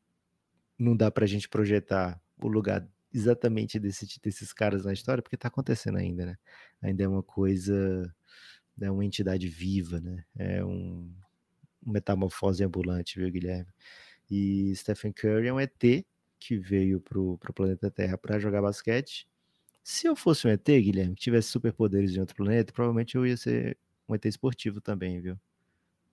não 0.78 0.98
dá 0.98 1.12
pra 1.12 1.28
gente 1.28 1.48
projetar 1.48 2.20
o 2.42 2.48
lugar 2.48 2.88
exatamente 3.14 3.80
desse, 3.80 4.08
desses 4.22 4.54
caras 4.54 4.86
na 4.86 4.94
história, 4.94 5.22
porque 5.22 5.38
tá 5.38 5.48
acontecendo 5.48 5.98
ainda, 5.98 6.26
né? 6.26 6.38
Ainda 6.82 7.04
é 7.04 7.08
uma 7.08 7.24
coisa, 7.24 8.14
é 8.82 8.92
uma 8.92 9.06
entidade 9.06 9.48
viva, 9.48 10.00
né? 10.00 10.24
É 10.38 10.64
um, 10.64 11.12
um 11.86 11.92
metamorfose 11.92 12.64
ambulante, 12.64 13.20
viu, 13.20 13.32
Guilherme? 13.32 13.72
E 14.30 14.74
Stephen 14.76 15.12
Curry 15.14 15.48
é 15.48 15.54
um 15.54 15.60
ET 15.60 16.06
que 16.40 16.58
veio 16.58 17.00
pro, 17.02 17.38
pro 17.38 17.54
planeta 17.54 17.92
Terra 17.92 18.18
para 18.18 18.40
jogar 18.40 18.62
basquete. 18.62 19.28
Se 19.84 20.08
eu 20.08 20.16
fosse 20.16 20.48
um 20.48 20.52
ET, 20.52 20.66
Guilherme, 20.66 21.16
que 21.16 21.22
tivesse 21.22 21.50
superpoderes 21.50 22.16
em 22.16 22.20
outro 22.20 22.36
planeta, 22.36 22.74
provavelmente 22.74 23.16
eu 23.16 23.26
ia 23.26 23.38
ser 23.38 23.78
um 24.08 24.16
ET 24.16 24.26
esportivo 24.26 24.82
também, 24.82 25.20
viu? 25.22 25.40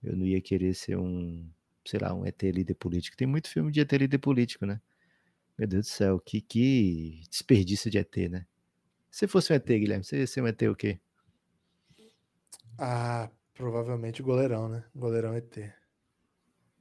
Eu 0.03 0.15
não 0.17 0.25
ia 0.25 0.41
querer 0.41 0.73
ser 0.73 0.97
um, 0.97 1.49
sei 1.85 1.99
lá, 1.99 2.13
um 2.13 2.25
ET 2.25 2.41
líder 2.43 2.75
político. 2.75 3.17
Tem 3.17 3.27
muito 3.27 3.49
filme 3.49 3.71
de 3.71 3.81
ET 3.81 3.91
líder 3.93 4.17
político, 4.19 4.65
né? 4.65 4.81
Meu 5.59 5.67
Deus 5.67 5.87
do 5.87 5.89
céu, 5.89 6.19
que, 6.21 6.39
que 6.39 7.21
desperdício 7.29 7.91
de 7.91 7.97
ET, 7.97 8.15
né? 8.29 8.45
Se 9.11 9.27
fosse 9.27 9.51
um 9.51 9.55
ET, 9.57 9.65
Guilherme, 9.65 10.05
você 10.05 10.19
ia 10.19 10.25
ser 10.25 10.41
um 10.41 10.47
ET 10.47 10.61
o 10.61 10.73
quê? 10.73 11.01
Ah, 12.77 13.29
provavelmente 13.53 14.23
goleirão, 14.23 14.69
né? 14.69 14.85
Goleirão 14.95 15.35
ET. 15.35 15.69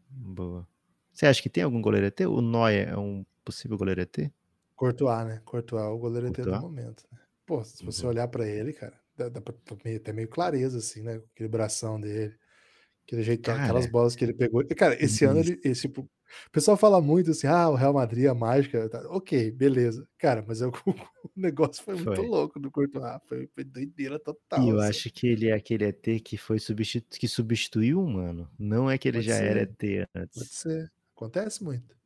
Boa. 0.08 0.64
Você 1.12 1.26
acha 1.26 1.42
que 1.42 1.50
tem 1.50 1.64
algum 1.64 1.82
goleiro 1.82 2.06
ET? 2.06 2.20
O 2.20 2.40
Noia 2.40 2.82
é 2.84 2.96
um 2.96 3.26
possível 3.44 3.76
goleiro 3.76 4.00
ET? 4.00 4.30
Courtois, 4.76 5.26
né? 5.26 5.42
Courtois 5.44 5.82
é 5.82 5.86
o 5.88 5.98
goleiro 5.98 6.26
Courtois? 6.28 6.46
ET 6.46 6.54
do 6.54 6.62
momento. 6.62 7.04
Né? 7.10 7.18
Pô, 7.44 7.64
se 7.64 7.84
você 7.84 8.04
uhum. 8.04 8.10
olhar 8.10 8.28
para 8.28 8.46
ele, 8.46 8.72
cara, 8.72 8.96
dá, 9.16 9.28
dá 9.28 9.40
pra 9.40 9.54
ter 9.54 9.96
até 9.96 10.12
meio 10.12 10.28
clareza, 10.28 10.78
assim, 10.78 11.02
né? 11.02 11.20
Aquele 11.34 11.48
bração 11.48 12.00
dele, 12.00 12.32
aquele 13.04 13.24
jeito, 13.24 13.42
cara, 13.42 13.60
aquelas 13.60 13.86
bolas 13.90 14.14
que 14.14 14.24
ele 14.24 14.34
pegou. 14.34 14.62
E, 14.62 14.72
cara, 14.72 14.94
esse 15.02 15.24
uhum. 15.24 15.32
ano 15.32 15.40
ele, 15.40 15.60
esse, 15.64 15.92
o 16.46 16.50
pessoal 16.50 16.76
fala 16.76 17.00
muito 17.00 17.30
assim, 17.30 17.46
ah, 17.46 17.68
o 17.68 17.74
Real 17.74 17.92
Madrid, 17.92 18.26
a 18.26 18.34
mágica, 18.34 18.88
tá, 18.88 19.00
ok, 19.10 19.50
beleza. 19.50 20.06
Cara, 20.18 20.44
mas 20.46 20.60
eu, 20.60 20.70
o 21.24 21.30
negócio 21.36 21.82
foi, 21.82 21.96
foi, 21.96 22.16
muito 22.16 22.30
louco 22.30 22.60
do 22.60 22.70
Courtois, 22.70 23.20
foi, 23.24 23.46
foi 23.54 23.64
doideira 23.64 24.18
total. 24.18 24.62
E 24.62 24.68
eu 24.68 24.78
assim. 24.78 24.88
acho 24.90 25.10
que 25.10 25.26
ele 25.26 25.48
é 25.48 25.54
aquele 25.54 25.84
ET 25.84 26.22
que 26.22 26.36
foi 26.36 26.58
substitu 26.58 27.18
que 27.18 27.28
substituiu 27.28 27.98
o 27.98 28.04
humano, 28.04 28.48
não 28.58 28.90
é 28.90 28.98
que 28.98 29.08
ele 29.08 29.18
Pode 29.18 29.28
já 29.28 29.36
ser. 29.36 29.44
era 29.44 29.62
ET 29.62 30.08
antes. 30.14 30.38
Pode 30.38 30.54
ser, 30.54 30.92
acontece 31.14 31.62
muito. 31.64 31.96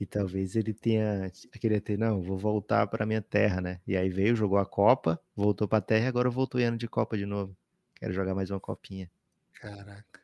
E 0.00 0.06
talvez 0.06 0.56
ele 0.56 0.74
tenha 0.74 1.30
aquele 1.54 1.80
ter, 1.80 1.96
não, 1.96 2.20
vou 2.20 2.36
voltar 2.36 2.88
para 2.88 3.06
minha 3.06 3.22
terra, 3.22 3.60
né? 3.60 3.80
E 3.86 3.96
aí 3.96 4.08
veio, 4.08 4.34
jogou 4.34 4.58
a 4.58 4.66
Copa, 4.66 5.20
voltou 5.36 5.68
para 5.68 5.78
a 5.78 5.82
terra 5.82 6.06
e 6.06 6.08
agora 6.08 6.28
voltou 6.28 6.60
ano 6.60 6.76
de 6.76 6.88
Copa 6.88 7.16
de 7.16 7.24
novo. 7.24 7.56
Quero 7.94 8.12
jogar 8.12 8.34
mais 8.34 8.50
uma 8.50 8.58
copinha. 8.58 9.08
Caraca. 9.52 10.20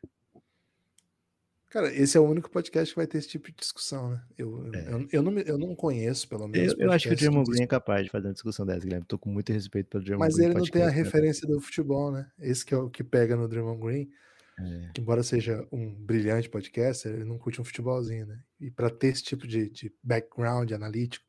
Cara, 1.70 1.92
esse 1.94 2.16
é 2.16 2.20
o 2.20 2.24
único 2.24 2.50
podcast 2.50 2.94
que 2.94 2.98
vai 2.98 3.06
ter 3.06 3.18
esse 3.18 3.28
tipo 3.28 3.50
de 3.50 3.56
discussão, 3.56 4.10
né? 4.10 4.22
Eu, 4.38 4.70
é. 4.72 4.88
eu, 4.90 5.08
eu, 5.12 5.22
não, 5.22 5.38
eu 5.38 5.58
não 5.58 5.74
conheço, 5.74 6.26
pelo 6.26 6.48
menos. 6.48 6.72
Eu, 6.72 6.86
eu 6.86 6.92
acho 6.92 7.06
que 7.06 7.14
o 7.14 7.16
Draymond 7.16 7.50
Green 7.50 7.64
é 7.64 7.66
capaz 7.66 8.04
de 8.04 8.10
fazer 8.10 8.26
uma 8.26 8.32
discussão 8.32 8.64
dessa, 8.64 8.80
Guilherme. 8.80 9.04
Tô 9.06 9.18
com 9.18 9.28
muito 9.28 9.52
respeito 9.52 9.88
pelo 9.90 10.02
Draymond 10.02 10.26
Mas 10.26 10.36
Green. 10.36 10.46
Mas 10.46 10.56
ele 10.56 10.64
não 10.64 10.72
tem 10.72 10.82
a 10.82 10.86
né? 10.86 10.92
referência 10.92 11.46
do 11.46 11.60
futebol, 11.60 12.10
né? 12.10 12.30
Esse 12.38 12.64
que 12.64 12.72
é 12.72 12.76
o 12.78 12.88
que 12.88 13.04
pega 13.04 13.36
no 13.36 13.46
Draymond 13.46 13.80
Green. 13.80 14.10
É. 14.58 14.90
Que 14.94 15.00
embora 15.00 15.22
seja 15.22 15.66
um 15.70 15.94
brilhante 15.94 16.48
podcaster, 16.48 17.12
ele 17.12 17.24
não 17.24 17.38
curte 17.38 17.60
um 17.60 17.64
futebolzinho, 17.64 18.26
né? 18.26 18.40
E 18.58 18.70
para 18.70 18.88
ter 18.88 19.08
esse 19.08 19.22
tipo 19.22 19.46
de, 19.46 19.68
de 19.68 19.92
background 20.02 20.72
analítico, 20.72 21.24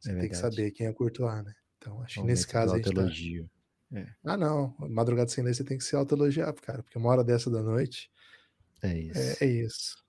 você 0.00 0.12
é 0.12 0.18
tem 0.18 0.28
que 0.30 0.36
saber 0.36 0.70
quem 0.70 0.86
é 0.86 0.92
Courtois, 0.92 1.44
né? 1.44 1.54
Então, 1.76 2.02
acho 2.02 2.20
que 2.20 2.26
nesse 2.26 2.46
caso 2.46 2.74
a 2.74 2.78
gente 2.78 2.90
tá... 2.90 3.06
é. 3.92 4.06
Ah, 4.24 4.36
não. 4.36 4.74
Madrugada 4.78 5.28
sem 5.28 5.44
lei 5.44 5.52
você 5.52 5.62
tem 5.62 5.76
que 5.76 5.84
se 5.84 5.94
autoelogiar, 5.94 6.52
cara, 6.54 6.82
porque 6.82 6.98
uma 6.98 7.10
hora 7.10 7.22
dessa 7.22 7.50
da 7.50 7.62
noite. 7.62 8.10
É 8.84 8.98
isso. 8.98 9.44
É, 9.44 9.46
é 9.46 9.50
isso. 9.50 10.04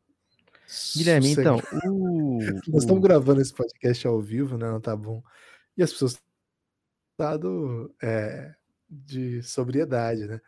Guilherme, 0.96 1.32
então. 1.32 1.60
O... 1.86 2.40
Nós 2.68 2.84
estamos 2.84 3.02
gravando 3.02 3.42
esse 3.42 3.54
podcast 3.54 4.06
ao 4.06 4.22
vivo, 4.22 4.58
né? 4.58 4.70
Não 4.70 4.82
tá 4.82 4.96
bom. 4.96 5.24
E 5.78 5.84
as 5.84 5.92
pessoas 5.92 6.20
estado 7.16 7.96
é, 8.04 8.54
de 8.90 9.42
sobriedade, 9.42 10.28
né? 10.28 10.42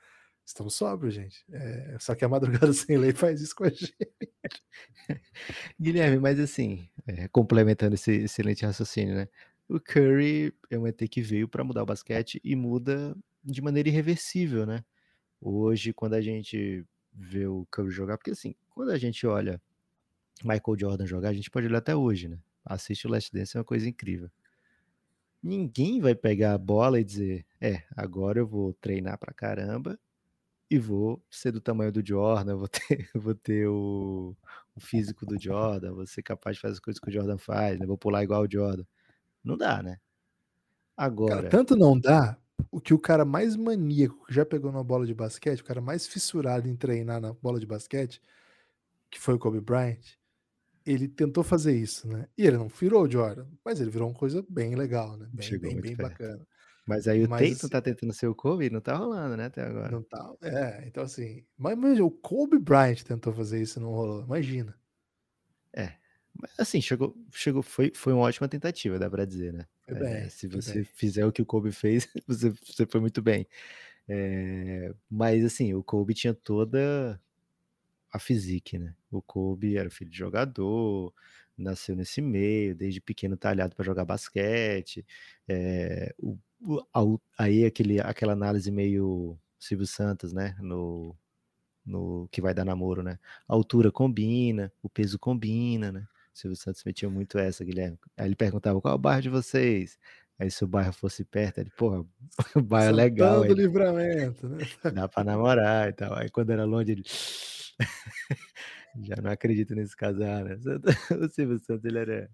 Estamos 0.46 0.76
sóbrios, 0.76 1.14
gente. 1.14 1.44
É, 1.52 1.98
só 2.00 2.14
que 2.14 2.24
a 2.24 2.30
madrugada 2.30 2.72
sem 2.74 2.98
lei 2.98 3.14
faz 3.14 3.42
isso 3.42 3.56
com 3.56 3.64
a 3.64 3.70
gente. 3.70 3.96
Guilherme, 5.80 6.20
mas 6.20 6.40
assim, 6.40 6.90
é, 7.06 7.28
complementando 7.30 7.96
esse 7.96 8.12
excelente 8.12 8.66
raciocínio, 8.66 9.16
né? 9.16 9.28
O 9.68 9.80
Curry 9.80 10.54
é 10.70 10.78
um 10.78 10.88
ET 10.88 10.98
que 11.10 11.22
veio 11.22 11.48
para 11.48 11.64
mudar 11.64 11.84
o 11.84 11.86
basquete 11.86 12.40
e 12.44 12.56
muda 12.56 13.16
de 13.44 13.62
maneira 13.62 13.90
irreversível, 13.90 14.66
né? 14.66 14.84
Hoje, 15.42 15.94
quando 15.94 16.14
a 16.14 16.22
gente 16.22 16.86
vê 17.18 17.48
o 17.48 17.68
Curry 17.72 17.90
jogar, 17.90 18.18
porque 18.18 18.32
assim, 18.32 18.56
quando 18.70 18.92
a 18.92 18.98
gente 18.98 19.26
olha 19.26 19.60
Michael 20.44 20.80
Jordan 20.80 21.06
jogar, 21.06 21.30
a 21.30 21.34
gente 21.34 21.50
pode 21.50 21.66
olhar 21.66 21.80
até 21.80 21.96
hoje, 21.96 22.28
né? 22.28 22.40
Assiste 22.64 23.08
o 23.08 23.10
Last 23.10 23.34
Dance, 23.34 23.58
é 23.58 23.60
uma 23.60 23.66
coisa 23.66 23.90
incrível. 23.90 24.30
Ninguém 25.42 26.00
vai 26.00 26.14
pegar 26.14 26.54
a 26.54 26.58
bola 26.58 27.00
e 27.00 27.04
dizer, 27.04 27.46
é, 27.60 27.84
agora 27.96 28.40
eu 28.40 28.48
vou 28.48 28.74
treinar 28.74 29.18
pra 29.18 29.34
caramba 29.34 30.00
e 30.70 30.78
vou 30.78 31.24
ser 31.30 31.52
do 31.52 31.62
tamanho 31.62 31.92
do 31.92 32.06
Jordan, 32.06 32.56
vou 32.56 32.68
ter, 32.68 33.10
vou 33.16 33.34
ter 33.34 33.68
o, 33.68 34.36
o 34.76 34.80
físico 34.80 35.26
do 35.26 35.42
Jordan, 35.42 35.94
vou 35.94 36.06
ser 36.06 36.22
capaz 36.22 36.58
de 36.58 36.62
fazer 36.62 36.74
as 36.74 36.80
coisas 36.80 37.00
que 37.00 37.10
o 37.10 37.12
Jordan 37.12 37.38
faz, 37.38 37.80
né? 37.80 37.86
vou 37.86 37.98
pular 37.98 38.24
igual 38.24 38.44
o 38.44 38.52
Jordan. 38.52 38.84
Não 39.44 39.58
dá, 39.58 39.82
né? 39.82 39.98
Agora. 40.96 41.36
Cara, 41.36 41.50
tanto 41.50 41.76
não 41.76 41.98
dá, 41.98 42.38
o 42.72 42.82
que 42.82 42.94
o 42.94 43.00
cara 43.00 43.26
mais 43.26 43.56
maníaco 43.56 44.26
que 44.26 44.34
já 44.34 44.46
pegou 44.46 44.72
na 44.72 44.84
bola 44.84 45.06
de 45.06 45.14
basquete, 45.14 45.62
o 45.62 45.66
cara 45.66 45.82
mais 45.82 46.06
fissurado 46.08 46.68
em 46.68 46.76
treinar 46.76 47.22
na 47.22 47.34
bola 47.34 47.60
de 47.60 47.66
basquete, 47.66 48.22
que 49.10 49.20
foi 49.20 49.36
o 49.36 49.40
Kobe 49.40 49.62
Bryant, 49.62 50.18
ele 50.86 51.08
tentou 51.08 51.44
fazer 51.44 51.76
isso, 51.76 52.08
né? 52.08 52.28
E 52.38 52.46
ele 52.46 52.58
não 52.58 52.68
virou 52.68 53.04
o 53.04 53.12
Jordan, 53.12 53.46
mas 53.64 53.82
ele 53.82 53.90
virou 53.90 54.10
uma 54.10 54.18
coisa 54.18 54.46
bem 54.50 54.76
legal, 54.76 55.18
né? 55.18 55.28
Bem, 55.34 55.46
Chegou 55.46 55.70
bem, 55.70 55.82
bem 55.82 55.96
perto. 55.96 56.10
bacana. 56.10 56.48
Mas 56.88 57.06
aí 57.06 57.26
o 57.26 57.30
Mas, 57.30 57.58
Tatum 57.58 57.68
tá 57.68 57.82
tentando 57.82 58.14
ser 58.14 58.28
o 58.28 58.36
Kobe 58.36 58.66
e 58.66 58.70
não 58.70 58.80
tá 58.80 58.96
rolando, 58.96 59.36
né, 59.36 59.48
até 59.48 59.62
agora. 59.62 59.92
Não 59.92 60.02
tá. 60.02 60.34
É, 60.42 60.88
então 60.88 61.04
assim. 61.04 61.44
Mas, 61.58 61.78
mas 61.78 62.00
o 62.00 62.10
Kobe 62.10 62.58
Bryant 62.58 63.04
tentou 63.04 63.34
fazer 63.34 63.62
isso 63.62 63.78
e 63.78 63.82
não 63.82 63.90
rolou. 63.90 64.24
Imagina. 64.24 64.74
É. 65.76 65.96
Assim, 66.58 66.82
chegou, 66.82 67.16
chegou 67.34 67.62
foi, 67.64 67.92
foi 67.96 68.14
uma 68.14 68.24
ótima 68.24 68.48
tentativa, 68.48 69.00
dá 69.00 69.10
pra 69.10 69.26
dizer, 69.26 69.54
né? 69.54 69.66
Bem, 69.90 70.30
se 70.30 70.48
foi 70.50 70.62
você 70.62 70.84
bem. 70.84 70.84
fizer 70.84 71.26
o 71.26 71.32
que 71.32 71.42
o 71.42 71.46
Kobe 71.46 71.72
fez, 71.72 72.08
você, 72.28 72.50
você 72.52 72.86
foi 72.86 73.00
muito 73.02 73.22
bem. 73.22 73.48
É, 74.08 74.94
mas 75.10 75.46
assim, 75.46 75.74
o 75.74 75.84
Kobe 75.84 76.14
tinha 76.14 76.34
toda 76.34 77.22
a 78.12 78.20
physique, 78.20 78.78
né? 78.80 78.96
O 79.12 79.22
Kobe 79.22 79.78
era 79.78 79.90
filho 79.90 80.12
de 80.12 80.18
jogador, 80.18 81.14
nasceu 81.58 81.96
nesse 81.96 82.22
meio, 82.22 82.76
desde 82.76 83.02
pequeno 83.02 83.38
talhado 83.38 83.76
para 83.76 83.86
jogar 83.86 84.06
basquete. 84.06 85.06
É, 85.48 86.14
o, 86.20 86.38
o- 86.96 87.22
aí 87.38 87.66
aquele, 87.66 88.00
aquela 88.02 88.34
análise 88.34 88.72
meio 88.72 89.38
Silvio 89.60 89.88
Santos, 89.88 90.34
né? 90.34 90.56
No, 90.62 91.16
no 91.86 92.28
que 92.32 92.42
vai 92.42 92.54
dar 92.54 92.66
namoro, 92.66 93.04
né? 93.04 93.20
A 93.48 93.54
altura 93.54 93.92
combina, 93.92 94.72
o 94.84 94.90
peso 94.90 95.18
combina, 95.20 95.92
né? 95.92 96.08
Silvio 96.38 96.56
Santos 96.56 96.84
metia 96.84 97.10
muito 97.10 97.38
essa, 97.38 97.64
Guilherme. 97.64 97.98
Aí 98.16 98.28
ele 98.28 98.36
perguntava 98.36 98.80
qual 98.80 98.94
é 98.94 98.96
o 98.96 99.00
bairro 99.00 99.22
de 99.22 99.30
vocês. 99.30 99.98
Aí 100.40 100.52
se 100.52 100.64
o 100.64 100.68
bairro 100.68 100.94
fosse 100.94 101.26
perto, 101.26 101.60
ele, 101.60 101.72
porra, 101.72 102.06
o 102.56 102.62
bairro 102.62 102.90
é 102.90 102.92
legal, 102.92 103.40
do 103.40 103.46
ele 103.46 103.64
livramento, 103.64 104.48
né? 104.48 104.60
dá 104.94 105.08
pra 105.08 105.24
namorar 105.24 105.90
e 105.90 105.94
tal. 105.94 106.14
Aí 106.16 106.30
quando 106.30 106.52
era 106.52 106.64
longe, 106.64 106.92
ele 106.92 107.04
já 109.04 109.16
não 109.22 109.32
acredito 109.32 109.74
nesse 109.74 109.96
casal, 109.96 110.44
né? 110.44 110.58
O 111.20 111.30
Silvio 111.30 111.60
Santos, 111.60 111.86
ele 111.86 112.00
era 112.00 112.30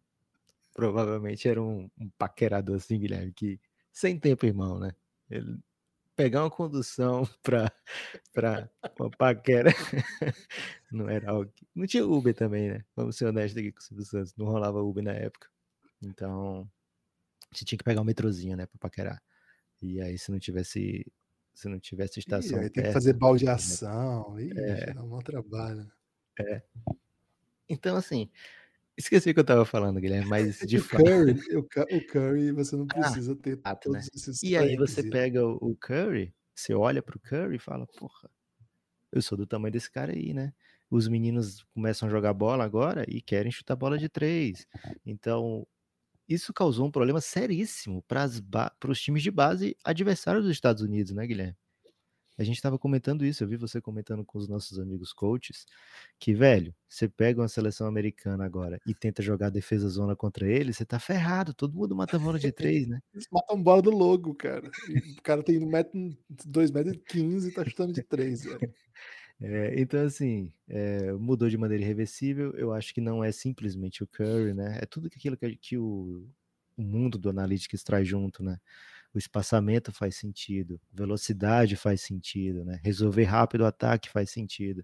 provavelmente 0.73 1.47
era 1.47 1.61
um, 1.61 1.89
um 1.97 2.09
paquerador 2.17 2.77
assim, 2.77 2.99
Guilherme, 2.99 3.31
que 3.31 3.59
sem 3.91 4.19
tempo, 4.19 4.45
irmão, 4.45 4.79
né? 4.79 4.91
Ele 5.29 5.57
pegar 6.15 6.43
uma 6.43 6.51
condução 6.51 7.23
pra 8.33 8.69
uma 8.99 9.09
paquera 9.11 9.71
não 10.91 11.09
era 11.09 11.31
algo 11.31 11.51
que... 11.53 11.67
Não 11.75 11.85
tinha 11.87 12.05
Uber 12.05 12.33
também, 12.33 12.69
né? 12.69 12.85
Vamos 12.95 13.15
ser 13.17 13.25
honestos 13.25 13.57
aqui 13.57 13.71
com 13.71 13.79
o 13.79 13.83
Silvio 13.83 14.05
Santos, 14.05 14.35
não 14.35 14.45
rolava 14.45 14.81
Uber 14.81 15.03
na 15.03 15.13
época. 15.13 15.47
Então, 16.01 16.69
você 17.51 17.65
tinha 17.65 17.77
que 17.77 17.83
pegar 17.83 18.01
um 18.01 18.05
metrozinho, 18.05 18.55
né, 18.57 18.65
pra 18.65 18.77
paquerar. 18.79 19.21
E 19.81 20.01
aí, 20.01 20.17
se 20.17 20.31
não 20.31 20.39
tivesse, 20.39 21.05
se 21.53 21.67
não 21.67 21.79
tivesse 21.79 22.19
Ih, 22.19 22.21
estação 22.21 22.59
aí 22.59 22.69
tem 22.69 22.83
que 22.85 22.91
fazer 22.93 23.13
baldeação. 23.13 24.39
Ih, 24.39 24.51
É. 24.57 24.93
dá 24.93 25.03
um 25.03 25.19
trabalho. 25.19 25.89
né? 26.39 26.61
Então, 27.69 27.95
assim, 27.95 28.29
esqueci 28.97 29.29
o 29.31 29.33
que 29.33 29.39
eu 29.39 29.45
tava 29.45 29.65
falando, 29.65 29.99
Guilherme, 29.99 30.27
mas 30.27 30.59
de 30.65 30.77
o 30.77 30.81
fato. 30.81 31.03
Curry, 31.03 31.33
o, 31.55 31.67
o 31.97 32.01
Curry, 32.01 32.51
você 32.51 32.75
não 32.75 32.87
precisa 32.87 33.35
ter 33.35 33.57
Exato, 33.65 33.89
né? 33.89 34.05
todos 34.05 34.09
esses 34.13 34.41
E 34.41 34.57
aí 34.57 34.75
você 34.75 35.03
pré-requisitos. 35.03 35.03
pega 35.03 35.45
o 35.45 35.57
o 35.71 35.75
Curry, 35.77 36.33
você 36.55 36.73
olha 36.73 37.01
pro 37.01 37.19
Curry 37.19 37.55
e 37.55 37.59
fala, 37.59 37.87
porra, 37.87 38.29
eu 39.11 39.21
sou 39.21 39.37
do 39.37 39.47
tamanho 39.47 39.73
desse 39.73 39.91
cara 39.91 40.13
aí, 40.13 40.33
né? 40.33 40.53
Os 40.91 41.07
meninos 41.07 41.63
começam 41.73 42.07
a 42.09 42.11
jogar 42.11 42.33
bola 42.33 42.63
agora 42.65 43.05
e 43.09 43.21
querem 43.21 43.51
chutar 43.51 43.75
bola 43.77 43.97
de 43.97 44.09
três. 44.09 44.67
Então, 45.05 45.67
isso 46.29 46.53
causou 46.53 46.87
um 46.87 46.91
problema 46.91 47.21
seríssimo 47.21 48.03
para 48.03 48.27
os 48.89 49.01
times 49.01 49.23
de 49.23 49.31
base 49.31 49.77
adversários 49.85 50.45
dos 50.45 50.53
Estados 50.53 50.83
Unidos, 50.83 51.13
né, 51.13 51.27
Guilherme? 51.27 51.57
A 52.37 52.43
gente 52.43 52.55
estava 52.55 52.79
comentando 52.79 53.25
isso, 53.25 53.43
eu 53.43 53.47
vi 53.47 53.57
você 53.57 53.79
comentando 53.79 54.25
com 54.25 54.37
os 54.37 54.47
nossos 54.47 54.79
amigos 54.79 55.13
coaches, 55.13 55.65
que, 56.19 56.33
velho, 56.33 56.73
você 56.87 57.07
pega 57.07 57.41
uma 57.41 57.47
seleção 57.47 57.87
americana 57.87 58.43
agora 58.45 58.79
e 58.87 58.93
tenta 58.93 59.21
jogar 59.21 59.49
defesa 59.49 59.87
zona 59.87 60.15
contra 60.15 60.47
eles, 60.47 60.77
você 60.77 60.85
tá 60.85 60.99
ferrado, 60.99 61.53
todo 61.53 61.75
mundo 61.75 61.95
mata 61.95 62.17
bola 62.17 62.39
de 62.39 62.51
três, 62.53 62.87
né? 62.87 62.99
Eles 63.13 63.27
matam 63.31 63.61
bola 63.61 63.81
do 63.81 63.91
logo, 63.91 64.33
cara. 64.33 64.69
E 64.89 65.19
o 65.19 65.21
cara 65.21 65.43
tem 65.43 65.59
2,15 65.59 66.73
metros 66.73 66.93
e 66.93 66.97
15 66.99 67.49
e 67.49 67.53
tá 67.53 67.63
chutando 67.65 67.93
de 67.93 68.03
3, 68.03 68.43
velho. 68.45 68.59
É, 69.41 69.77
então, 69.81 70.05
assim, 70.05 70.53
é, 70.69 71.11
mudou 71.13 71.49
de 71.49 71.57
maneira 71.57 71.83
irreversível. 71.83 72.53
Eu 72.55 72.71
acho 72.71 72.93
que 72.93 73.01
não 73.01 73.21
é 73.21 73.29
simplesmente 73.31 74.01
o 74.01 74.07
Curry, 74.07 74.53
né? 74.53 74.79
É 74.81 74.85
tudo 74.85 75.07
aquilo 75.07 75.35
que, 75.35 75.57
que 75.57 75.77
o, 75.77 76.25
o 76.77 76.81
mundo 76.81 77.17
do 77.17 77.29
Analytics 77.29 77.83
traz 77.83 78.07
junto, 78.07 78.41
né? 78.41 78.57
O 79.13 79.17
espaçamento 79.17 79.91
faz 79.91 80.15
sentido, 80.17 80.79
velocidade 80.91 81.75
faz 81.75 82.01
sentido, 82.01 82.65
né? 82.65 82.79
Resolver 82.83 83.25
rápido 83.25 83.61
o 83.61 83.65
ataque 83.65 84.09
faz 84.09 84.31
sentido. 84.31 84.83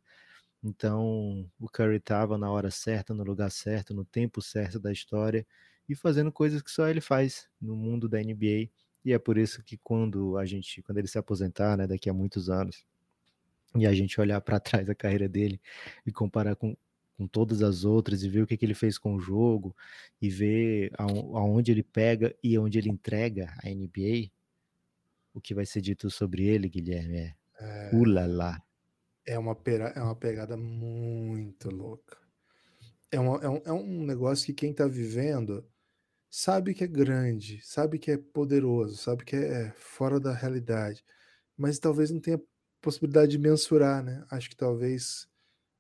Então, 0.64 1.50
o 1.60 1.68
Curry 1.70 1.98
estava 1.98 2.38
na 2.38 2.52
hora 2.52 2.70
certa, 2.72 3.14
no 3.14 3.24
lugar 3.24 3.50
certo, 3.52 3.94
no 3.94 4.06
tempo 4.06 4.42
certo 4.42 4.80
da 4.80 4.92
história 4.92 5.46
e 5.88 5.96
fazendo 5.96 6.32
coisas 6.32 6.62
que 6.62 6.72
só 6.72 6.88
ele 6.88 7.02
faz 7.02 7.50
no 7.62 7.76
mundo 7.76 8.08
da 8.10 8.20
NBA. 8.20 8.70
E 9.06 9.14
é 9.14 9.20
por 9.20 9.38
isso 9.38 9.64
que 9.64 9.78
quando 9.78 10.38
a 10.38 10.46
gente, 10.46 10.82
quando 10.84 10.98
ele 11.00 11.08
se 11.08 11.18
aposentar, 11.18 11.78
né, 11.78 11.88
daqui 11.88 12.10
a 12.10 12.14
muitos 12.14 12.50
anos, 12.50 12.86
e 13.76 13.86
a 13.86 13.94
gente 13.94 14.20
olhar 14.20 14.42
para 14.42 14.60
trás 14.60 14.86
da 14.86 14.96
carreira 14.96 15.30
dele 15.30 15.62
e 16.06 16.12
comparar 16.12 16.56
com, 16.56 16.76
com 17.20 17.28
todas 17.28 17.62
as 17.64 17.86
outras 17.86 18.24
e 18.24 18.30
ver 18.30 18.44
o 18.44 18.48
que, 18.48 18.58
que 18.58 18.66
ele 18.66 18.76
fez 18.76 18.98
com 18.98 19.16
o 19.16 19.22
jogo 19.22 19.76
e 20.22 20.30
ver 20.32 20.92
aon- 20.98 21.38
aonde 21.38 21.72
ele 21.72 21.84
pega 21.84 22.36
e 22.44 22.58
onde 22.60 22.80
ele 22.80 22.90
entrega 22.90 23.54
a 23.64 23.70
NBA, 23.70 25.38
o 25.38 25.42
que 25.42 25.56
vai 25.56 25.66
ser 25.66 25.82
dito 25.82 26.10
sobre 26.12 26.46
ele, 26.48 26.70
Guilherme, 26.70 27.18
é 27.20 27.36
É, 27.60 27.92
ulala. 27.92 28.64
é, 29.26 29.38
uma 29.38 29.56
pera- 29.56 29.94
é 29.96 30.02
uma 30.02 30.16
pegada 30.16 30.58
muito 30.58 31.70
louca. 31.70 32.18
É, 33.12 33.20
uma- 33.20 33.40
é 33.44 33.50
um, 33.50 33.58
é 33.66 33.74
um 33.74 34.06
negócio 34.06 34.46
que 34.48 34.54
quem 34.54 34.74
tá 34.74 34.88
vivendo 34.88 35.66
sabe 36.30 36.74
que 36.76 36.84
é 36.84 36.88
grande, 36.88 37.62
sabe 37.64 38.00
que 38.00 38.12
é 38.12 38.18
poderoso, 38.18 38.98
sabe 38.98 39.26
que 39.26 39.36
é 39.38 39.72
fora 39.74 40.20
da 40.20 40.34
realidade, 40.34 41.04
mas 41.58 41.80
talvez 41.80 42.12
não 42.12 42.22
tenha 42.22 42.42
possibilidade 42.82 43.32
de 43.34 43.40
mensurar, 43.40 44.04
né? 44.04 44.26
Acho 44.32 44.50
que 44.50 44.56
talvez 44.58 45.28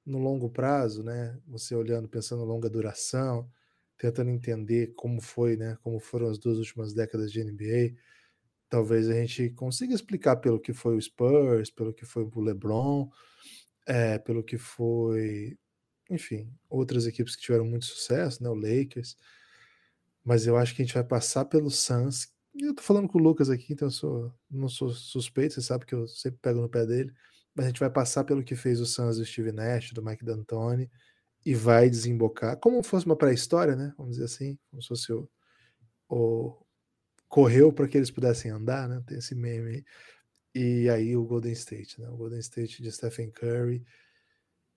no 0.09 0.17
longo 0.19 0.49
prazo, 0.49 1.03
né? 1.03 1.39
Você 1.47 1.75
olhando, 1.75 2.09
pensando 2.09 2.43
longa 2.43 2.69
duração, 2.69 3.49
tentando 3.97 4.31
entender 4.31 4.93
como 4.95 5.21
foi, 5.21 5.55
né? 5.55 5.77
Como 5.83 5.99
foram 5.99 6.27
as 6.29 6.39
duas 6.39 6.57
últimas 6.57 6.93
décadas 6.93 7.31
de 7.31 7.43
NBA, 7.43 7.95
talvez 8.69 9.09
a 9.09 9.13
gente 9.13 9.49
consiga 9.51 9.93
explicar 9.93 10.37
pelo 10.37 10.59
que 10.59 10.73
foi 10.73 10.95
o 10.95 11.01
Spurs, 11.01 11.69
pelo 11.69 11.93
que 11.93 12.05
foi 12.05 12.23
o 12.23 12.41
LeBron, 12.41 13.09
é, 13.87 14.17
pelo 14.19 14.43
que 14.43 14.57
foi, 14.57 15.57
enfim, 16.09 16.51
outras 16.69 17.05
equipes 17.07 17.35
que 17.35 17.43
tiveram 17.43 17.65
muito 17.65 17.85
sucesso, 17.85 18.43
né? 18.43 18.49
O 18.49 18.55
Lakers. 18.55 19.15
Mas 20.23 20.47
eu 20.47 20.57
acho 20.57 20.75
que 20.75 20.81
a 20.81 20.85
gente 20.85 20.93
vai 20.93 21.03
passar 21.03 21.45
pelo 21.45 21.69
Suns. 21.69 22.31
Eu 22.59 22.73
tô 22.75 22.81
falando 22.81 23.07
com 23.07 23.19
o 23.19 23.21
Lucas 23.21 23.49
aqui, 23.49 23.73
então 23.73 23.87
eu 23.87 23.91
sou, 23.91 24.33
não 24.49 24.67
sou 24.69 24.89
suspeito, 24.89 25.53
você 25.53 25.61
sabe 25.61 25.85
que 25.85 25.93
eu 25.93 26.07
sempre 26.07 26.39
pego 26.41 26.61
no 26.61 26.69
pé 26.69 26.85
dele. 26.85 27.13
Mas 27.59 27.65
a 27.65 27.67
gente 27.67 27.79
vai 27.81 27.89
passar 27.89 28.23
pelo 28.23 28.41
que 28.41 28.55
fez 28.55 28.79
o 28.79 28.85
Suns 28.85 29.17
do 29.17 29.25
Steve 29.25 29.51
Nash, 29.51 29.91
do 29.91 30.01
Mike 30.01 30.23
D'Antoni, 30.23 30.89
e 31.45 31.53
vai 31.53 31.89
desembocar, 31.89 32.55
como 32.55 32.81
fosse 32.81 33.05
uma 33.05 33.17
pré-história, 33.17 33.75
né? 33.75 33.93
Vamos 33.97 34.13
dizer 34.13 34.23
assim, 34.23 34.57
como 34.71 34.81
se 34.81 34.87
fosse 34.87 35.11
o, 35.11 35.29
o 36.07 36.55
correu 37.27 37.73
para 37.73 37.85
que 37.85 37.97
eles 37.97 38.09
pudessem 38.09 38.49
andar, 38.49 38.87
né? 38.87 39.03
Tem 39.05 39.17
esse 39.17 39.35
meme 39.35 39.71
aí. 39.75 39.85
E 40.55 40.89
aí 40.89 41.17
o 41.17 41.25
Golden 41.25 41.51
State, 41.51 41.99
né? 41.99 42.07
O 42.07 42.15
Golden 42.15 42.39
State 42.39 42.81
de 42.81 42.89
Stephen 42.93 43.29
Curry. 43.29 43.83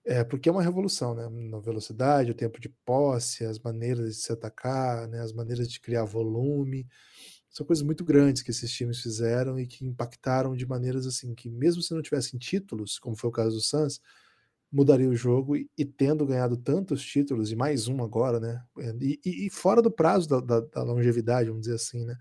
É, 0.05 0.21
porque 0.25 0.49
é 0.49 0.51
uma 0.51 0.61
revolução, 0.61 1.15
né? 1.15 1.29
Na 1.49 1.59
velocidade, 1.59 2.31
o 2.31 2.35
tempo 2.35 2.59
de 2.59 2.67
posse, 2.67 3.45
as 3.45 3.59
maneiras 3.59 4.17
de 4.17 4.21
se 4.21 4.33
atacar, 4.33 5.07
né? 5.07 5.21
As 5.21 5.31
maneiras 5.31 5.69
de 5.69 5.79
criar 5.79 6.03
volume. 6.03 6.85
São 7.53 7.63
coisas 7.63 7.85
muito 7.85 8.03
grandes 8.03 8.41
que 8.41 8.49
esses 8.49 8.71
times 8.71 8.99
fizeram 8.99 9.59
e 9.59 9.67
que 9.67 9.85
impactaram 9.85 10.55
de 10.55 10.65
maneiras 10.65 11.05
assim 11.05 11.35
que 11.35 11.51
mesmo 11.51 11.83
se 11.83 11.93
não 11.93 12.01
tivessem 12.01 12.39
títulos, 12.39 12.97
como 12.97 13.15
foi 13.15 13.29
o 13.29 13.33
caso 13.33 13.55
do 13.55 13.61
Suns, 13.61 14.01
mudaria 14.71 15.07
o 15.07 15.15
jogo 15.15 15.55
e, 15.55 15.69
e 15.77 15.85
tendo 15.85 16.25
ganhado 16.25 16.57
tantos 16.57 17.05
títulos 17.05 17.51
e 17.51 17.55
mais 17.55 17.87
um 17.87 18.03
agora, 18.03 18.39
né? 18.39 18.63
E, 18.99 19.19
e, 19.23 19.45
e 19.45 19.49
fora 19.51 19.83
do 19.83 19.91
prazo 19.91 20.27
da, 20.27 20.39
da, 20.39 20.59
da, 20.61 20.81
longevidade, 20.81 21.49
vamos 21.49 21.61
dizer 21.61 21.75
assim, 21.75 22.03
né? 22.03 22.17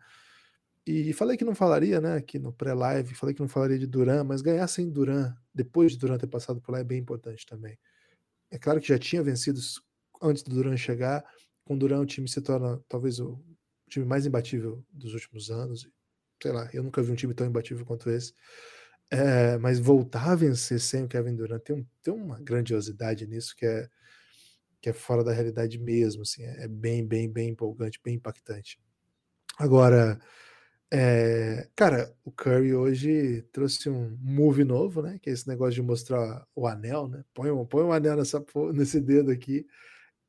E 0.87 1.15
falei 1.15 1.39
que 1.39 1.47
não 1.47 1.55
falaria, 1.55 1.99
né? 1.99 2.17
Aqui 2.17 2.39
no 2.39 2.53
pré-live, 2.53 3.15
falei 3.15 3.35
que 3.35 3.41
não 3.41 3.49
falaria 3.49 3.79
de 3.79 3.87
Duran, 3.87 4.25
mas 4.25 4.43
ganhar 4.43 4.69
sem 4.69 4.91
Duran, 4.91 5.35
depois 5.55 5.93
de 5.93 5.99
Duran 5.99 6.19
ter 6.19 6.27
passado 6.27 6.61
por 6.61 6.73
lá, 6.73 6.81
é 6.81 6.85
bem 6.85 6.99
importante 6.99 7.47
também. 7.47 7.79
É 8.51 8.59
claro 8.59 8.83
que 8.83 8.89
já 8.89 8.99
tinha 8.99 9.23
vencido 9.23 9.59
antes 10.21 10.43
do 10.43 10.55
Duran 10.55 10.77
chegar. 10.77 11.25
Com 11.65 11.79
Duran, 11.79 12.01
o 12.01 12.07
time 12.07 12.29
se 12.29 12.43
torna 12.43 12.79
talvez 12.87 13.19
o 13.19 13.43
time 13.93 14.07
mais 14.07 14.27
imbatível 14.27 14.85
dos 14.91 15.15
últimos 15.15 15.51
anos. 15.51 15.89
Sei 16.43 16.53
lá, 16.53 16.69
eu 16.73 16.83
nunca 16.83 17.03
vi 17.03 17.13
um 17.13 17.17
time 17.17 17.35
tão 17.35 17.47
imbatível 17.47 17.85
quanto 17.85 18.11
esse. 18.11 18.33
É, 19.11 19.59
mas 19.59 19.79
voltar 19.79 20.33
a 20.33 20.35
vencer 20.35 20.81
sem 20.81 21.05
o 21.05 21.09
Kevin 21.09 21.37
Durant 21.37 21.63
tem, 21.63 21.77
um, 21.77 21.87
tem 22.03 22.15
uma 22.15 22.41
grandiosidade 22.41 23.27
nisso 23.27 23.55
que 23.55 23.67
é, 23.67 23.89
que 24.81 24.89
é 24.89 24.93
fora 24.93 25.23
da 25.23 25.33
realidade 25.33 25.79
mesmo. 25.79 26.23
Assim, 26.23 26.43
é 26.43 26.67
bem, 26.67 27.07
bem, 27.07 27.31
bem 27.31 27.51
empolgante, 27.51 28.01
bem 28.03 28.15
impactante. 28.15 28.81
Agora, 29.59 30.19
é, 30.91 31.69
cara, 31.77 32.15
o 32.25 32.33
Curry 32.33 32.75
hoje 32.75 33.43
trouxe 33.53 33.89
um 33.91 34.17
move 34.21 34.65
novo, 34.65 35.03
né? 35.03 35.19
Que 35.23 35.31
é 35.31 35.33
esse 35.33 35.47
negócio 35.49 35.75
de 35.75 35.83
mostrar 35.83 36.47
o 36.55 36.67
anel, 36.67 37.09
né? 37.09 37.25
Põe 37.35 37.51
um, 37.51 37.67
põe 37.67 37.85
um 37.85 37.93
anel 37.93 38.17
nessa, 38.17 38.45
nesse 38.75 39.01
dedo 39.01 39.31
aqui. 39.31 39.67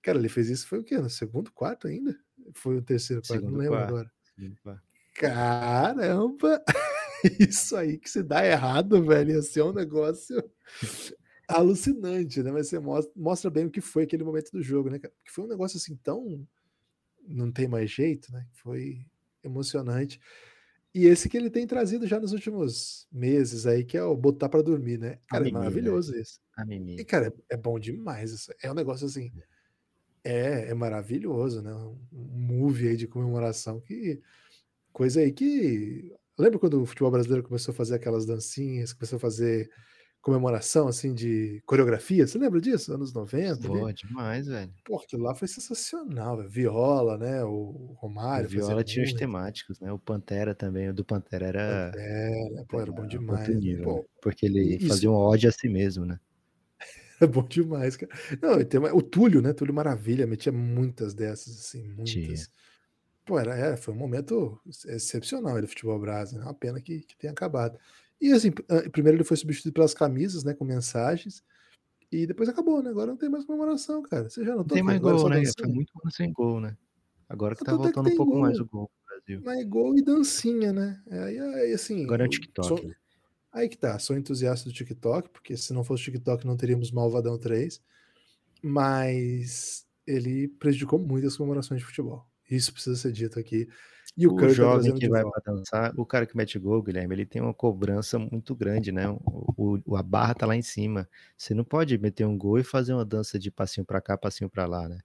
Cara, 0.01 0.17
ele 0.19 0.29
fez 0.29 0.49
isso 0.49 0.67
foi 0.67 0.79
o 0.79 0.83
quê? 0.83 0.97
No 0.97 1.09
segundo 1.09 1.51
quarto 1.51 1.87
ainda? 1.87 2.17
Foi 2.53 2.77
o 2.77 2.81
terceiro 2.81 3.21
quarto, 3.25 3.45
não 3.45 3.57
lembro 3.57 3.75
agora. 3.77 4.11
Caramba! 5.13 6.63
Isso 7.39 7.75
aí 7.75 7.97
que 7.97 8.09
se 8.09 8.21
dá 8.21 8.45
errado, 8.45 9.03
velho, 9.03 9.31
ia 9.31 9.41
ser 9.41 9.61
um 9.61 9.73
negócio 9.73 10.43
alucinante, 11.47 12.41
né? 12.43 12.51
Mas 12.51 12.67
você 12.67 12.79
mostra, 12.79 13.13
mostra 13.15 13.49
bem 13.49 13.65
o 13.65 13.71
que 13.71 13.81
foi 13.81 14.03
aquele 14.03 14.23
momento 14.23 14.51
do 14.51 14.61
jogo, 14.61 14.89
né? 14.89 14.99
Que 14.99 15.31
foi 15.31 15.45
um 15.45 15.47
negócio 15.47 15.77
assim 15.77 15.95
tão. 15.95 16.45
Não 17.25 17.51
tem 17.51 17.67
mais 17.67 17.89
jeito, 17.89 18.31
né? 18.31 18.45
Foi 18.51 19.05
emocionante. 19.43 20.19
E 20.93 21.07
esse 21.07 21.27
que 21.27 21.35
ele 21.35 21.49
tem 21.49 21.65
trazido 21.65 22.05
já 22.05 22.19
nos 22.19 22.33
últimos 22.33 23.07
meses 23.11 23.65
aí, 23.65 23.83
que 23.83 23.97
é 23.97 24.03
o 24.03 24.15
botar 24.15 24.47
para 24.47 24.61
dormir, 24.61 24.99
né? 24.99 25.17
Cara, 25.27 25.47
é 25.47 25.51
né? 25.51 25.57
maravilhoso 25.57 26.11
né? 26.11 26.21
esse. 26.21 26.39
E, 26.99 27.05
cara, 27.05 27.33
é, 27.49 27.55
é 27.55 27.57
bom 27.57 27.79
demais 27.79 28.31
isso. 28.31 28.53
É 28.61 28.69
um 28.69 28.75
negócio 28.75 29.07
assim. 29.07 29.31
É, 29.35 29.43
é 30.23 30.73
maravilhoso, 30.73 31.61
né? 31.61 31.73
Um 31.73 31.97
movie 32.11 32.89
aí 32.89 32.97
de 32.97 33.07
comemoração 33.07 33.79
que. 33.79 34.21
Coisa 34.91 35.21
aí 35.21 35.31
que. 35.31 36.13
Lembra 36.37 36.59
quando 36.59 36.81
o 36.81 36.85
futebol 36.85 37.11
brasileiro 37.11 37.43
começou 37.43 37.71
a 37.71 37.75
fazer 37.75 37.95
aquelas 37.95 38.25
dancinhas, 38.25 38.93
começou 38.93 39.17
a 39.17 39.19
fazer 39.19 39.69
comemoração, 40.23 40.87
assim, 40.87 41.13
de 41.13 41.61
coreografia? 41.65 42.25
Você 42.25 42.37
lembra 42.37 42.61
disso? 42.61 42.93
Anos 42.93 43.13
90? 43.13 43.67
Pô, 43.67 43.91
demais, 43.91 44.47
velho. 44.47 44.73
Pô, 44.85 44.97
aquilo 44.97 45.23
lá 45.23 45.35
foi 45.35 45.49
sensacional, 45.49 46.37
velho. 46.37 46.49
Viola, 46.49 47.17
né? 47.17 47.43
O 47.43 47.93
Romário. 47.97 48.47
O 48.47 48.49
Viola 48.49 48.83
tinha 48.83 49.03
os 49.03 49.13
temáticos, 49.13 49.79
né? 49.81 49.91
O 49.91 49.99
Pantera 49.99 50.55
também. 50.55 50.89
O 50.89 50.93
do 50.93 51.03
Pantera 51.03 51.47
era. 51.47 51.91
Pantera, 51.91 52.65
pô, 52.69 52.81
era 52.81 52.91
bom 52.91 53.05
demais. 53.05 53.47
Nível, 53.49 53.83
pô, 53.83 53.97
né? 53.97 54.03
Porque 54.21 54.45
ele 54.45 54.77
isso. 54.77 54.87
fazia 54.87 55.11
um 55.11 55.13
ódio 55.13 55.49
a 55.49 55.51
si 55.51 55.67
mesmo, 55.67 56.05
né? 56.05 56.17
É 57.23 57.27
bom 57.27 57.43
demais, 57.43 57.95
cara. 57.95 58.11
Não, 58.41 58.63
tem 58.63 58.79
o 58.79 59.01
Túlio, 59.01 59.41
né? 59.41 59.53
Túlio 59.53 59.73
Maravilha, 59.73 60.27
metia 60.27 60.51
muitas 60.51 61.13
dessas, 61.13 61.57
assim, 61.57 61.83
muitas. 61.83 62.11
Tinha. 62.11 62.35
Pô, 63.25 63.39
era, 63.39 63.55
era, 63.55 63.77
foi 63.77 63.93
um 63.93 63.97
momento 63.97 64.59
excepcional 64.87 65.59
do 65.61 65.67
futebol 65.67 65.97
brasileiro. 65.99 66.45
É 66.45 66.51
uma 66.51 66.53
pena 66.53 66.81
que, 66.81 66.99
que 66.99 67.15
tenha 67.17 67.31
acabado. 67.31 67.79
E 68.19 68.31
assim, 68.31 68.51
primeiro 68.91 69.17
ele 69.17 69.23
foi 69.23 69.37
substituído 69.37 69.73
pelas 69.73 69.93
camisas, 69.93 70.43
né? 70.43 70.53
Com 70.53 70.65
mensagens. 70.65 71.43
E 72.11 72.27
depois 72.27 72.49
acabou, 72.49 72.83
né? 72.83 72.89
Agora 72.89 73.07
não 73.07 73.17
tem 73.17 73.29
mais 73.29 73.45
comemoração, 73.45 74.01
cara. 74.03 74.29
Você 74.29 74.43
já 74.43 74.55
não 74.55 74.63
tem 74.63 74.83
mais 74.83 74.99
gol, 74.99 75.29
né? 75.29 75.41
Foi 75.57 75.67
muito 75.67 75.91
ano 76.01 76.11
sem 76.11 76.31
gol, 76.31 76.59
né? 76.59 76.77
Agora 77.29 77.55
que 77.55 77.63
tá 77.63 77.75
voltando 77.75 78.09
um 78.09 78.15
pouco 78.15 78.33
gol. 78.33 78.41
mais 78.41 78.59
o 78.59 78.65
gol 78.65 78.91
no 78.91 79.07
Brasil. 79.07 79.41
Mais 79.43 79.65
gol 79.67 79.97
e 79.97 80.01
dancinha, 80.03 80.73
né? 80.73 81.01
Aí, 81.09 81.39
aí 81.39 81.73
assim. 81.73 82.03
Agora 82.03 82.23
é 82.23 82.27
o 82.27 82.29
TikTok. 82.29 82.67
Sou, 82.67 82.83
né? 82.83 82.93
Aí 83.53 83.69
que 83.69 83.77
tá, 83.77 83.99
sou 83.99 84.17
entusiasta 84.17 84.67
do 84.67 84.73
TikTok, 84.73 85.29
porque 85.29 85.55
se 85.55 85.73
não 85.73 85.83
fosse 85.83 86.03
TikTok 86.03 86.45
não 86.45 86.57
teríamos 86.57 86.91
Malvadão 86.91 87.37
3, 87.37 87.79
mas 88.63 89.85
ele 90.07 90.47
prejudicou 90.47 90.97
muito 90.97 91.27
as 91.27 91.37
comemorações 91.37 91.79
de 91.79 91.85
futebol. 91.85 92.25
Isso 92.49 92.73
precisa 92.73 92.95
ser 92.95 93.11
dito 93.11 93.39
aqui. 93.39 93.67
E 94.17 94.27
o, 94.27 94.33
o 94.33 94.35
tá 94.35 94.47
jovem 94.49 94.93
que 94.93 95.07
vai 95.07 95.23
para 95.23 95.53
dançar, 95.53 95.93
o 95.97 96.05
cara 96.05 96.25
que 96.25 96.35
mete 96.35 96.57
gol, 96.59 96.81
Guilherme, 96.81 97.15
ele 97.15 97.25
tem 97.25 97.41
uma 97.41 97.53
cobrança 97.53 98.19
muito 98.19 98.55
grande, 98.55 98.91
né? 98.91 99.09
O, 99.09 99.79
o, 99.85 99.95
a 99.95 100.03
barra 100.03 100.33
tá 100.33 100.45
lá 100.45 100.55
em 100.55 100.61
cima. 100.61 101.07
Você 101.37 101.53
não 101.53 101.63
pode 101.63 101.97
meter 101.97 102.25
um 102.25 102.37
gol 102.37 102.59
e 102.59 102.63
fazer 102.63 102.93
uma 102.93 103.05
dança 103.05 103.39
de 103.39 103.49
passinho 103.49 103.85
para 103.85 104.01
cá, 104.01 104.17
passinho 104.17 104.49
para 104.49 104.65
lá, 104.65 104.87
né? 104.87 104.99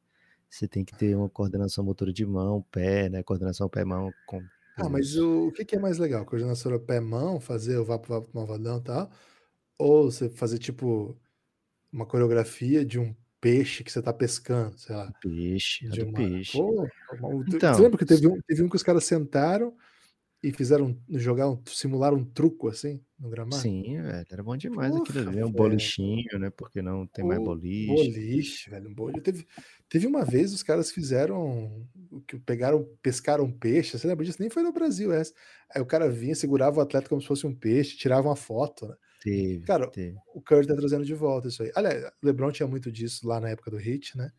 Você 0.48 0.66
tem 0.66 0.84
que 0.84 0.96
ter 0.96 1.14
uma 1.14 1.28
coordenação 1.28 1.84
motora 1.84 2.12
de 2.12 2.24
mão, 2.24 2.64
pé, 2.70 3.08
né? 3.08 3.22
Coordenação 3.22 3.68
pé-mão 3.68 4.10
com 4.26 4.42
ah, 4.78 4.88
mas 4.88 5.16
o, 5.16 5.48
o 5.48 5.52
que, 5.52 5.64
que 5.64 5.76
é 5.76 5.78
mais 5.78 5.98
legal? 5.98 6.24
Coordenação 6.24 6.78
pé-mão, 6.78 7.40
fazer 7.40 7.76
o 7.78 7.84
vapo, 7.84 8.08
vapo, 8.08 8.30
malvadão 8.32 8.78
e 8.78 8.82
tal? 8.82 9.10
Ou 9.78 10.10
você 10.10 10.28
fazer, 10.28 10.58
tipo, 10.58 11.16
uma 11.92 12.06
coreografia 12.06 12.84
de 12.84 12.98
um 12.98 13.14
peixe 13.40 13.84
que 13.84 13.90
você 13.90 14.02
tá 14.02 14.12
pescando, 14.12 14.78
sei 14.78 14.94
lá. 14.94 15.12
Peixe, 15.20 15.88
de 15.88 16.02
uma... 16.02 16.12
peixe. 16.12 16.58
Pô, 16.58 16.86
então, 17.48 17.74
você 17.74 17.82
lembra 17.82 17.98
que 17.98 18.04
teve 18.04 18.26
um, 18.26 18.40
teve 18.40 18.62
um 18.62 18.68
que 18.68 18.76
os 18.76 18.82
caras 18.82 19.04
sentaram 19.04 19.74
e 20.42 20.52
fizeram 20.52 20.96
jogar, 21.10 21.50
um, 21.50 21.60
simular 21.66 22.14
um 22.14 22.24
truco 22.24 22.68
assim 22.68 23.02
no 23.18 23.28
gramado? 23.28 23.60
Sim, 23.60 24.00
velho, 24.00 24.26
era 24.30 24.42
bom 24.42 24.56
demais 24.56 24.90
Porra, 24.90 25.02
aquilo 25.02 25.28
ali. 25.28 25.42
Um 25.42 25.50
bolichinho, 25.50 26.38
né? 26.38 26.50
Porque 26.50 26.80
não 26.80 27.06
tem 27.06 27.24
mais 27.24 27.40
boliche. 27.40 27.86
Boliche, 27.86 28.70
velho, 28.70 28.88
um 28.88 28.94
boliche. 28.94 29.20
Teve, 29.20 29.46
teve 29.88 30.06
uma 30.06 30.24
vez 30.24 30.52
os 30.52 30.62
caras 30.62 30.92
fizeram 30.92 31.84
que 32.26 32.38
pegaram, 32.38 32.88
pescaram 33.02 33.50
peixe, 33.50 33.98
você 33.98 34.06
lembra 34.06 34.24
disso? 34.24 34.40
Nem 34.40 34.50
foi 34.50 34.62
no 34.62 34.72
Brasil 34.72 35.12
essa. 35.12 35.34
Aí 35.74 35.82
o 35.82 35.86
cara 35.86 36.08
vinha, 36.08 36.34
segurava 36.34 36.78
o 36.78 36.82
atleta 36.82 37.08
como 37.08 37.20
se 37.20 37.26
fosse 37.26 37.46
um 37.46 37.54
peixe, 37.54 37.96
tirava 37.96 38.28
uma 38.28 38.36
foto, 38.36 38.86
né? 38.86 38.94
Teve, 39.20 39.66
cara, 39.66 39.90
teve. 39.90 40.16
o 40.32 40.40
Curry 40.40 40.68
tá 40.68 40.76
trazendo 40.76 41.04
de 41.04 41.14
volta 41.14 41.48
isso 41.48 41.64
aí. 41.64 41.72
Aliás, 41.74 42.04
o 42.04 42.26
LeBron 42.26 42.52
tinha 42.52 42.68
muito 42.68 42.92
disso 42.92 43.26
lá 43.26 43.40
na 43.40 43.48
época 43.48 43.72
do 43.72 43.76
Hit, 43.76 44.16
né? 44.16 44.30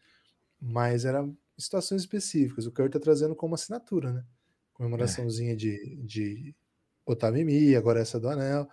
Mas 0.62 1.04
era 1.04 1.28
situações 1.58 2.02
específicas. 2.02 2.66
O 2.66 2.72
Curry 2.72 2.89
tá 2.89 3.00
trazendo 3.00 3.36
como 3.36 3.56
assinatura, 3.56 4.14
né? 4.14 4.24
Comemoraçãozinha 4.80 5.51
é. 5.51 5.55
de, 5.55 5.97
de 5.97 6.55
Otamimi, 7.05 7.75
agora 7.75 7.99
essa 7.99 8.17
do 8.17 8.30
Anel. 8.30 8.67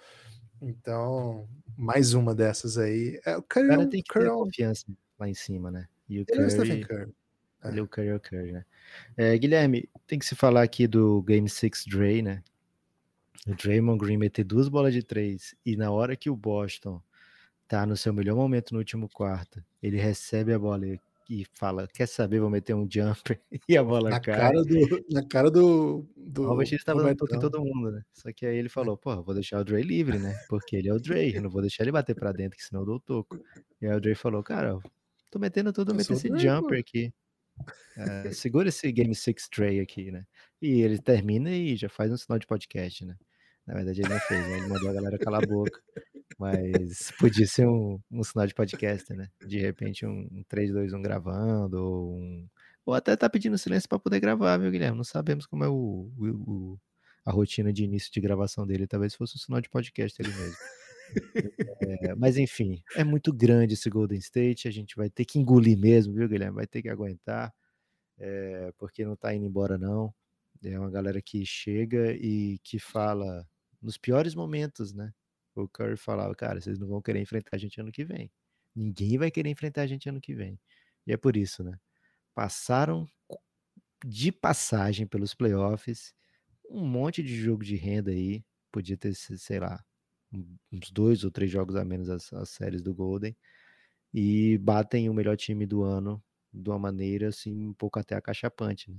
Então, 0.62 1.48
mais 1.76 2.14
uma 2.14 2.32
dessas 2.32 2.78
aí. 2.78 3.20
É, 3.26 3.36
o 3.36 3.42
Curry, 3.42 3.66
o 3.66 3.70
cara 3.70 3.86
tem 3.88 4.02
que 4.02 4.12
Curry, 4.12 4.24
ter 4.26 4.30
confiança 4.30 4.86
lá 5.18 5.28
em 5.28 5.34
cima, 5.34 5.68
né? 5.68 5.88
E 6.08 6.20
o 6.20 6.26
Curry, 6.26 6.52
ele 6.54 6.72
é 6.72 6.84
o 6.84 6.86
Curry. 6.86 7.14
É. 7.64 7.68
Ele 7.68 7.80
é 7.80 7.82
o 7.82 7.88
Curry, 7.88 8.08
é 8.08 8.14
o 8.14 8.20
Curry, 8.20 8.52
né? 8.52 8.64
É, 9.16 9.36
Guilherme, 9.36 9.88
tem 10.06 10.16
que 10.16 10.24
se 10.24 10.36
falar 10.36 10.62
aqui 10.62 10.86
do 10.86 11.20
Game 11.22 11.48
6 11.48 11.86
Dre, 11.88 12.22
né? 12.22 12.42
O 13.44 13.54
Draymond 13.54 13.98
Green 13.98 14.16
meter 14.16 14.44
duas 14.44 14.68
bolas 14.68 14.94
de 14.94 15.02
três 15.02 15.56
e 15.64 15.76
na 15.76 15.90
hora 15.90 16.16
que 16.16 16.30
o 16.30 16.36
Boston 16.36 17.00
tá 17.68 17.84
no 17.84 17.96
seu 17.96 18.12
melhor 18.12 18.36
momento 18.36 18.72
no 18.72 18.78
último 18.78 19.08
quarto, 19.08 19.62
ele 19.82 19.98
recebe 19.98 20.52
a 20.52 20.58
bola 20.58 20.86
e 20.86 21.00
e 21.28 21.44
fala: 21.54 21.86
Quer 21.86 22.06
saber? 22.06 22.40
Vou 22.40 22.50
meter 22.50 22.74
um 22.74 22.88
jumper 22.90 23.40
e 23.68 23.76
a 23.76 23.82
bola 23.82 24.10
na 24.10 24.20
cai. 24.20 24.36
Cara 24.36 24.62
do, 24.62 25.04
na 25.10 25.26
cara 25.26 25.50
do. 25.50 26.08
do 26.16 26.42
o 26.42 26.46
Robert 26.46 26.72
estava 26.72 27.02
dando 27.02 27.16
toque 27.16 27.36
em 27.36 27.40
todo 27.40 27.60
mundo, 27.60 27.90
né? 27.90 28.02
Só 28.12 28.32
que 28.32 28.46
aí 28.46 28.56
ele 28.56 28.68
falou: 28.68 28.96
Pô, 28.96 29.22
vou 29.22 29.34
deixar 29.34 29.60
o 29.60 29.64
Dre 29.64 29.82
livre, 29.82 30.18
né? 30.18 30.34
Porque 30.48 30.76
ele 30.76 30.88
é 30.88 30.94
o 30.94 30.98
Dre, 30.98 31.34
eu 31.34 31.42
não 31.42 31.50
vou 31.50 31.60
deixar 31.60 31.82
ele 31.84 31.92
bater 31.92 32.14
pra 32.14 32.32
dentro, 32.32 32.56
que 32.56 32.64
senão 32.64 32.82
eu 32.82 32.86
dou 32.86 32.96
o 32.96 33.00
toco. 33.00 33.38
E 33.80 33.86
aí 33.86 33.96
o 33.96 34.00
Dre 34.00 34.14
falou: 34.14 34.42
Cara, 34.42 34.78
tô 35.30 35.38
metendo 35.38 35.72
tudo, 35.72 35.94
meter 35.94 36.12
esse 36.12 36.28
Dre, 36.28 36.38
jumper 36.38 36.76
pô. 36.76 36.80
aqui. 36.80 37.12
É, 37.96 38.30
segura 38.32 38.68
esse 38.68 38.90
Game 38.92 39.14
6 39.14 39.48
Dre 39.54 39.80
aqui, 39.80 40.10
né? 40.10 40.24
E 40.60 40.82
ele 40.82 40.98
termina 40.98 41.50
e 41.50 41.76
já 41.76 41.88
faz 41.88 42.12
um 42.12 42.16
sinal 42.16 42.38
de 42.38 42.46
podcast, 42.46 43.04
né? 43.04 43.16
Na 43.66 43.74
verdade, 43.74 44.00
ele 44.00 44.08
não 44.10 44.20
fez, 44.20 44.40
né? 44.46 44.58
Ele 44.58 44.68
mandou 44.68 44.90
a 44.90 44.92
galera 44.92 45.18
calar 45.18 45.42
a 45.42 45.46
boca. 45.46 45.82
Mas 46.38 47.10
podia 47.18 47.46
ser 47.46 47.66
um, 47.66 47.98
um 48.10 48.22
sinal 48.22 48.46
de 48.46 48.54
podcast, 48.54 49.12
né? 49.14 49.28
De 49.46 49.58
repente, 49.58 50.04
um, 50.04 50.28
um 50.30 50.42
3, 50.48 50.72
2, 50.72 50.92
1 50.92 51.02
gravando, 51.02 51.82
ou 51.82 52.18
um. 52.18 52.48
Ou 52.84 52.94
até 52.94 53.16
tá 53.16 53.28
pedindo 53.28 53.58
silêncio 53.58 53.88
para 53.88 53.98
poder 53.98 54.20
gravar, 54.20 54.56
viu, 54.58 54.70
Guilherme? 54.70 54.96
Não 54.96 55.04
sabemos 55.04 55.44
como 55.44 55.64
é 55.64 55.68
o, 55.68 56.12
o, 56.16 56.26
o, 56.26 56.78
a 57.24 57.32
rotina 57.32 57.72
de 57.72 57.82
início 57.82 58.12
de 58.12 58.20
gravação 58.20 58.64
dele. 58.64 58.86
Talvez 58.86 59.14
fosse 59.14 59.36
um 59.36 59.40
sinal 59.40 59.60
de 59.60 59.68
podcast 59.68 60.20
ele 60.20 60.32
mesmo. 60.32 60.56
É, 61.80 62.14
mas 62.14 62.36
enfim, 62.36 62.82
é 62.96 63.04
muito 63.04 63.32
grande 63.32 63.74
esse 63.74 63.88
Golden 63.88 64.18
State. 64.18 64.68
A 64.68 64.70
gente 64.70 64.96
vai 64.96 65.08
ter 65.10 65.24
que 65.24 65.38
engolir 65.38 65.78
mesmo, 65.78 66.14
viu, 66.14 66.28
Guilherme? 66.28 66.56
Vai 66.56 66.66
ter 66.66 66.82
que 66.82 66.88
aguentar, 66.88 67.52
é, 68.18 68.72
porque 68.78 69.04
não 69.04 69.16
tá 69.16 69.34
indo 69.34 69.46
embora, 69.46 69.78
não. 69.78 70.14
É 70.64 70.78
uma 70.78 70.90
galera 70.90 71.20
que 71.22 71.44
chega 71.44 72.12
e 72.12 72.58
que 72.62 72.78
fala 72.78 73.46
nos 73.80 73.96
piores 73.96 74.34
momentos, 74.34 74.92
né? 74.92 75.12
O 75.56 75.68
Curry 75.68 75.96
falava, 75.96 76.34
cara, 76.34 76.60
vocês 76.60 76.78
não 76.78 76.88
vão 76.88 77.02
querer 77.02 77.20
enfrentar 77.20 77.50
a 77.54 77.58
gente 77.58 77.80
ano 77.80 77.92
que 77.92 78.04
vem. 78.04 78.30
Ninguém 78.74 79.18
vai 79.18 79.30
querer 79.30 79.50
enfrentar 79.50 79.82
a 79.82 79.86
gente 79.86 80.08
ano 80.08 80.20
que 80.20 80.34
vem. 80.34 80.60
E 81.06 81.12
é 81.12 81.16
por 81.16 81.36
isso, 81.36 81.64
né? 81.64 81.78
Passaram 82.34 83.06
de 84.04 84.30
passagem 84.32 85.06
pelos 85.06 85.34
playoffs, 85.34 86.14
um 86.70 86.86
monte 86.86 87.22
de 87.22 87.34
jogo 87.36 87.64
de 87.64 87.76
renda 87.76 88.10
aí. 88.10 88.44
Podia 88.70 88.96
ter, 88.96 89.14
sei 89.14 89.60
lá, 89.60 89.82
uns 90.72 90.90
dois 90.90 91.24
ou 91.24 91.30
três 91.30 91.50
jogos 91.50 91.76
a 91.76 91.84
menos 91.84 92.10
as, 92.10 92.32
as 92.32 92.50
séries 92.50 92.82
do 92.82 92.94
Golden. 92.94 93.36
E 94.12 94.58
batem 94.58 95.08
o 95.08 95.14
melhor 95.14 95.36
time 95.36 95.66
do 95.66 95.82
ano 95.82 96.22
de 96.52 96.70
uma 96.70 96.78
maneira 96.78 97.28
assim, 97.28 97.68
um 97.68 97.74
pouco 97.74 97.98
até 97.98 98.14
acachapante. 98.14 98.90
Né? 98.90 98.98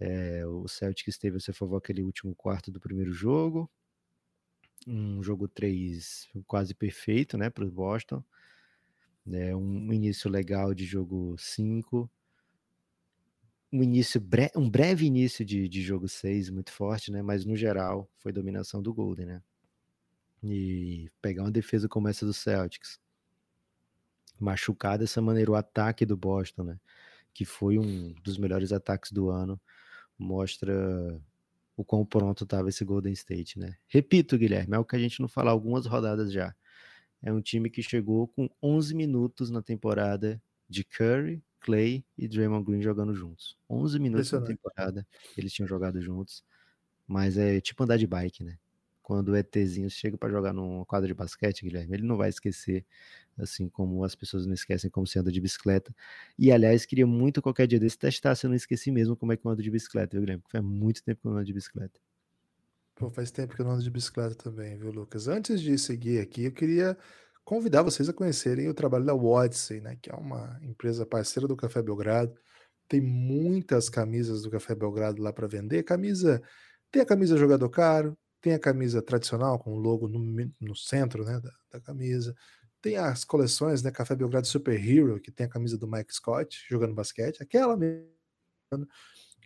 É, 0.00 0.46
o 0.46 0.66
Celtics 0.68 1.18
teve 1.18 1.36
a 1.36 1.40
seu 1.40 1.54
favor 1.54 1.76
aquele 1.76 2.02
último 2.02 2.34
quarto 2.34 2.70
do 2.70 2.80
primeiro 2.80 3.12
jogo, 3.12 3.70
um 4.86 5.22
jogo 5.22 5.48
3 5.48 6.28
quase 6.46 6.74
perfeito 6.74 7.36
né, 7.38 7.50
para 7.50 7.64
o 7.64 7.70
Boston, 7.70 8.22
é, 9.30 9.54
um 9.54 9.92
início 9.92 10.28
legal 10.30 10.74
de 10.74 10.84
jogo 10.84 11.36
5, 11.38 12.10
um 13.72 13.82
início 13.82 14.20
bre 14.20 14.50
um 14.54 14.68
breve 14.68 15.06
início 15.06 15.44
de, 15.44 15.68
de 15.68 15.82
jogo 15.82 16.08
6 16.08 16.50
muito 16.50 16.70
forte, 16.72 17.10
né? 17.10 17.22
Mas 17.22 17.44
no 17.44 17.56
geral 17.56 18.10
foi 18.18 18.32
dominação 18.32 18.82
do 18.82 18.92
Golden, 18.92 19.26
né? 19.26 19.42
E 20.42 21.10
pegar 21.22 21.42
uma 21.44 21.50
defesa 21.50 21.88
como 21.88 22.08
essa 22.08 22.26
do 22.26 22.34
Celtics, 22.34 23.00
machucar 24.38 24.98
dessa 24.98 25.22
maneira 25.22 25.50
o 25.52 25.54
ataque 25.54 26.04
do 26.04 26.16
Boston, 26.16 26.64
né? 26.64 26.80
Que 27.32 27.44
foi 27.44 27.78
um 27.78 28.12
dos 28.22 28.36
melhores 28.38 28.72
ataques 28.72 29.12
do 29.12 29.30
ano, 29.30 29.60
mostra 30.18 31.20
o 31.76 31.84
quão 31.84 32.04
pronto 32.04 32.44
estava 32.44 32.68
esse 32.68 32.84
Golden 32.84 33.12
State, 33.12 33.58
né? 33.58 33.76
Repito, 33.88 34.36
Guilherme, 34.38 34.76
é 34.76 34.78
o 34.78 34.84
que 34.84 34.96
a 34.96 34.98
gente 34.98 35.20
não 35.20 35.28
fala 35.28 35.50
algumas 35.50 35.86
rodadas 35.86 36.32
já. 36.32 36.54
É 37.22 37.32
um 37.32 37.40
time 37.40 37.70
que 37.70 37.82
chegou 37.82 38.28
com 38.28 38.48
11 38.62 38.94
minutos 38.94 39.50
na 39.50 39.62
temporada 39.62 40.42
de 40.68 40.84
Curry, 40.84 41.42
Clay 41.60 42.04
e 42.18 42.26
Draymond 42.26 42.64
Green 42.64 42.82
jogando 42.82 43.14
juntos. 43.14 43.56
11 43.70 43.98
minutos 43.98 44.32
na 44.32 44.40
temporada 44.40 45.06
eles 45.36 45.52
tinham 45.52 45.68
jogado 45.68 46.00
juntos. 46.00 46.44
Mas 47.06 47.36
é 47.36 47.60
tipo 47.60 47.82
andar 47.84 47.96
de 47.96 48.06
bike, 48.06 48.42
né? 48.42 48.58
Quando 49.02 49.30
o 49.30 49.36
ETzinho 49.36 49.90
chega 49.90 50.16
para 50.16 50.30
jogar 50.30 50.52
numa 50.52 50.86
quadra 50.86 51.08
de 51.08 51.14
basquete, 51.14 51.62
Guilherme, 51.62 51.94
ele 51.94 52.06
não 52.06 52.16
vai 52.16 52.28
esquecer, 52.28 52.86
assim 53.38 53.68
como 53.68 54.04
as 54.04 54.14
pessoas 54.14 54.46
não 54.46 54.54
esquecem 54.54 54.90
como 54.90 55.06
se 55.06 55.18
anda 55.18 55.30
de 55.30 55.40
bicicleta. 55.40 55.94
E, 56.38 56.52
aliás, 56.52 56.84
queria 56.84 57.06
muito 57.06 57.40
qualquer 57.42 57.66
dia 57.66 57.78
desse 57.78 57.98
testar 57.98 58.34
se 58.34 58.46
eu 58.46 58.50
não 58.50 58.56
esqueci 58.56 58.90
mesmo 58.90 59.16
como 59.16 59.32
é 59.32 59.36
que 59.36 59.46
eu 59.46 59.50
ando 59.50 59.62
de 59.62 59.70
bicicleta, 59.70 60.16
viu, 60.16 60.20
Guilherme? 60.20 60.42
Porque 60.42 60.56
faz 60.56 60.64
muito 60.64 61.02
tempo 61.02 61.20
que 61.20 61.26
eu 61.26 61.30
não 61.30 61.38
ando 61.38 61.46
de 61.46 61.52
bicicleta. 61.52 62.00
Pô, 62.94 63.10
faz 63.10 63.30
tempo 63.30 63.54
que 63.54 63.60
eu 63.60 63.64
não 63.64 63.72
ando 63.72 63.82
de 63.82 63.90
bicicleta 63.90 64.34
também, 64.34 64.76
viu, 64.76 64.90
Lucas? 64.90 65.28
Antes 65.28 65.60
de 65.60 65.76
seguir 65.78 66.20
aqui, 66.20 66.44
eu 66.44 66.52
queria 66.52 66.96
convidar 67.44 67.82
vocês 67.82 68.08
a 68.08 68.12
conhecerem 68.12 68.68
o 68.68 68.74
trabalho 68.74 69.04
da 69.04 69.14
Odyssey, 69.14 69.80
né, 69.80 69.96
que 70.00 70.10
é 70.10 70.14
uma 70.14 70.58
empresa 70.62 71.04
parceira 71.04 71.48
do 71.48 71.56
Café 71.56 71.82
Belgrado. 71.82 72.34
Tem 72.88 73.00
muitas 73.00 73.88
camisas 73.88 74.42
do 74.42 74.50
Café 74.50 74.74
Belgrado 74.74 75.22
lá 75.22 75.32
para 75.32 75.46
vender. 75.46 75.82
Camisa, 75.82 76.42
tem 76.90 77.02
a 77.02 77.06
camisa 77.06 77.36
jogador 77.36 77.68
caro, 77.70 78.16
tem 78.40 78.54
a 78.54 78.58
camisa 78.58 79.00
tradicional 79.00 79.58
com 79.58 79.72
o 79.72 79.78
logo 79.78 80.08
no, 80.08 80.20
no 80.60 80.76
centro, 80.76 81.24
né, 81.24 81.40
da, 81.40 81.50
da, 81.72 81.80
camisa. 81.80 82.34
Tem 82.82 82.96
as 82.96 83.24
coleções, 83.24 83.82
né, 83.82 83.90
Café 83.90 84.14
Belgrado 84.14 84.46
Super 84.46 84.74
Hero, 84.74 85.20
que 85.20 85.30
tem 85.30 85.46
a 85.46 85.48
camisa 85.48 85.78
do 85.78 85.86
Mike 85.86 86.14
Scott 86.14 86.66
jogando 86.68 86.94
basquete, 86.94 87.42
aquela 87.42 87.76
mesmo. 87.76 88.06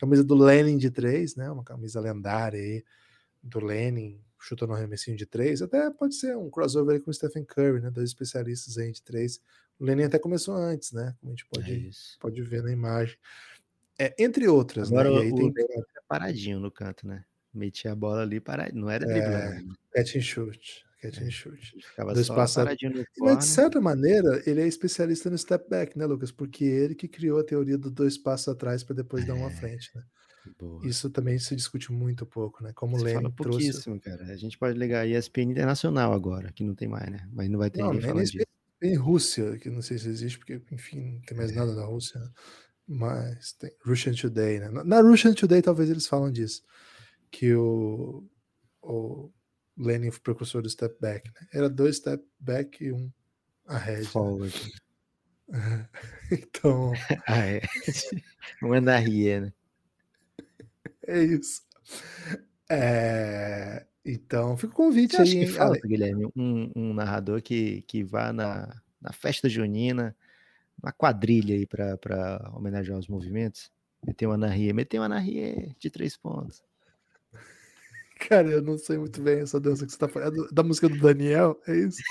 Camisa 0.01 0.24
do 0.24 0.34
Lenin 0.34 0.76
de 0.76 0.91
3, 0.91 1.37
né, 1.37 1.51
uma 1.51 1.64
camisa 1.64 2.01
lendária 2.01 2.61
aí 2.61 2.84
do 3.43 3.61
Lenin 3.61 4.20
chuta 4.47 4.66
no 4.66 4.74
arremessinho 4.74 5.16
de 5.16 5.26
três, 5.26 5.61
até 5.61 5.91
pode 5.91 6.14
ser 6.14 6.37
um 6.37 6.49
crossover 6.49 7.01
com 7.03 7.11
o 7.11 7.14
Stephen 7.14 7.45
Curry, 7.45 7.80
né? 7.80 7.91
Dois 7.91 8.11
especialistas 8.11 8.78
aí 8.78 8.93
de 8.93 9.03
três. 9.03 9.41
O 9.78 9.84
Lenin 9.84 10.05
até 10.05 10.18
começou 10.18 10.55
antes, 10.55 10.93
né? 10.93 11.14
Como 11.20 11.32
a 11.32 11.34
gente 11.34 11.47
pode, 11.47 11.89
é 11.89 11.91
pode 12.20 12.43
ver 12.43 12.62
na 12.62 12.72
imagem. 12.72 13.16
É, 13.99 14.14
entre 14.18 14.47
outras, 14.47 14.89
Agora, 14.89 15.11
né? 15.11 15.16
E 15.16 15.20
aí 15.22 15.32
o, 15.32 15.53
tem... 15.53 15.53
paradinho 16.07 16.61
no 16.61 16.70
canto, 16.70 17.07
né? 17.07 17.24
Metia 17.53 17.93
a 17.93 17.97
bola 17.97 18.22
ali 18.22 18.39
paradinho, 18.39 18.82
não 18.82 18.91
era 18.91 19.05
é, 19.05 19.09
driblando. 19.09 19.72
É, 19.95 19.99
catch 19.99 20.16
and 20.16 20.20
shoot. 20.20 20.86
Catch 21.11 21.23
and 21.23 21.31
shoot. 21.31 21.59
Ficava 21.89 22.15
Dois 22.15 22.29
passos. 22.29 22.65
Mas, 23.19 23.39
de 23.39 23.45
certa 23.45 23.81
maneira, 23.81 24.43
ele 24.47 24.61
é 24.61 24.67
especialista 24.67 25.31
no 25.31 25.39
step 25.39 25.69
back, 25.69 25.97
né, 25.99 26.07
Lucas? 26.07 26.31
Porque 26.31 26.65
ele 26.65 26.95
que 26.95 27.09
criou 27.09 27.41
a 27.41 27.45
teoria 27.45 27.79
do 27.79 27.91
dois 27.91 28.19
passos 28.19 28.49
atrás 28.49 28.83
para 28.83 28.97
depois 28.97 29.25
é. 29.25 29.27
dar 29.27 29.35
uma 29.35 29.51
frente, 29.51 29.91
né? 29.95 30.03
Boa. 30.59 30.87
Isso 30.87 31.11
também 31.11 31.39
se 31.39 31.57
discute 31.57 31.93
muito 31.93 32.25
pouco, 32.25 32.63
né? 32.63 32.73
Como 32.75 32.97
pouquíssimo, 33.33 33.99
trouxe... 33.99 34.01
cara. 34.01 34.33
A 34.33 34.37
gente 34.37 34.57
pode 34.57 34.79
ligar 34.79 35.01
a 35.01 35.07
ESPN 35.07 35.51
Internacional 35.51 36.13
agora, 36.13 36.53
que 36.53 36.63
não 36.63 36.75
tem 36.75 36.89
mais, 36.89 37.11
né? 37.11 37.29
Mas 37.33 37.51
não 37.51 37.59
vai 37.59 37.71
ter 37.71 37.81
não, 37.81 37.93
ninguém 37.93 38.09
falando 38.09 38.25
disso. 38.25 38.47
Tem 38.79 38.95
Rússia, 38.95 39.59
que 39.59 39.71
não 39.71 39.83
sei 39.83 39.99
se 39.99 40.09
existe, 40.09 40.39
porque, 40.39 40.61
enfim, 40.71 41.15
não 41.15 41.21
tem 41.23 41.37
mais 41.37 41.51
é. 41.51 41.55
nada 41.55 41.75
da 41.75 41.85
Rússia. 41.85 42.21
Né? 42.21 42.31
Mas 42.87 43.53
tem 43.55 43.73
Russian 43.85 44.13
Today, 44.13 44.61
né? 44.61 44.71
Na 44.85 45.01
Russian 45.01 45.35
Today 45.35 45.63
talvez 45.63 45.91
eles 45.91 46.07
falam 46.07 46.31
disso. 46.31 46.63
Que 47.31 47.55
o, 47.55 48.25
o 48.83 49.33
Lenin 49.77 50.11
foi 50.11 50.20
precursor 50.20 50.62
do 50.62 50.70
step 50.70 50.97
back, 51.01 51.29
né? 51.29 51.47
Era 51.53 51.68
dois 51.68 51.97
step 51.97 52.24
back 52.39 52.83
e 52.83 52.93
um. 52.93 53.11
Né? 53.68 54.05
Forward. 54.05 54.72
Né? 55.49 55.89
então. 56.33 56.93
ah, 57.27 57.47
é. 57.47 57.62
Um 58.62 58.72
anarria, 58.72 59.41
né? 59.41 59.53
É 61.07 61.22
isso. 61.22 61.62
É, 62.70 63.85
então, 64.05 64.57
fica 64.57 64.72
o 64.72 64.77
convite 64.77 65.16
aí. 65.20 65.41
Que 65.41 65.47
falta, 65.47 65.87
Guilherme, 65.87 66.27
um, 66.37 66.70
um, 66.77 66.95
narrador 66.95 67.43
que, 67.43 67.83
que 67.83 68.05
vá 68.05 68.33
na, 68.33 68.81
na 69.01 69.12
festa 69.12 69.49
junina, 69.49 70.16
uma 70.81 70.93
quadrilha 70.93 71.57
aí 71.57 71.66
para 71.66 72.53
homenagear 72.55 72.99
os 72.99 73.09
movimentos. 73.09 73.70
Meter 74.07 74.27
uma 74.27 74.35
anarria, 74.35 74.72
meter 74.72 74.99
uma 74.99 75.07
anarria 75.07 75.74
de 75.79 75.91
três 75.91 76.16
pontos. 76.16 76.62
Cara, 78.19 78.49
eu 78.49 78.62
não 78.62 78.79
sei 78.79 78.99
muito 78.99 79.21
bem 79.21 79.41
essa 79.41 79.61
dança 79.61 79.85
que 79.85 79.93
você 79.93 79.99
tá 79.99 80.09
falando. 80.09 80.47
É 80.47 80.49
da 80.53 80.62
música 80.62 80.89
do 80.89 80.99
Daniel, 80.99 81.61
é 81.67 81.77
isso? 81.77 82.03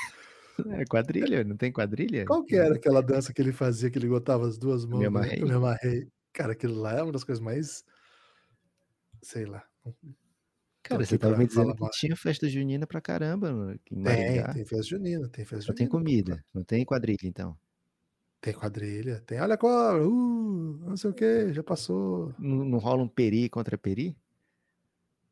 É 0.70 0.86
quadrilha, 0.86 1.44
não 1.44 1.58
tem 1.58 1.72
quadrilha? 1.72 2.26
Qual 2.26 2.44
que 2.44 2.56
era 2.56 2.76
aquela 2.76 3.02
dança 3.02 3.34
que 3.34 3.42
ele 3.42 3.52
fazia, 3.52 3.90
que 3.90 3.98
ele 3.98 4.08
botava 4.08 4.48
as 4.48 4.58
duas 4.58 4.86
mãos? 4.86 5.00
Me 5.00 5.06
amarrei. 5.06 5.44
Me 5.44 5.52
amarrei. 5.52 6.08
Cara, 6.32 6.54
aquilo 6.54 6.80
lá 6.80 6.94
é 6.94 7.04
uma 7.04 7.12
das 7.12 7.24
coisas 7.24 7.44
mais 7.44 7.84
sei 9.22 9.46
lá. 9.46 9.64
Cara, 10.84 11.04
você 11.04 11.18
tava 11.18 11.36
me 11.36 11.48
dizendo 11.48 11.76
que 11.76 11.90
tinha 11.92 12.16
festa 12.16 12.48
junina 12.48 12.86
pra 12.86 13.02
caramba. 13.02 13.76
Em 13.92 14.04
tem, 14.04 14.44
tem 14.54 14.66
festa 14.66 14.84
junina, 14.84 15.28
tem 15.30 15.44
festa 15.44 15.62
Só 15.62 15.74
junina. 15.74 15.78
tem 15.78 15.88
comida, 15.88 16.46
não 16.54 16.64
tem 16.64 16.86
quadrilha 16.86 17.18
então. 17.24 17.58
Tem 18.40 18.54
quadrilha, 18.54 19.24
tem 19.26 19.42
olha 19.42 19.58
cobra, 19.58 20.08
uh, 20.08 20.78
não 20.88 20.96
sei 20.96 21.10
o 21.10 21.14
que, 21.14 21.52
já 21.52 21.64
passou. 21.64 22.32
Não, 22.38 22.64
não, 22.64 22.78
rola 22.78 23.02
um 23.02 23.08
peri 23.08 23.50
contra 23.50 23.76
peri? 23.76 24.16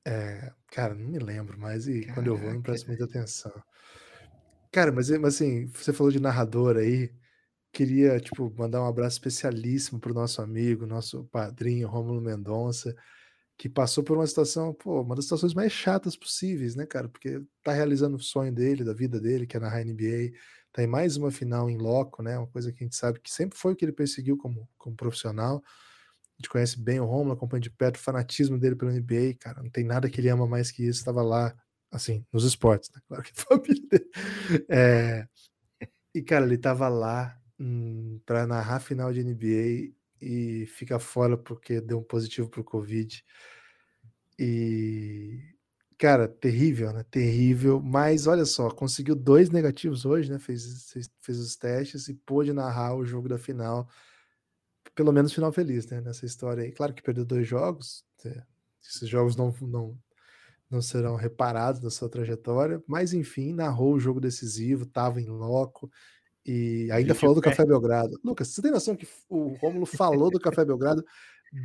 É, 0.05 0.51
cara, 0.67 0.93
não 0.93 1.07
me 1.07 1.19
lembro 1.19 1.57
mais 1.57 1.87
e 1.87 2.01
Caraca. 2.01 2.13
quando 2.15 2.27
eu 2.27 2.37
vou 2.37 2.53
não 2.53 2.61
presto 2.61 2.87
muita 2.87 3.05
atenção. 3.05 3.53
Cara, 4.71 4.91
mas, 4.91 5.09
mas 5.11 5.35
assim, 5.35 5.67
você 5.67 5.93
falou 5.93 6.11
de 6.11 6.19
narrador 6.19 6.77
aí, 6.77 7.11
queria, 7.71 8.19
tipo, 8.19 8.53
mandar 8.57 8.81
um 8.81 8.87
abraço 8.87 9.15
especialíssimo 9.17 9.99
pro 9.99 10.13
nosso 10.13 10.41
amigo, 10.41 10.85
nosso 10.85 11.25
padrinho, 11.25 11.87
Rômulo 11.87 12.19
Mendonça, 12.19 12.95
que 13.57 13.69
passou 13.69 14.03
por 14.03 14.17
uma 14.17 14.27
situação, 14.27 14.73
pô, 14.73 15.01
uma 15.01 15.15
das 15.15 15.25
situações 15.25 15.53
mais 15.53 15.71
chatas 15.71 16.15
possíveis, 16.15 16.75
né, 16.75 16.85
cara? 16.85 17.07
Porque 17.07 17.41
tá 17.63 17.71
realizando 17.71 18.17
o 18.17 18.19
sonho 18.19 18.51
dele, 18.53 18.83
da 18.83 18.93
vida 18.93 19.19
dele, 19.19 19.47
que 19.47 19.55
é 19.55 19.59
narrar 19.59 19.81
NBA, 19.81 20.31
tá 20.71 20.83
em 20.83 20.87
mais 20.87 21.17
uma 21.17 21.31
final 21.31 21.69
em 21.69 21.77
loco, 21.77 22.23
né? 22.23 22.37
Uma 22.37 22.47
coisa 22.47 22.71
que 22.71 22.83
a 22.83 22.85
gente 22.85 22.95
sabe 22.95 23.19
que 23.19 23.31
sempre 23.31 23.57
foi 23.57 23.73
o 23.73 23.75
que 23.75 23.85
ele 23.85 23.93
perseguiu 23.93 24.37
como, 24.37 24.67
como 24.77 24.95
profissional. 24.95 25.63
Gente 26.43 26.49
conhece 26.49 26.77
bem 26.77 26.99
o 26.99 27.05
Romulo, 27.05 27.31
acompanha 27.31 27.61
de 27.61 27.69
perto 27.69 27.95
o 27.95 27.99
fanatismo 27.99 28.57
dele 28.59 28.75
pelo 28.75 28.91
NBA, 28.91 29.35
cara. 29.39 29.63
Não 29.63 29.69
tem 29.69 29.85
nada 29.85 30.09
que 30.09 30.19
ele 30.19 30.27
ama 30.27 30.45
mais 30.45 30.71
que 30.71 30.83
isso. 30.83 30.99
Estava 30.99 31.21
lá, 31.21 31.55
assim, 31.89 32.25
nos 32.33 32.43
esportes, 32.43 32.89
né? 32.93 32.99
Claro 33.07 33.23
que 33.23 33.31
a 33.31 33.33
família 33.47 33.87
dele. 33.89 34.09
É... 34.67 35.27
E, 36.13 36.21
cara, 36.21 36.45
ele 36.45 36.57
tava 36.57 36.89
lá 36.89 37.39
hum, 37.57 38.19
para 38.25 38.45
narrar 38.45 38.75
a 38.75 38.79
final 38.81 39.13
de 39.13 39.23
NBA 39.23 39.93
e 40.21 40.65
fica 40.67 40.99
fora 40.99 41.37
porque 41.37 41.79
deu 41.79 41.99
um 41.99 42.03
positivo 42.03 42.49
pro 42.49 42.61
Covid. 42.61 43.23
E, 44.37 45.39
cara, 45.97 46.27
terrível, 46.27 46.91
né? 46.91 47.05
Terrível. 47.09 47.79
Mas 47.81 48.27
olha 48.27 48.43
só, 48.43 48.69
conseguiu 48.69 49.15
dois 49.15 49.49
negativos 49.49 50.05
hoje, 50.05 50.29
né? 50.29 50.39
Fez, 50.39 50.93
fez 51.21 51.39
os 51.39 51.55
testes 51.55 52.09
e 52.09 52.13
pôde 52.13 52.51
narrar 52.51 52.95
o 52.95 53.05
jogo 53.05 53.29
da 53.29 53.37
final. 53.37 53.87
Pelo 54.95 55.11
menos 55.11 55.33
final 55.33 55.51
feliz, 55.51 55.87
né? 55.87 56.01
Nessa 56.01 56.25
história 56.25 56.63
aí. 56.63 56.71
Claro 56.71 56.93
que 56.93 57.01
perdeu 57.01 57.25
dois 57.25 57.47
jogos. 57.47 58.05
É, 58.25 58.43
esses 58.81 59.09
jogos 59.09 59.35
não, 59.35 59.53
não, 59.61 59.97
não 60.69 60.81
serão 60.81 61.15
reparados 61.15 61.81
na 61.81 61.89
sua 61.89 62.09
trajetória. 62.09 62.83
Mas 62.87 63.13
enfim, 63.13 63.53
narrou 63.53 63.93
o 63.93 63.99
jogo 63.99 64.19
decisivo, 64.19 64.83
estava 64.83 65.19
em 65.19 65.27
loco 65.27 65.89
e 66.45 66.89
ainda 66.91 67.15
falou 67.15 67.35
do 67.35 67.41
Café 67.41 67.65
Belgrado. 67.65 68.19
Lucas, 68.23 68.49
você 68.49 68.61
tem 68.61 68.71
noção 68.71 68.95
que 68.95 69.07
o 69.29 69.55
Rômulo 69.55 69.85
falou 69.85 70.29
do 70.29 70.39
Café 70.39 70.65
Belgrado 70.65 71.03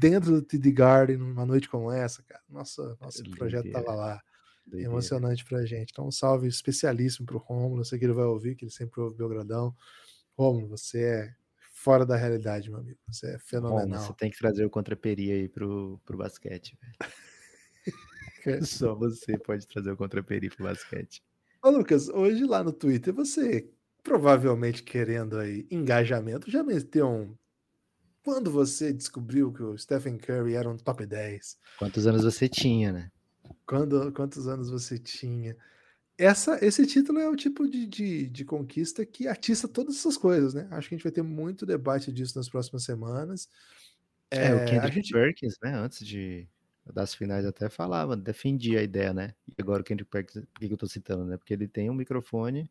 dentro 0.00 0.30
do 0.30 0.42
TD 0.42 0.70
Garden 0.70 1.16
numa 1.16 1.44
noite 1.44 1.68
como 1.68 1.90
essa, 1.90 2.22
cara? 2.22 2.42
Nossa, 2.48 2.96
nosso 3.00 3.22
projeto 3.30 3.66
estava 3.66 3.94
lá. 3.94 4.22
Doideira. 4.64 4.92
Emocionante 4.92 5.44
pra 5.44 5.64
gente. 5.64 5.90
Então, 5.90 6.06
um 6.06 6.12
salve 6.12 6.46
especialíssimo 6.46 7.26
pro 7.26 7.38
Rômulo. 7.38 7.80
Eu 7.80 7.84
sei 7.84 7.98
que 7.98 8.04
ele 8.04 8.12
vai 8.12 8.26
ouvir, 8.26 8.54
que 8.54 8.64
ele 8.64 8.70
sempre 8.70 9.00
ouve 9.00 9.16
Belgradão. 9.16 9.74
Rômulo, 10.36 10.68
você 10.68 11.02
é 11.02 11.34
fora 11.88 12.04
da 12.04 12.16
realidade, 12.16 12.68
meu 12.68 12.80
amigo. 12.80 12.98
Você 13.10 13.34
é 13.34 13.38
fenomenal. 13.38 13.80
Rômulo, 13.80 14.00
você 14.02 14.12
tem 14.12 14.30
que 14.30 14.36
trazer 14.36 14.62
o 14.62 14.68
contraperia 14.68 15.32
aí 15.32 15.48
pro, 15.48 15.98
pro 16.04 16.18
basquete, 16.18 16.76
velho. 16.82 18.66
Só 18.66 18.94
você 18.94 19.38
pode 19.38 19.66
trazer 19.66 19.90
o 19.90 19.96
contraperi 19.96 20.50
pro 20.50 20.64
basquete. 20.66 21.22
Ô, 21.62 21.70
Lucas, 21.70 22.10
hoje 22.10 22.44
lá 22.44 22.62
no 22.62 22.74
Twitter, 22.74 23.14
você 23.14 23.70
provavelmente 24.02 24.82
querendo 24.82 25.38
aí 25.38 25.66
engajamento, 25.70 26.50
já 26.50 26.62
meteu 26.62 27.08
um. 27.08 27.34
Quando 28.22 28.50
você 28.50 28.92
descobriu 28.92 29.50
que 29.50 29.62
o 29.62 29.78
Stephen 29.78 30.18
Curry 30.18 30.56
era 30.56 30.68
um 30.68 30.76
top 30.76 31.06
10? 31.06 31.56
Quantos 31.78 32.06
anos 32.06 32.22
você 32.22 32.50
tinha, 32.50 32.92
né? 32.92 33.10
Quando, 33.66 34.12
quantos 34.12 34.46
anos 34.46 34.68
você 34.68 34.98
tinha? 34.98 35.56
Essa, 36.18 36.58
esse 36.64 36.84
título 36.84 37.20
é 37.20 37.28
o 37.28 37.36
tipo 37.36 37.68
de, 37.68 37.86
de, 37.86 38.28
de, 38.28 38.44
conquista 38.44 39.06
que 39.06 39.28
atiça 39.28 39.68
todas 39.68 39.96
essas 39.96 40.16
coisas, 40.16 40.52
né? 40.52 40.66
Acho 40.72 40.88
que 40.88 40.96
a 40.96 40.98
gente 40.98 41.04
vai 41.04 41.12
ter 41.12 41.22
muito 41.22 41.64
debate 41.64 42.12
disso 42.12 42.36
nas 42.36 42.48
próximas 42.48 42.82
semanas. 42.82 43.48
É, 44.28 44.48
é 44.48 44.54
o 44.54 44.64
Kendrick 44.64 44.96
gente... 44.96 45.12
Perkins, 45.12 45.54
né? 45.62 45.72
Antes 45.74 46.04
de 46.04 46.48
das 46.92 47.14
finais 47.14 47.44
até 47.44 47.68
falava, 47.68 48.16
defendia 48.16 48.80
a 48.80 48.82
ideia, 48.82 49.12
né? 49.12 49.34
E 49.46 49.54
agora 49.60 49.82
o 49.82 49.84
Kendrick 49.84 50.10
Perkins, 50.10 50.44
por 50.52 50.58
que 50.58 50.72
eu 50.72 50.76
tô 50.76 50.86
citando, 50.86 51.24
né? 51.24 51.36
Porque 51.36 51.52
ele 51.52 51.68
tem 51.68 51.90
um 51.90 51.94
microfone 51.94 52.68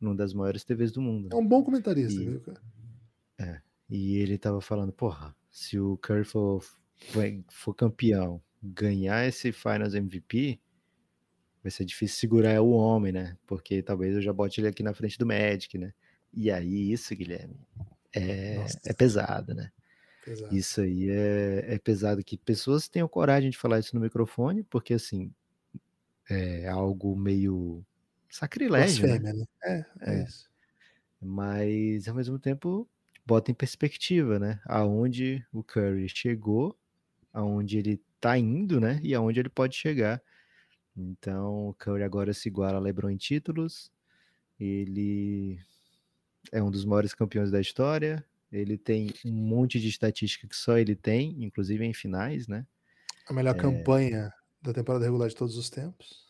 numa 0.00 0.14
das 0.14 0.34
maiores 0.34 0.64
TVs 0.64 0.92
do 0.92 1.00
mundo. 1.00 1.28
É 1.32 1.36
um 1.36 1.46
bom 1.46 1.62
comentarista, 1.62 2.20
e, 2.20 2.28
viu, 2.28 2.40
cara? 2.40 2.60
É. 3.38 3.60
E 3.88 4.16
ele 4.16 4.36
tava 4.36 4.60
falando, 4.60 4.92
porra, 4.92 5.34
se 5.50 5.78
o 5.78 5.96
Curry 5.98 6.24
for, 6.24 6.64
for 7.48 7.74
campeão, 7.74 8.42
ganhar 8.62 9.26
esse 9.26 9.52
Finals 9.52 9.94
MVP, 9.94 10.60
vai 11.64 11.70
ser 11.70 11.86
difícil 11.86 12.18
segurar 12.18 12.60
o 12.60 12.70
homem, 12.70 13.10
né? 13.10 13.38
Porque 13.46 13.82
talvez 13.82 14.14
eu 14.14 14.20
já 14.20 14.34
bote 14.34 14.60
ele 14.60 14.68
aqui 14.68 14.82
na 14.82 14.92
frente 14.92 15.18
do 15.18 15.24
Magic, 15.24 15.78
né? 15.78 15.94
E 16.30 16.50
aí, 16.50 16.92
isso, 16.92 17.16
Guilherme, 17.16 17.56
é, 18.14 18.66
é 18.84 18.92
pesado, 18.92 19.54
né? 19.54 19.72
Pesado. 20.22 20.54
Isso 20.54 20.82
aí 20.82 21.08
é, 21.08 21.74
é 21.74 21.78
pesado 21.78 22.22
que 22.22 22.36
pessoas 22.36 22.86
tenham 22.86 23.08
coragem 23.08 23.50
de 23.50 23.56
falar 23.56 23.78
isso 23.78 23.94
no 23.96 24.02
microfone, 24.02 24.62
porque 24.62 24.92
assim 24.92 25.32
é 26.28 26.68
algo 26.68 27.16
meio 27.16 27.82
sacrilégio. 28.28 29.06
né? 29.06 29.18
né? 29.18 29.44
É, 29.64 29.72
é, 29.72 29.86
é, 30.00 30.24
isso. 30.24 30.50
Mas 31.20 32.06
ao 32.08 32.14
mesmo 32.14 32.38
tempo 32.38 32.86
bota 33.24 33.50
em 33.50 33.54
perspectiva, 33.54 34.38
né? 34.38 34.60
Aonde 34.66 35.42
o 35.50 35.62
Curry 35.62 36.08
chegou, 36.10 36.78
aonde 37.32 37.78
ele 37.78 38.02
tá 38.20 38.36
indo, 38.36 38.78
né? 38.78 39.00
E 39.02 39.14
aonde 39.14 39.40
ele 39.40 39.48
pode 39.48 39.76
chegar. 39.76 40.20
Então, 40.96 41.68
o 41.68 41.74
Curry 41.74 42.02
agora 42.02 42.32
se 42.32 42.48
iguala 42.48 42.76
a 42.76 42.80
LeBron 42.80 43.10
em 43.10 43.16
títulos. 43.16 43.90
Ele 44.58 45.58
é 46.52 46.62
um 46.62 46.70
dos 46.70 46.84
maiores 46.84 47.14
campeões 47.14 47.50
da 47.50 47.60
história. 47.60 48.24
Ele 48.52 48.78
tem 48.78 49.12
um 49.24 49.32
monte 49.32 49.80
de 49.80 49.88
estatística 49.88 50.46
que 50.46 50.56
só 50.56 50.78
ele 50.78 50.94
tem, 50.94 51.42
inclusive 51.42 51.84
em 51.84 51.92
finais, 51.92 52.46
né? 52.46 52.64
A 53.28 53.32
melhor 53.32 53.56
é... 53.56 53.58
campanha 53.58 54.32
da 54.62 54.72
temporada 54.72 55.04
regular 55.04 55.28
de 55.28 55.34
todos 55.34 55.56
os 55.56 55.68
tempos. 55.68 56.24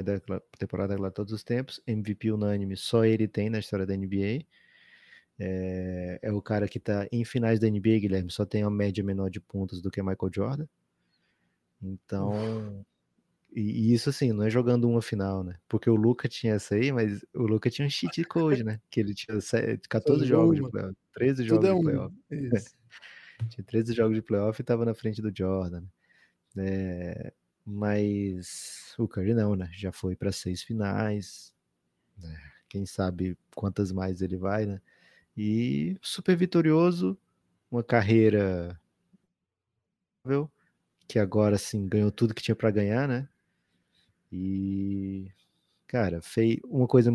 Da 0.00 0.20
temporada 0.58 0.92
regular 0.92 1.10
de 1.10 1.16
todos 1.16 1.32
os 1.32 1.42
tempos. 1.42 1.80
MVP 1.86 2.30
unânime, 2.30 2.76
só 2.76 3.04
ele 3.04 3.26
tem 3.26 3.50
na 3.50 3.58
história 3.58 3.84
da 3.84 3.96
NBA. 3.96 4.44
É, 5.38 6.18
é 6.22 6.32
o 6.32 6.40
cara 6.40 6.68
que 6.68 6.78
tá 6.78 7.06
em 7.10 7.24
finais 7.24 7.58
da 7.58 7.68
NBA, 7.68 7.98
Guilherme, 8.00 8.30
só 8.30 8.46
tem 8.46 8.64
uma 8.64 8.70
média 8.70 9.04
menor 9.04 9.28
de 9.28 9.40
pontos 9.40 9.82
do 9.82 9.90
que 9.90 10.00
Michael 10.00 10.30
Jordan. 10.32 10.66
Então, 11.82 12.84
e, 13.58 13.94
isso 13.94 14.10
assim, 14.10 14.32
não 14.34 14.44
é 14.44 14.50
jogando 14.50 14.86
uma 14.86 15.00
final, 15.00 15.42
né? 15.42 15.56
Porque 15.66 15.88
o 15.88 15.96
Luca 15.96 16.28
tinha 16.28 16.54
essa 16.54 16.74
aí, 16.74 16.92
mas 16.92 17.24
o 17.34 17.44
Luca 17.44 17.70
tinha 17.70 17.86
um 17.86 17.88
cheat 17.90 18.22
code, 18.24 18.62
né? 18.62 18.78
Que 18.90 19.00
ele 19.00 19.14
tinha 19.14 19.38
14 19.88 20.26
jogos 20.26 20.56
de 20.56 20.70
playoff, 20.70 20.96
13 21.14 21.44
jogos 21.44 21.64
é 21.64 21.72
um, 21.72 21.78
de 21.78 21.84
playoff. 21.84 22.14
tinha 23.48 23.64
13 23.64 23.94
jogos 23.94 24.14
de 24.14 24.20
playoff 24.20 24.60
e 24.60 24.64
tava 24.64 24.84
na 24.84 24.92
frente 24.92 25.22
do 25.22 25.32
Jordan. 25.34 25.84
É, 26.58 27.32
mas 27.64 28.94
o 28.98 29.08
Curry 29.08 29.32
não, 29.32 29.56
né? 29.56 29.70
Já 29.72 29.90
foi 29.90 30.14
para 30.14 30.32
seis 30.32 30.62
finais. 30.62 31.50
Né? 32.18 32.38
Quem 32.68 32.84
sabe 32.84 33.38
quantas 33.54 33.90
mais 33.90 34.20
ele 34.20 34.36
vai, 34.36 34.66
né? 34.66 34.82
E 35.34 35.96
super 36.02 36.36
vitorioso, 36.36 37.16
uma 37.70 37.82
carreira 37.82 38.78
que 41.08 41.18
agora 41.18 41.56
sim 41.56 41.88
ganhou 41.88 42.10
tudo 42.10 42.34
que 42.34 42.42
tinha 42.42 42.54
para 42.54 42.70
ganhar, 42.70 43.08
né? 43.08 43.26
E, 44.32 45.30
cara, 45.86 46.20
fez 46.22 46.58
uma 46.64 46.86
coisa 46.88 47.12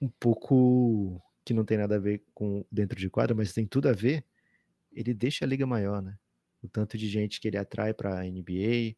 um 0.00 0.08
pouco 0.20 1.22
que 1.44 1.54
não 1.54 1.64
tem 1.64 1.78
nada 1.78 1.96
a 1.96 1.98
ver 1.98 2.22
com 2.34 2.64
dentro 2.70 2.98
de 2.98 3.10
quadra, 3.10 3.34
mas 3.36 3.52
tem 3.52 3.66
tudo 3.66 3.88
a 3.88 3.92
ver. 3.92 4.24
Ele 4.92 5.14
deixa 5.14 5.44
a 5.44 5.48
liga 5.48 5.66
maior, 5.66 6.02
né? 6.02 6.16
O 6.62 6.68
tanto 6.68 6.98
de 6.98 7.08
gente 7.08 7.40
que 7.40 7.48
ele 7.48 7.58
atrai 7.58 7.94
para 7.94 8.20
a 8.20 8.26
NBA, 8.26 8.96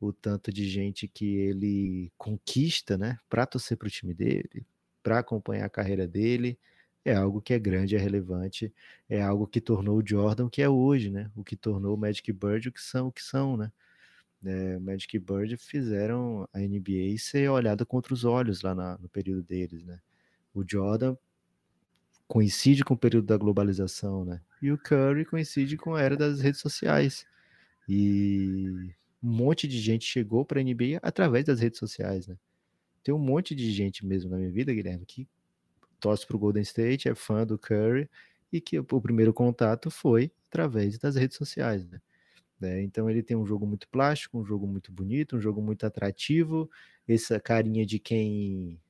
o 0.00 0.12
tanto 0.12 0.52
de 0.52 0.68
gente 0.68 1.08
que 1.08 1.36
ele 1.36 2.12
conquista, 2.18 2.98
né, 2.98 3.18
para 3.28 3.46
torcer 3.46 3.76
para 3.78 3.88
o 3.88 3.90
time 3.90 4.14
dele, 4.14 4.66
para 5.02 5.18
acompanhar 5.20 5.66
a 5.66 5.70
carreira 5.70 6.06
dele, 6.08 6.58
é 7.04 7.14
algo 7.14 7.40
que 7.40 7.54
é 7.54 7.58
grande, 7.58 7.96
é 7.96 7.98
relevante, 7.98 8.72
é 9.08 9.22
algo 9.22 9.46
que 9.46 9.60
tornou 9.60 9.98
o 9.98 10.06
Jordan 10.06 10.46
o 10.46 10.50
que 10.50 10.62
é 10.62 10.68
hoje, 10.68 11.10
né? 11.10 11.30
O 11.36 11.44
que 11.44 11.56
tornou 11.56 11.94
o 11.96 11.98
Magic 11.98 12.32
Bird 12.32 12.68
o 12.68 12.72
que 12.72 12.82
são, 12.82 13.08
o 13.08 13.12
que 13.12 13.22
são, 13.22 13.56
né? 13.56 13.72
Né, 14.46 14.78
Magic 14.78 15.18
Bird 15.18 15.56
fizeram 15.56 16.48
a 16.52 16.60
NBA 16.60 17.18
ser 17.18 17.50
olhada 17.50 17.84
contra 17.84 18.14
os 18.14 18.24
olhos 18.24 18.62
lá 18.62 18.76
na, 18.76 18.96
no 18.98 19.08
período 19.08 19.42
deles, 19.42 19.82
né? 19.84 19.98
O 20.54 20.64
Jordan 20.64 21.16
coincide 22.28 22.84
com 22.84 22.94
o 22.94 22.98
período 22.98 23.26
da 23.26 23.36
globalização, 23.36 24.24
né? 24.24 24.40
E 24.62 24.70
o 24.70 24.78
Curry 24.78 25.24
coincide 25.24 25.76
com 25.76 25.96
a 25.96 26.00
era 26.00 26.16
das 26.16 26.40
redes 26.40 26.60
sociais. 26.60 27.26
E 27.88 28.94
um 29.20 29.28
monte 29.28 29.66
de 29.66 29.80
gente 29.80 30.04
chegou 30.04 30.44
para 30.44 30.60
a 30.60 30.62
NBA 30.62 31.00
através 31.02 31.44
das 31.44 31.58
redes 31.58 31.80
sociais, 31.80 32.28
né? 32.28 32.36
Tem 33.02 33.12
um 33.12 33.18
monte 33.18 33.52
de 33.52 33.72
gente 33.72 34.06
mesmo 34.06 34.30
na 34.30 34.36
minha 34.36 34.50
vida, 34.50 34.72
Guilherme, 34.72 35.04
que 35.04 35.28
torce 35.98 36.24
para 36.24 36.36
o 36.36 36.38
Golden 36.38 36.62
State, 36.62 37.08
é 37.08 37.16
fã 37.16 37.44
do 37.44 37.58
Curry 37.58 38.08
e 38.52 38.60
que 38.60 38.78
o 38.78 38.84
primeiro 38.84 39.34
contato 39.34 39.90
foi 39.90 40.30
através 40.48 40.98
das 40.98 41.16
redes 41.16 41.36
sociais, 41.36 41.84
né? 41.88 42.00
Né? 42.60 42.82
Então 42.82 43.08
ele 43.10 43.22
tem 43.22 43.36
um 43.36 43.46
jogo 43.46 43.66
muito 43.66 43.88
plástico, 43.88 44.38
um 44.38 44.44
jogo 44.44 44.66
muito 44.66 44.90
bonito, 44.92 45.36
um 45.36 45.40
jogo 45.40 45.60
muito 45.60 45.84
atrativo, 45.84 46.70
essa 47.06 47.38
carinha 47.40 47.84
de 47.84 47.98
quem. 47.98 48.80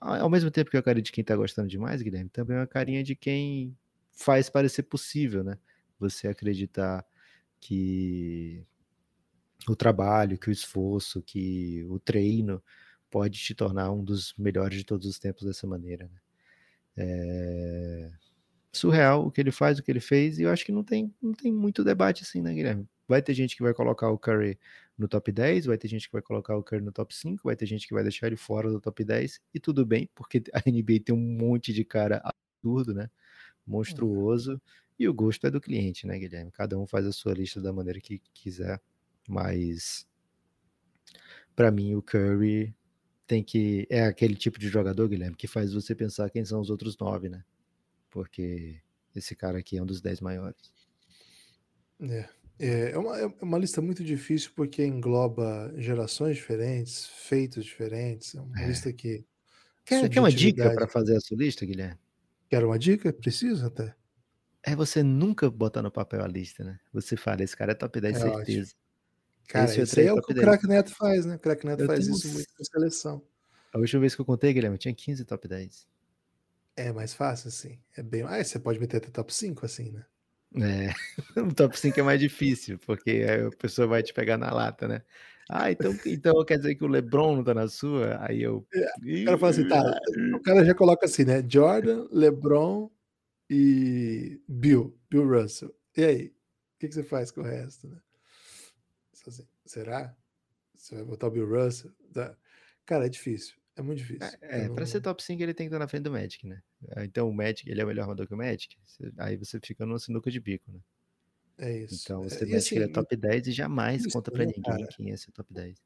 Ao 0.00 0.30
mesmo 0.30 0.50
tempo 0.50 0.70
que 0.70 0.76
é 0.76 0.80
a 0.80 0.82
carinha 0.82 1.02
de 1.02 1.12
quem 1.12 1.24
tá 1.24 1.36
gostando 1.36 1.68
demais, 1.68 2.02
Guilherme, 2.02 2.30
também 2.30 2.56
é 2.56 2.60
uma 2.60 2.66
carinha 2.66 3.02
de 3.02 3.14
quem 3.14 3.76
faz 4.12 4.48
parecer 4.48 4.84
possível, 4.84 5.44
né? 5.44 5.58
Você 5.98 6.28
acreditar 6.28 7.04
que 7.60 8.64
o 9.68 9.76
trabalho, 9.76 10.38
que 10.38 10.48
o 10.48 10.52
esforço, 10.52 11.22
que 11.22 11.84
o 11.88 11.98
treino 11.98 12.62
pode 13.10 13.38
te 13.38 13.54
tornar 13.54 13.90
um 13.92 14.02
dos 14.04 14.34
melhores 14.38 14.78
de 14.78 14.84
todos 14.84 15.06
os 15.06 15.18
tempos 15.18 15.44
dessa 15.44 15.66
maneira. 15.66 16.04
Né? 16.04 16.20
É 16.96 18.29
surreal 18.72 19.26
o 19.26 19.30
que 19.30 19.40
ele 19.40 19.50
faz, 19.50 19.78
o 19.78 19.82
que 19.82 19.90
ele 19.90 20.00
fez, 20.00 20.38
e 20.38 20.42
eu 20.42 20.50
acho 20.50 20.64
que 20.64 20.72
não 20.72 20.84
tem, 20.84 21.14
não 21.20 21.32
tem 21.32 21.52
muito 21.52 21.82
debate 21.82 22.22
assim, 22.22 22.40
né, 22.40 22.54
Guilherme? 22.54 22.88
Vai 23.08 23.20
ter 23.20 23.34
gente 23.34 23.56
que 23.56 23.62
vai 23.62 23.74
colocar 23.74 24.08
o 24.10 24.18
Curry 24.18 24.58
no 24.96 25.08
top 25.08 25.32
10, 25.32 25.66
vai 25.66 25.76
ter 25.76 25.88
gente 25.88 26.06
que 26.06 26.12
vai 26.12 26.22
colocar 26.22 26.56
o 26.56 26.62
Curry 26.62 26.82
no 26.82 26.92
top 26.92 27.14
5, 27.14 27.42
vai 27.44 27.56
ter 27.56 27.66
gente 27.66 27.86
que 27.88 27.94
vai 27.94 28.02
deixar 28.02 28.28
ele 28.28 28.36
fora 28.36 28.70
do 28.70 28.80
top 28.80 29.04
10, 29.04 29.40
e 29.54 29.60
tudo 29.60 29.84
bem, 29.84 30.08
porque 30.14 30.42
a 30.54 30.60
NBA 30.70 31.00
tem 31.04 31.14
um 31.14 31.18
monte 31.18 31.72
de 31.72 31.84
cara 31.84 32.22
absurdo, 32.22 32.94
né? 32.94 33.10
Monstruoso, 33.66 34.60
e 34.98 35.08
o 35.08 35.14
gosto 35.14 35.46
é 35.46 35.50
do 35.50 35.60
cliente, 35.60 36.06
né, 36.06 36.18
Guilherme? 36.18 36.52
Cada 36.52 36.78
um 36.78 36.86
faz 36.86 37.06
a 37.06 37.12
sua 37.12 37.32
lista 37.32 37.60
da 37.60 37.72
maneira 37.72 38.00
que 38.00 38.20
quiser, 38.34 38.80
mas 39.28 40.06
para 41.56 41.70
mim 41.70 41.94
o 41.94 42.02
Curry 42.02 42.74
tem 43.26 43.42
que 43.42 43.86
é 43.90 44.04
aquele 44.04 44.34
tipo 44.34 44.58
de 44.58 44.68
jogador, 44.68 45.08
Guilherme, 45.08 45.36
que 45.36 45.46
faz 45.46 45.72
você 45.72 45.94
pensar 45.94 46.30
quem 46.30 46.44
são 46.44 46.60
os 46.60 46.68
outros 46.68 46.96
nove, 46.98 47.28
né? 47.28 47.44
Porque 48.10 48.80
esse 49.14 49.34
cara 49.34 49.58
aqui 49.58 49.76
é 49.76 49.82
um 49.82 49.86
dos 49.86 50.00
dez 50.00 50.20
maiores. 50.20 50.72
É, 52.00 52.28
é, 52.58 52.90
é 52.92 52.98
uma, 52.98 53.18
é 53.18 53.26
uma 53.40 53.58
lista 53.58 53.80
muito 53.80 54.04
difícil 54.04 54.50
porque 54.54 54.84
engloba 54.84 55.72
gerações 55.76 56.36
diferentes, 56.36 57.06
feitos 57.06 57.64
diferentes. 57.64 58.34
É 58.34 58.40
uma 58.40 58.60
é. 58.60 58.66
lista 58.66 58.92
que. 58.92 59.24
Quer, 59.84 60.08
quer 60.08 60.20
uma 60.20 60.30
dica 60.30 60.70
para 60.74 60.86
fazer 60.86 61.16
a 61.16 61.20
sua 61.20 61.36
lista, 61.36 61.64
Guilherme? 61.64 61.98
Quer 62.48 62.64
uma 62.64 62.78
dica? 62.78 63.12
Precisa 63.12 63.68
até. 63.68 63.94
É 64.62 64.76
você 64.76 65.02
nunca 65.02 65.50
botar 65.50 65.82
no 65.82 65.90
papel 65.90 66.22
a 66.22 66.28
lista, 66.28 66.62
né? 66.62 66.78
Você 66.92 67.16
fala, 67.16 67.42
esse 67.42 67.56
cara 67.56 67.72
é 67.72 67.74
top 67.74 67.98
10, 67.98 68.16
é 68.16 68.20
certeza. 68.20 68.60
Ótimo. 68.60 68.80
Cara, 69.48 69.64
esse 69.64 69.80
isso 69.80 69.98
aí 69.98 70.06
é 70.06 70.12
o 70.12 70.22
que 70.22 70.32
o 70.32 70.36
Crack 70.36 70.66
Neto 70.66 70.94
faz, 70.94 71.24
né? 71.24 71.36
O 71.36 71.38
Crack 71.38 71.66
Neto 71.66 71.80
eu 71.80 71.86
faz 71.86 72.06
isso 72.06 72.28
muito 72.28 72.48
na 72.58 72.64
seleção. 72.64 73.22
A 73.72 73.78
última 73.78 74.00
vez 74.00 74.14
que 74.14 74.20
eu 74.20 74.24
contei, 74.24 74.52
Guilherme, 74.52 74.74
eu 74.74 74.78
tinha 74.78 74.94
15 74.94 75.24
top 75.24 75.48
10. 75.48 75.88
É 76.80 76.92
mais 76.92 77.12
fácil, 77.12 77.48
assim. 77.48 77.78
É 77.94 78.02
bem. 78.02 78.22
Ah, 78.22 78.42
você 78.42 78.58
pode 78.58 78.80
meter 78.80 78.96
até 78.96 79.10
top 79.10 79.34
5, 79.34 79.66
assim, 79.66 79.90
né? 79.90 80.06
É, 80.56 80.88
o 81.38 81.54
top 81.54 81.78
5 81.78 82.00
é 82.00 82.02
mais 82.02 82.18
difícil, 82.18 82.78
porque 82.78 83.22
a 83.28 83.54
pessoa 83.56 83.86
vai 83.86 84.02
te 84.02 84.14
pegar 84.14 84.38
na 84.38 84.50
lata, 84.50 84.88
né? 84.88 85.02
Ah, 85.46 85.70
então, 85.70 85.94
então 86.06 86.42
quer 86.42 86.56
dizer 86.56 86.76
que 86.76 86.84
o 86.84 86.88
LeBron 86.88 87.36
não 87.36 87.44
tá 87.44 87.52
na 87.52 87.68
sua? 87.68 88.16
Aí 88.24 88.42
eu. 88.42 88.66
É, 88.72 89.22
o 89.22 89.24
cara 89.26 89.38
fala 89.38 89.50
assim, 89.50 89.68
tá. 89.68 90.00
O 90.34 90.40
cara 90.40 90.64
já 90.64 90.74
coloca 90.74 91.04
assim, 91.04 91.24
né? 91.24 91.44
Jordan, 91.46 92.08
LeBron 92.10 92.90
e 93.50 94.40
Bill, 94.48 94.98
Bill 95.10 95.28
Russell. 95.28 95.74
E 95.94 96.04
aí? 96.04 96.26
O 96.28 96.78
que, 96.78 96.88
que 96.88 96.94
você 96.94 97.02
faz 97.02 97.30
com 97.30 97.42
o 97.42 97.44
resto, 97.44 97.88
né? 97.88 97.98
Assim, 99.26 99.46
será? 99.66 100.16
Você 100.74 100.94
vai 100.94 101.04
botar 101.04 101.26
o 101.26 101.30
Bill 101.30 101.46
Russell. 101.46 101.92
Tá? 102.14 102.34
Cara, 102.86 103.04
é 103.04 103.08
difícil. 103.10 103.54
É 103.76 103.82
muito 103.82 103.98
difícil. 103.98 104.38
É, 104.40 104.62
é 104.62 104.68
não... 104.68 104.74
para 104.74 104.86
ser 104.86 105.02
top 105.02 105.22
5 105.22 105.42
ele 105.42 105.52
tem 105.52 105.66
que 105.66 105.68
estar 105.68 105.78
na 105.78 105.88
frente 105.88 106.04
do 106.04 106.10
Magic, 106.10 106.46
né? 106.46 106.62
Ah, 106.96 107.04
então 107.04 107.28
o 107.28 107.34
Magic, 107.34 107.70
ele 107.70 107.80
é 107.80 107.84
o 107.84 107.86
melhor 107.86 108.02
armador 108.02 108.26
que 108.26 108.34
o 108.34 108.36
Magic. 108.36 108.76
Aí 109.18 109.36
você 109.36 109.60
fica 109.60 109.84
numa 109.84 109.98
sinuca 109.98 110.30
de 110.30 110.40
bico, 110.40 110.70
né? 110.72 110.80
É 111.58 111.78
isso. 111.78 112.00
Então 112.02 112.22
você 112.22 112.36
é, 112.36 112.46
Magic 112.46 112.56
assim, 112.56 112.76
ele 112.76 112.84
é 112.84 112.88
top 112.88 113.16
10 113.16 113.46
e 113.48 113.52
jamais 113.52 114.00
isso, 114.02 114.10
conta 114.10 114.30
pra 114.30 114.44
ninguém 114.44 114.62
cara, 114.62 114.86
quem 114.86 115.10
é 115.10 115.14
esse 115.14 115.30
top 115.30 115.52
10. 115.52 115.76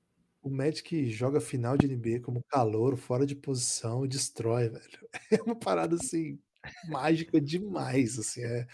O 0.43 0.51
Magic 0.51 1.11
joga 1.11 1.41
final 1.41 1.77
de 1.77 1.87
NBA 1.87 2.21
como 2.21 2.45
calor, 2.45 2.97
fora 2.97 3.27
de 3.27 3.35
posição, 3.35 4.05
e 4.05 4.09
destrói, 4.09 4.69
velho. 4.69 5.09
É 5.41 5.43
uma 5.43 5.57
parada 5.57 5.97
assim, 5.97 6.39
mágica 6.89 7.41
demais. 7.41 8.19
Assim, 8.19 8.43
é, 8.43 8.67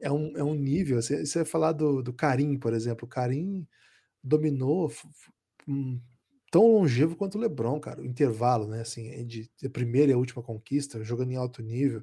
é, 0.00 0.12
um, 0.12 0.36
é 0.36 0.44
um 0.44 0.54
nível. 0.54 0.98
Assim, 0.98 1.24
você 1.24 1.38
vai 1.40 1.46
falar 1.46 1.72
do, 1.72 2.02
do 2.02 2.12
Karim, 2.12 2.58
por 2.58 2.74
exemplo. 2.74 3.06
O 3.06 3.08
Karim 3.08 3.66
dominou 4.22 4.92
um, 5.66 6.00
tão 6.50 6.66
longevo 6.66 7.16
quanto 7.16 7.36
o 7.36 7.40
LeBron, 7.40 7.78
cara. 7.80 8.00
O 8.00 8.06
intervalo, 8.06 8.66
né? 8.66 8.80
Assim, 8.80 9.24
de, 9.26 9.50
de 9.56 9.68
primeira 9.68 10.12
e 10.12 10.14
a 10.14 10.18
última 10.18 10.42
conquista, 10.42 11.02
jogando 11.02 11.32
em 11.32 11.36
alto 11.36 11.62
nível. 11.62 12.02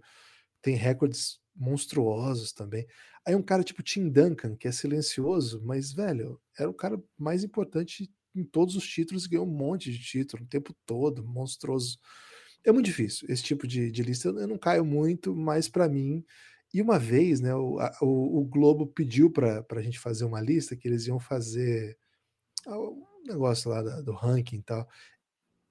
Tem 0.61 0.75
recordes 0.75 1.39
monstruosos 1.55 2.51
também. 2.51 2.87
Aí 3.25 3.35
um 3.35 3.41
cara 3.41 3.63
tipo 3.63 3.83
Tim 3.83 4.09
Duncan, 4.09 4.55
que 4.55 4.67
é 4.67 4.71
silencioso, 4.71 5.61
mas, 5.63 5.93
velho, 5.93 6.41
era 6.57 6.69
o 6.69 6.73
cara 6.73 7.01
mais 7.17 7.43
importante 7.43 8.09
em 8.35 8.43
todos 8.43 8.75
os 8.75 8.85
títulos, 8.87 9.27
ganhou 9.27 9.45
um 9.45 9.49
monte 9.49 9.91
de 9.91 9.99
título 9.99 10.43
o 10.43 10.47
tempo 10.47 10.75
todo, 10.85 11.23
monstruoso. 11.23 11.99
É 12.65 12.71
muito 12.71 12.85
difícil 12.85 13.27
esse 13.29 13.43
tipo 13.43 13.67
de, 13.67 13.91
de 13.91 14.03
lista. 14.03 14.29
Eu 14.29 14.47
não 14.47 14.57
caio 14.57 14.83
muito, 14.83 15.35
mas 15.35 15.69
para 15.69 15.87
mim. 15.87 16.23
E 16.73 16.81
uma 16.81 16.97
vez, 16.97 17.39
né, 17.39 17.53
o, 17.53 17.79
a, 17.79 17.91
o, 18.01 18.39
o 18.41 18.45
Globo 18.45 18.87
pediu 18.87 19.29
para 19.31 19.63
a 19.69 19.81
gente 19.81 19.99
fazer 19.99 20.25
uma 20.25 20.41
lista 20.41 20.75
que 20.75 20.87
eles 20.87 21.05
iam 21.05 21.19
fazer 21.19 21.97
ah, 22.65 22.77
negócio 23.27 23.69
lá 23.69 23.81
da, 23.81 24.01
do 24.01 24.13
ranking 24.13 24.57
e 24.57 24.63
tal. 24.63 24.87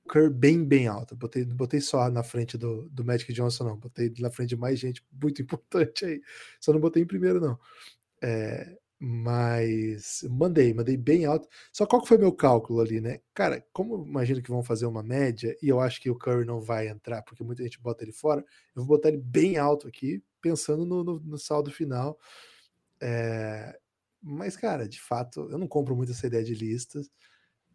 Curry 0.09 0.31
bem, 0.31 0.65
bem 0.65 0.87
alto. 0.89 1.17
Botei, 1.17 1.45
não 1.45 1.57
botei 1.57 1.81
só 1.81 2.11
na 2.11 2.23
frente 2.23 2.59
do, 2.59 2.89
do 2.91 3.05
Magic 3.05 3.33
Johnson, 3.33 3.65
não. 3.65 3.77
Botei 3.77 4.13
na 4.19 4.31
frente 4.31 4.51
de 4.51 4.57
mais 4.57 4.79
gente 4.79 5.05
muito 5.13 5.41
importante 5.43 6.05
aí. 6.05 6.21
Só 6.61 6.73
não 6.73 6.81
botei 6.81 7.03
em 7.03 7.07
primeiro, 7.07 7.41
não. 7.41 7.59
É, 8.23 8.77
mas 8.99 10.25
mandei, 10.31 10.73
mandei 10.73 10.97
bem 10.97 11.25
alto. 11.25 11.49
Só 11.73 11.85
qual 11.87 12.03
que 12.03 12.09
foi 12.09 12.19
meu 12.19 12.33
cálculo 12.33 12.81
ali, 12.81 13.01
né? 13.01 13.21
Cara, 13.35 13.65
como 13.73 14.07
imagino 14.07 14.43
que 14.43 14.51
vão 14.51 14.63
fazer 14.63 14.87
uma 14.87 15.03
média, 15.03 15.57
e 15.63 15.69
eu 15.69 15.81
acho 15.81 16.01
que 16.01 16.09
o 16.11 16.17
Curry 16.17 16.45
não 16.45 16.61
vai 16.61 16.89
entrar, 16.89 17.23
porque 17.23 17.43
muita 17.43 17.65
gente 17.65 17.81
bota 17.81 18.05
ele 18.05 18.13
fora, 18.13 18.45
eu 18.77 18.85
vou 18.85 18.97
botar 18.97 19.09
ele 19.09 19.19
bem 19.19 19.59
alto 19.59 19.89
aqui, 19.89 20.23
pensando 20.41 20.87
no, 20.87 21.03
no, 21.03 21.21
no 21.21 21.39
saldo 21.39 21.71
final. 21.71 22.17
É, 23.01 23.77
mas, 24.23 24.57
cara, 24.57 24.89
de 24.89 25.01
fato, 25.01 25.49
eu 25.51 25.59
não 25.59 25.67
compro 25.67 25.97
muito 25.97 26.13
essa 26.13 26.27
ideia 26.29 26.45
de 26.45 26.55
listas. 26.55 27.11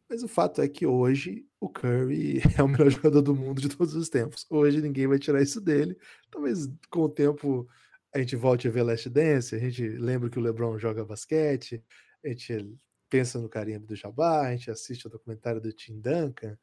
Mas 0.09 0.23
o 0.23 0.27
fato 0.27 0.61
é 0.61 0.67
que 0.69 0.85
hoje 0.85 1.45
o 1.59 1.69
Curry 1.69 2.41
é 2.57 2.63
o 2.63 2.67
melhor 2.67 2.89
jogador 2.89 3.21
do 3.21 3.35
mundo 3.35 3.61
de 3.61 3.69
todos 3.69 3.93
os 3.93 4.09
tempos. 4.09 4.45
Hoje 4.49 4.81
ninguém 4.81 5.07
vai 5.07 5.19
tirar 5.19 5.41
isso 5.41 5.59
dele. 5.59 5.97
Talvez 6.31 6.67
com 6.89 7.01
o 7.01 7.09
tempo 7.09 7.67
a 8.13 8.19
gente 8.19 8.35
volte 8.35 8.67
a 8.67 8.71
ver 8.71 8.83
Last 8.83 9.09
Dance, 9.09 9.55
a 9.55 9.59
gente 9.59 9.87
lembra 9.87 10.29
que 10.29 10.39
o 10.39 10.41
LeBron 10.41 10.77
joga 10.79 11.05
basquete, 11.05 11.83
a 12.23 12.29
gente 12.29 12.77
pensa 13.09 13.39
no 13.39 13.49
carimbo 13.49 13.85
do 13.85 13.95
Jabá, 13.95 14.47
a 14.47 14.51
gente 14.51 14.71
assiste 14.71 15.07
o 15.07 15.09
documentário 15.09 15.61
do 15.61 15.71
Tim 15.71 15.99
Duncan 15.99 16.57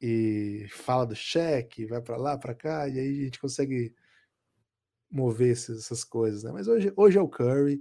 e 0.00 0.66
fala 0.70 1.06
do 1.06 1.14
cheque, 1.14 1.86
vai 1.86 2.00
para 2.00 2.16
lá, 2.16 2.36
para 2.36 2.54
cá, 2.54 2.88
e 2.88 2.98
aí 2.98 3.20
a 3.20 3.24
gente 3.24 3.40
consegue 3.40 3.94
mover 5.10 5.52
essas 5.52 6.04
coisas, 6.04 6.44
né? 6.44 6.52
Mas 6.52 6.68
hoje, 6.68 6.92
hoje 6.96 7.18
é 7.18 7.20
o 7.20 7.28
Curry, 7.28 7.80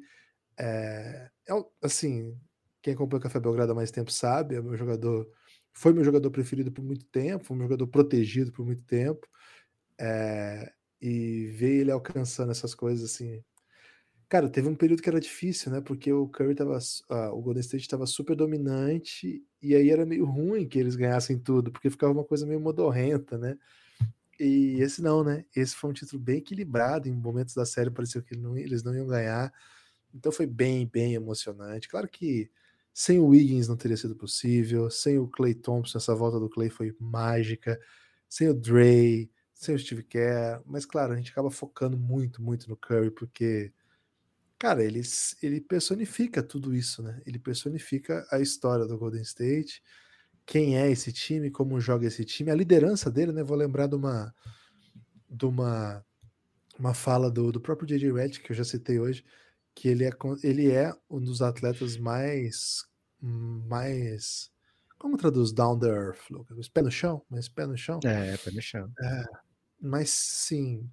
é, 0.58 1.30
é 1.48 1.54
assim, 1.82 2.38
quem 2.82 2.94
acompanha 2.94 3.20
o 3.20 3.24
Café 3.24 3.40
Belgrado 3.40 3.72
há 3.72 3.76
mais 3.76 3.92
tempo 3.92 4.12
sabe, 4.12 4.56
é 4.56 4.62
meu 4.62 4.76
jogador, 4.76 5.30
foi 5.74 5.94
meu 5.94 6.04
jogador 6.04 6.32
preferido 6.32 6.72
por 6.72 6.84
muito 6.84 7.06
tempo, 7.06 7.46
foi 7.46 7.56
meu 7.58 7.66
jogador 7.66 7.88
protegido 7.88 8.52
por 8.52 8.66
muito 8.66 8.84
tempo. 8.84 9.28
É, 9.98 10.72
e 11.02 11.48
ver 11.48 11.82
ele 11.82 11.92
alcançando 11.92 12.52
essas 12.52 12.76
coisas 12.76 13.12
assim. 13.12 13.44
Cara, 14.28 14.50
teve 14.50 14.68
um 14.68 14.76
período 14.76 15.02
que 15.02 15.10
era 15.10 15.20
difícil, 15.20 15.72
né? 15.72 15.82
Porque 15.82 16.12
o 16.14 16.28
Curry 16.28 16.56
tava. 16.56 16.78
Uh, 16.78 17.34
o 17.34 17.42
Golden 17.42 17.62
State 17.62 17.84
estava 17.84 18.06
super 18.06 18.36
dominante, 18.36 19.44
e 19.62 19.76
aí 19.76 19.90
era 19.90 20.06
meio 20.06 20.26
ruim 20.26 20.68
que 20.68 20.78
eles 20.78 20.96
ganhassem 20.96 21.40
tudo, 21.40 21.72
porque 21.72 21.90
ficava 21.90 22.14
uma 22.14 22.24
coisa 22.24 22.46
meio 22.46 22.60
modorrenta, 22.60 23.38
né? 23.38 23.58
E 24.40 24.82
esse 24.82 25.02
não, 25.02 25.24
né? 25.24 25.46
Esse 25.56 25.76
foi 25.76 25.90
um 25.90 25.94
título 25.94 26.22
bem 26.22 26.38
equilibrado. 26.38 27.10
Em 27.10 27.14
momentos 27.14 27.56
da 27.56 27.66
série 27.66 27.92
pareceu 27.92 28.22
que 28.22 28.38
não, 28.38 28.58
eles 28.58 28.84
não 28.84 28.96
iam 28.96 29.08
ganhar. 29.08 29.52
Então 30.14 30.32
foi 30.32 30.46
bem, 30.48 30.88
bem 30.88 31.14
emocionante. 31.14 31.90
Claro 31.90 32.08
que 32.08 32.50
sem 32.94 33.20
o 33.20 33.28
Wiggins 33.28 33.68
não 33.68 33.78
teria 33.78 33.98
sido 33.98 34.16
possível, 34.16 34.90
sem 34.90 35.18
o 35.18 35.28
Clay 35.28 35.54
Thompson, 35.54 35.98
essa 35.98 36.16
volta 36.16 36.40
do 36.40 36.50
Clay 36.50 36.70
foi 36.70 36.96
mágica, 37.00 37.80
sem 38.28 38.50
o 38.50 38.54
Dre, 38.54 39.32
sem 39.54 39.76
o 39.76 39.80
Steve 39.80 40.04
Kerr, 40.04 40.62
mas 40.66 40.86
claro, 40.86 41.14
a 41.14 41.16
gente 41.18 41.32
acaba 41.32 41.52
focando 41.52 41.98
muito, 41.98 42.42
muito 42.42 42.70
no 42.70 42.78
Curry, 42.78 43.12
porque, 43.12 43.74
cara, 44.58 44.84
ele, 44.84 45.02
ele 45.42 45.60
personifica 45.60 46.42
tudo 46.42 46.74
isso, 46.74 47.04
né? 47.04 47.22
Ele 47.26 47.40
personifica 47.40 48.26
a 48.32 48.40
história 48.40 48.86
do 48.86 48.98
Golden 48.98 49.22
State, 49.22 49.82
quem 50.46 50.78
é 50.78 50.90
esse 50.90 51.12
time, 51.12 51.52
como 51.52 51.80
joga 51.80 52.08
esse 52.08 52.26
time, 52.26 52.50
a 52.50 52.56
liderança 52.56 53.12
dele, 53.12 53.32
né? 53.32 53.44
Vou 53.44 53.58
lembrar 53.58 53.88
de 53.88 53.96
uma, 53.96 54.34
de 55.30 55.46
uma, 55.46 56.06
uma 56.80 56.94
fala 56.94 57.30
do, 57.30 57.52
do 57.52 57.62
próprio 57.62 57.88
J.J. 57.88 58.12
Redick, 58.12 58.46
que 58.46 58.52
eu 58.52 58.56
já 58.56 58.64
citei 58.64 59.00
hoje, 59.00 59.24
que 59.80 59.88
ele 59.88 60.04
é, 60.04 60.12
ele 60.44 60.70
é 60.70 60.94
um 61.10 61.22
dos 61.22 61.42
atletas 61.42 61.96
mais 61.96 62.84
mais 63.22 64.52
como 64.98 65.18
traduz 65.18 65.54
down 65.54 65.80
the 65.80 65.88
earth, 65.88 66.30
Lucas? 66.30 66.68
Pé 66.68 66.82
no 66.82 66.92
chão? 66.92 67.22
Mas 67.30 67.48
pé 67.48 67.66
no 67.66 67.78
chão? 67.78 68.02
É, 68.04 68.36
pé 68.38 68.52
no 68.52 68.62
chão. 68.62 68.92
É, 69.02 69.24
mas 69.82 70.10
sim, 70.10 70.90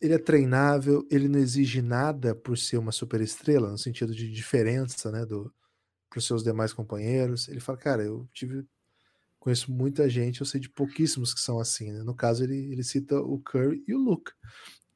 ele 0.00 0.14
é 0.14 0.18
treinável, 0.18 1.04
ele 1.10 1.28
não 1.28 1.40
exige 1.40 1.82
nada 1.82 2.32
por 2.32 2.56
ser 2.56 2.76
uma 2.76 2.92
superestrela, 2.92 3.70
no 3.70 3.78
sentido 3.78 4.14
de 4.14 4.30
diferença, 4.30 5.10
né, 5.10 5.26
do 5.26 5.52
para 6.08 6.18
os 6.18 6.26
seus 6.26 6.44
demais 6.44 6.72
companheiros. 6.72 7.48
Ele 7.48 7.58
fala, 7.58 7.78
cara, 7.78 8.04
eu 8.04 8.28
tive 8.32 8.66
conheço 9.40 9.72
muita 9.72 10.08
gente, 10.08 10.40
eu 10.40 10.46
sei 10.46 10.60
de 10.60 10.68
pouquíssimos 10.68 11.34
que 11.34 11.40
são 11.40 11.58
assim. 11.58 11.90
Né? 11.90 12.04
No 12.04 12.14
caso, 12.14 12.44
ele, 12.44 12.70
ele 12.70 12.84
cita 12.84 13.18
o 13.18 13.40
Curry 13.40 13.82
e 13.88 13.94
o 13.94 13.98
Luke. 13.98 14.30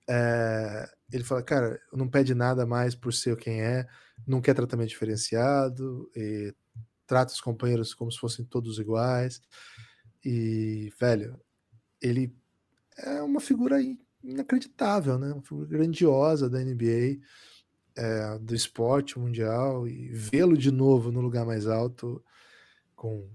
É, 0.08 0.88
ele 1.12 1.24
fala, 1.24 1.42
cara, 1.42 1.80
não 1.92 2.08
pede 2.08 2.34
nada 2.34 2.66
mais 2.66 2.94
por 2.94 3.12
ser 3.12 3.36
quem 3.36 3.62
é, 3.62 3.86
não 4.26 4.40
quer 4.40 4.54
tratamento 4.54 4.88
diferenciado, 4.88 6.10
trata 7.06 7.32
os 7.32 7.40
companheiros 7.40 7.94
como 7.94 8.10
se 8.10 8.18
fossem 8.18 8.44
todos 8.44 8.78
iguais. 8.78 9.40
E, 10.24 10.92
velho, 10.98 11.40
ele 12.00 12.34
é 12.98 13.22
uma 13.22 13.40
figura 13.40 13.78
inacreditável, 14.22 15.18
né? 15.18 15.32
Uma 15.32 15.42
figura 15.42 15.68
grandiosa 15.68 16.50
da 16.50 16.58
NBA, 16.58 17.20
é, 17.94 18.38
do 18.40 18.54
esporte 18.54 19.18
mundial, 19.18 19.86
e 19.86 20.08
vê-lo 20.08 20.56
de 20.56 20.70
novo 20.72 21.12
no 21.12 21.20
lugar 21.20 21.46
mais 21.46 21.66
alto, 21.66 22.22
com 22.94 23.28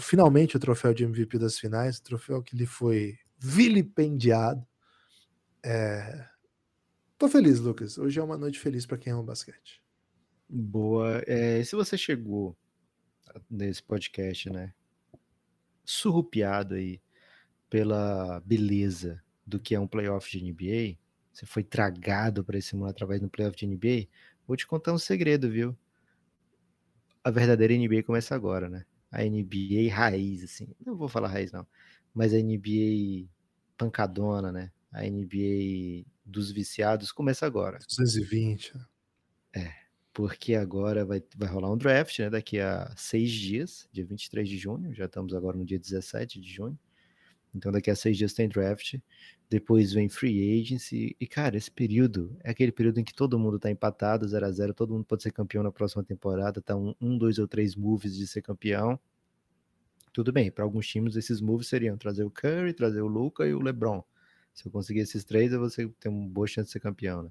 finalmente 0.00 0.56
o 0.56 0.60
troféu 0.60 0.92
de 0.92 1.04
MVP 1.04 1.38
das 1.38 1.58
finais, 1.58 2.00
troféu 2.00 2.42
que 2.42 2.56
lhe 2.56 2.66
foi 2.66 3.18
vilipendiado. 3.38 4.66
É... 5.64 6.31
Tô 7.22 7.28
feliz, 7.28 7.60
Lucas. 7.60 7.98
Hoje 7.98 8.18
é 8.18 8.22
uma 8.22 8.36
noite 8.36 8.58
feliz 8.58 8.84
para 8.84 8.98
quem 8.98 9.12
ama 9.12 9.22
basquete. 9.22 9.80
Boa. 10.48 11.22
É, 11.24 11.62
se 11.62 11.76
você 11.76 11.96
chegou 11.96 12.58
nesse 13.48 13.80
podcast, 13.80 14.50
né? 14.50 14.74
Surrupiado 15.84 16.74
aí 16.74 17.00
pela 17.70 18.40
beleza 18.40 19.22
do 19.46 19.60
que 19.60 19.72
é 19.72 19.78
um 19.78 19.86
playoff 19.86 20.36
de 20.36 20.42
NBA, 20.44 20.98
você 21.32 21.46
foi 21.46 21.62
tragado 21.62 22.42
para 22.42 22.58
esse 22.58 22.74
mundo 22.74 22.90
através 22.90 23.20
do 23.20 23.30
playoff 23.30 23.56
de 23.56 23.68
NBA, 23.68 24.08
vou 24.44 24.56
te 24.56 24.66
contar 24.66 24.92
um 24.92 24.98
segredo, 24.98 25.48
viu? 25.48 25.78
A 27.22 27.30
verdadeira 27.30 27.72
NBA 27.72 28.02
começa 28.02 28.34
agora, 28.34 28.68
né? 28.68 28.84
A 29.12 29.22
NBA 29.22 29.94
raiz, 29.94 30.42
assim. 30.42 30.74
Não 30.84 30.96
vou 30.96 31.08
falar 31.08 31.28
raiz, 31.28 31.52
não. 31.52 31.64
Mas 32.12 32.34
a 32.34 32.38
NBA 32.38 33.28
pancadona, 33.78 34.50
né? 34.50 34.72
A 34.90 35.04
NBA 35.04 36.04
dos 36.24 36.50
viciados 36.50 37.12
começa 37.12 37.46
agora. 37.46 37.78
220. 37.88 38.74
Né? 38.74 38.84
É, 39.54 39.74
porque 40.12 40.54
agora 40.54 41.04
vai, 41.04 41.22
vai 41.36 41.48
rolar 41.48 41.72
um 41.72 41.76
draft, 41.76 42.18
né? 42.18 42.30
Daqui 42.30 42.58
a 42.58 42.92
seis 42.96 43.30
dias, 43.30 43.88
dia 43.92 44.04
23 44.04 44.48
de 44.48 44.58
junho. 44.58 44.94
Já 44.94 45.06
estamos 45.06 45.34
agora 45.34 45.56
no 45.56 45.64
dia 45.64 45.78
17 45.78 46.40
de 46.40 46.50
junho. 46.52 46.78
Então 47.54 47.70
daqui 47.70 47.90
a 47.90 47.94
seis 47.94 48.16
dias 48.16 48.32
tem 48.32 48.48
draft, 48.48 48.98
depois 49.48 49.92
vem 49.92 50.08
free 50.08 50.60
agency, 50.60 51.14
e 51.20 51.26
cara, 51.26 51.56
esse 51.56 51.70
período 51.70 52.34
é 52.42 52.50
aquele 52.50 52.72
período 52.72 52.98
em 52.98 53.04
que 53.04 53.14
todo 53.14 53.38
mundo 53.38 53.58
tá 53.58 53.70
empatado, 53.70 54.26
0 54.26 54.46
a 54.46 54.50
0 54.50 54.74
todo 54.74 54.94
mundo 54.94 55.04
pode 55.04 55.22
ser 55.22 55.32
campeão 55.32 55.62
na 55.62 55.70
próxima 55.70 56.02
temporada, 56.02 56.62
tá 56.62 56.74
um, 56.74 56.94
um 57.00 57.18
dois 57.18 57.38
ou 57.38 57.46
três 57.46 57.76
moves 57.76 58.16
de 58.16 58.26
ser 58.26 58.40
campeão. 58.40 58.98
Tudo 60.12 60.32
bem, 60.32 60.50
para 60.50 60.64
alguns 60.64 60.86
times 60.86 61.16
esses 61.16 61.40
moves 61.40 61.68
seriam 61.68 61.96
trazer 61.96 62.24
o 62.24 62.30
Curry, 62.30 62.72
trazer 62.72 63.02
o 63.02 63.06
Luca 63.06 63.46
e 63.46 63.54
o 63.54 63.60
LeBron. 63.60 64.02
Se 64.54 64.66
eu 64.66 64.72
conseguir 64.72 65.00
esses 65.00 65.24
três, 65.24 65.52
você 65.52 65.88
tem 66.00 66.10
uma 66.10 66.28
boa 66.28 66.46
chance 66.46 66.66
de 66.66 66.72
ser 66.72 66.80
campeão, 66.80 67.22
né? 67.22 67.30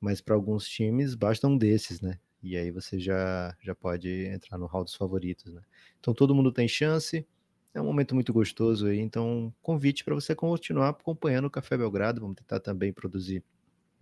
Mas 0.00 0.20
para 0.20 0.34
alguns 0.34 0.68
times 0.68 1.14
basta 1.14 1.46
um 1.46 1.56
desses, 1.56 2.00
né? 2.00 2.18
E 2.42 2.56
aí 2.56 2.70
você 2.70 2.98
já, 2.98 3.56
já 3.60 3.74
pode 3.74 4.08
entrar 4.26 4.58
no 4.58 4.66
hall 4.66 4.84
dos 4.84 4.94
favoritos, 4.94 5.52
né? 5.52 5.62
Então 5.98 6.14
todo 6.14 6.34
mundo 6.34 6.52
tem 6.52 6.68
chance. 6.68 7.26
É 7.74 7.80
um 7.80 7.84
momento 7.84 8.14
muito 8.14 8.32
gostoso 8.32 8.86
aí, 8.86 8.98
então 8.98 9.52
convite 9.60 10.02
para 10.04 10.14
você 10.14 10.34
continuar 10.34 10.90
acompanhando 10.90 11.46
o 11.46 11.50
Café 11.50 11.76
Belgrado. 11.76 12.20
Vamos 12.20 12.36
tentar 12.36 12.60
também 12.60 12.92
produzir 12.92 13.44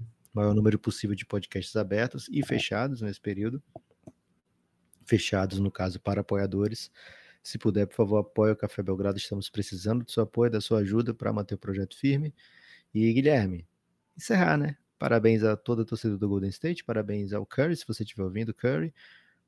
o 0.01 0.05
maior 0.33 0.55
número 0.55 0.79
possível 0.79 1.17
de 1.17 1.27
podcasts 1.27 1.75
abertos 1.75 2.29
e 2.31 2.45
fechados 2.45 3.01
nesse 3.01 3.21
período. 3.21 3.63
Fechados, 5.05 5.59
no 5.59 5.71
caso, 5.71 6.01
para 6.01 6.21
apoiadores. 6.21 6.91
Se 7.45 7.59
puder, 7.59 7.87
por 7.87 7.95
favor, 7.95 8.19
apoie 8.19 8.53
o 8.53 8.57
Café 8.57 8.83
Belgrado. 8.83 9.19
Estamos 9.19 9.51
precisando 9.51 10.03
do 10.03 10.11
seu 10.11 10.23
apoio, 10.23 10.51
da 10.51 10.63
sua 10.63 10.79
ajuda 10.79 11.13
para 11.13 11.31
manter 11.31 11.55
o 11.55 11.59
projeto 11.59 11.95
firme. 11.95 12.35
E 12.93 13.13
Guilherme, 13.13 13.69
encerrar, 14.17 14.57
né? 14.57 14.79
Parabéns 14.99 15.45
a 15.45 15.55
toda 15.55 15.83
a 15.83 15.85
torcida 15.85 16.17
do 16.17 16.27
Golden 16.27 16.49
State, 16.49 16.83
parabéns 16.83 17.35
ao 17.35 17.45
Curry, 17.45 17.77
se 17.77 17.87
você 17.87 18.03
estiver 18.03 18.23
ouvindo, 18.23 18.55
Curry. 18.55 18.95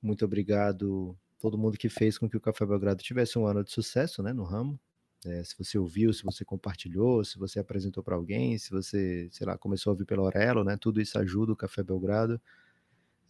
Muito 0.02 0.24
obrigado 0.26 1.16
todo 1.38 1.56
mundo 1.56 1.78
que 1.78 1.88
fez 1.88 2.18
com 2.18 2.28
que 2.28 2.36
o 2.36 2.40
Café 2.40 2.66
Belgrado 2.66 3.02
tivesse 3.02 3.38
um 3.38 3.46
ano 3.46 3.64
de 3.64 3.72
sucesso 3.72 4.22
né, 4.22 4.32
no 4.34 4.44
ramo. 4.44 4.78
É, 5.24 5.42
se 5.42 5.56
você 5.56 5.78
ouviu, 5.78 6.12
se 6.12 6.22
você 6.22 6.44
compartilhou, 6.44 7.24
se 7.24 7.38
você 7.38 7.58
apresentou 7.58 8.02
para 8.02 8.14
alguém, 8.14 8.58
se 8.58 8.70
você, 8.70 9.28
sei 9.32 9.46
lá, 9.46 9.56
começou 9.56 9.90
a 9.90 9.94
ouvir 9.94 10.04
pelo 10.04 10.22
Aurelo, 10.22 10.62
né? 10.62 10.76
Tudo 10.76 11.00
isso 11.00 11.18
ajuda 11.18 11.52
o 11.52 11.56
Café 11.56 11.82
Belgrado. 11.82 12.38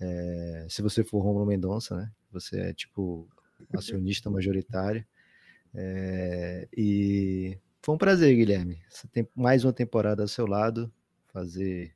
É, 0.00 0.66
se 0.68 0.82
você 0.82 1.04
for 1.04 1.20
Romulo 1.20 1.46
Mendonça, 1.46 1.96
né? 1.96 2.12
Você 2.32 2.58
é 2.58 2.72
tipo 2.74 3.28
acionista 3.72 4.30
majoritário. 4.30 5.04
É, 5.74 6.68
e 6.76 7.58
foi 7.82 7.94
um 7.94 7.98
prazer, 7.98 8.34
Guilherme. 8.34 8.80
Tem 9.12 9.28
mais 9.34 9.64
uma 9.64 9.72
temporada 9.72 10.22
ao 10.22 10.28
seu 10.28 10.46
lado, 10.46 10.92
fazer, 11.32 11.94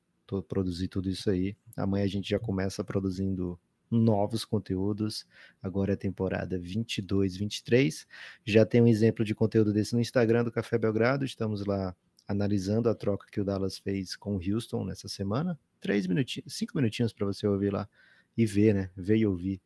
produzir 0.49 0.89
tudo 0.89 1.09
isso 1.09 1.31
aí. 1.31 1.57
Amanhã 1.77 2.05
a 2.05 2.09
gente 2.09 2.29
já 2.29 2.39
começa 2.39 2.85
produzindo 2.85 3.59
novos 3.91 4.45
conteúdos. 4.45 5.27
Agora 5.63 5.95
é 5.95 5.97
temporada 5.97 6.59
22, 6.59 7.37
23. 7.37 8.07
Já 8.45 8.65
tem 8.65 8.81
um 8.81 8.87
exemplo 8.87 9.25
de 9.25 9.35
conteúdo 9.35 9.73
desse 9.73 9.95
no 9.95 10.01
Instagram 10.01 10.45
do 10.45 10.53
Café 10.53 10.79
Belgrado. 10.79 11.25
Estamos 11.25 11.67
lá 11.67 11.95
analisando 12.29 12.89
a 12.89 12.95
troca 12.95 13.27
que 13.31 13.41
o 13.41 13.45
Dallas 13.45 13.79
fez 13.79 14.15
com 14.15 14.37
o 14.37 14.41
Houston 14.41 14.85
nessa 14.85 15.09
semana. 15.09 15.59
Três 15.81 16.07
minutinhos, 16.07 16.55
cinco 16.55 16.77
minutinhos 16.77 17.13
para 17.13 17.27
você 17.27 17.47
ouvir 17.47 17.73
lá 17.73 17.89
e 18.37 18.47
ver, 18.47 18.75
né? 18.75 18.91
Ver 18.97 19.17
e 19.17 19.27
ouvir. 19.27 19.61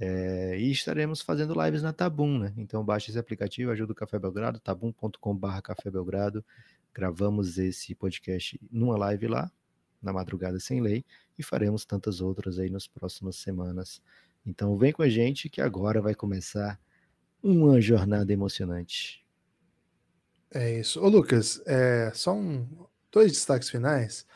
É, 0.00 0.56
e 0.58 0.70
estaremos 0.70 1.20
fazendo 1.20 1.60
lives 1.60 1.82
na 1.82 1.92
Tabum, 1.92 2.38
né? 2.38 2.54
Então 2.56 2.84
baixe 2.84 3.10
esse 3.10 3.18
aplicativo, 3.18 3.72
ajuda 3.72 3.92
o 3.92 3.96
Café 3.96 4.18
Belgrado, 4.18 4.60
tabum.com.br 4.60 5.60
Café 5.62 5.90
Belgrado. 5.90 6.44
Gravamos 6.94 7.58
esse 7.58 7.94
podcast 7.94 8.60
numa 8.70 8.96
live 8.96 9.26
lá, 9.26 9.50
na 10.00 10.12
Madrugada 10.12 10.60
Sem 10.60 10.80
Lei, 10.80 11.04
e 11.36 11.42
faremos 11.42 11.84
tantas 11.84 12.20
outras 12.20 12.58
aí 12.58 12.70
nas 12.70 12.86
próximas 12.86 13.36
semanas. 13.36 14.00
Então 14.46 14.76
vem 14.78 14.92
com 14.92 15.02
a 15.02 15.08
gente 15.08 15.48
que 15.48 15.60
agora 15.60 16.00
vai 16.00 16.14
começar 16.14 16.80
uma 17.42 17.80
jornada 17.80 18.32
emocionante. 18.32 19.24
É 20.50 20.78
isso. 20.78 21.00
Ô 21.02 21.08
Lucas, 21.08 21.60
é, 21.66 22.10
só 22.14 22.34
um, 22.34 22.66
dois 23.12 23.32
destaques 23.32 23.68
finais. 23.68 24.26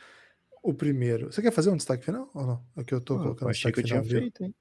O 0.62 0.74
primeiro, 0.74 1.32
você 1.32 1.40
quer 1.40 1.52
fazer 1.52 1.70
um 1.70 1.76
destaque 1.76 2.04
final 2.04 2.30
ou 2.34 2.46
não? 2.46 2.64
É 2.76 2.84
que 2.84 2.94
eu 2.94 3.00
tô 3.00 3.14
oh, 3.14 3.18
colocando 3.18 3.48
eu 3.48 3.50
achei 3.50 3.72
que 3.72 3.80
eu 3.80 3.84
tinha 3.84 4.02
feito, 4.02 4.44
hein? 4.44 4.54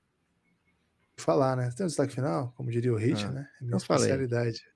Falar, 1.22 1.56
né? 1.56 1.70
Você 1.70 1.78
tem 1.78 1.86
um 1.86 1.88
destaque 1.88 2.14
final, 2.14 2.54
como 2.56 2.72
diria 2.72 2.94
o 2.94 2.98
Hit, 2.98 3.24
ah, 3.26 3.32
né? 3.32 3.50
É 3.60 3.64
minha 3.64 3.78
especialidade. 3.78 4.60
Falei. 4.60 4.74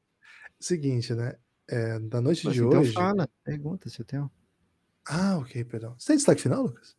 Seguinte, 0.60 1.14
né? 1.14 1.36
É, 1.68 2.00
da 2.00 2.22
noite 2.22 2.46
Mas 2.46 2.54
de 2.54 2.64
então 2.64 2.82
hoje. 2.82 2.94
fala, 2.94 3.28
pergunta 3.44 3.90
se 3.90 4.00
eu 4.00 4.06
tenho. 4.06 4.32
Ah, 5.08 5.38
ok, 5.38 5.64
perdão. 5.66 5.96
Você 5.98 6.08
tem 6.08 6.16
destaque 6.18 6.42
final, 6.42 6.64
Lucas? 6.64 6.96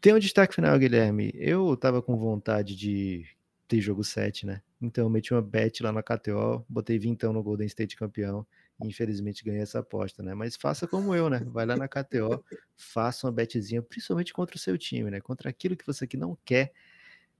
Tem 0.00 0.14
um 0.14 0.18
destaque 0.18 0.54
final, 0.54 0.78
Guilherme. 0.78 1.30
Eu 1.34 1.76
tava 1.76 2.00
com 2.02 2.16
vontade 2.16 2.74
de 2.74 3.24
ter 3.68 3.80
jogo 3.80 4.02
7, 4.02 4.46
né? 4.46 4.62
Então 4.80 5.04
eu 5.04 5.10
meti 5.10 5.32
uma 5.32 5.42
bet 5.42 5.82
lá 5.82 5.92
na 5.92 6.02
KTO, 6.02 6.64
botei 6.68 6.98
vintão 6.98 7.32
no 7.32 7.42
Golden 7.42 7.66
State 7.66 7.96
campeão. 7.96 8.46
E 8.82 8.88
infelizmente 8.88 9.44
ganhei 9.44 9.60
essa 9.60 9.80
aposta, 9.80 10.22
né? 10.22 10.34
Mas 10.34 10.56
faça 10.56 10.88
como 10.88 11.14
eu, 11.14 11.28
né? 11.28 11.40
Vai 11.46 11.66
lá 11.66 11.76
na 11.76 11.86
KTO, 11.86 12.42
faça 12.76 13.26
uma 13.26 13.32
betzinha, 13.32 13.82
principalmente 13.82 14.32
contra 14.32 14.56
o 14.56 14.58
seu 14.58 14.78
time, 14.78 15.10
né? 15.10 15.20
Contra 15.20 15.50
aquilo 15.50 15.76
que 15.76 15.86
você 15.86 16.06
que 16.06 16.16
não 16.16 16.36
quer 16.44 16.72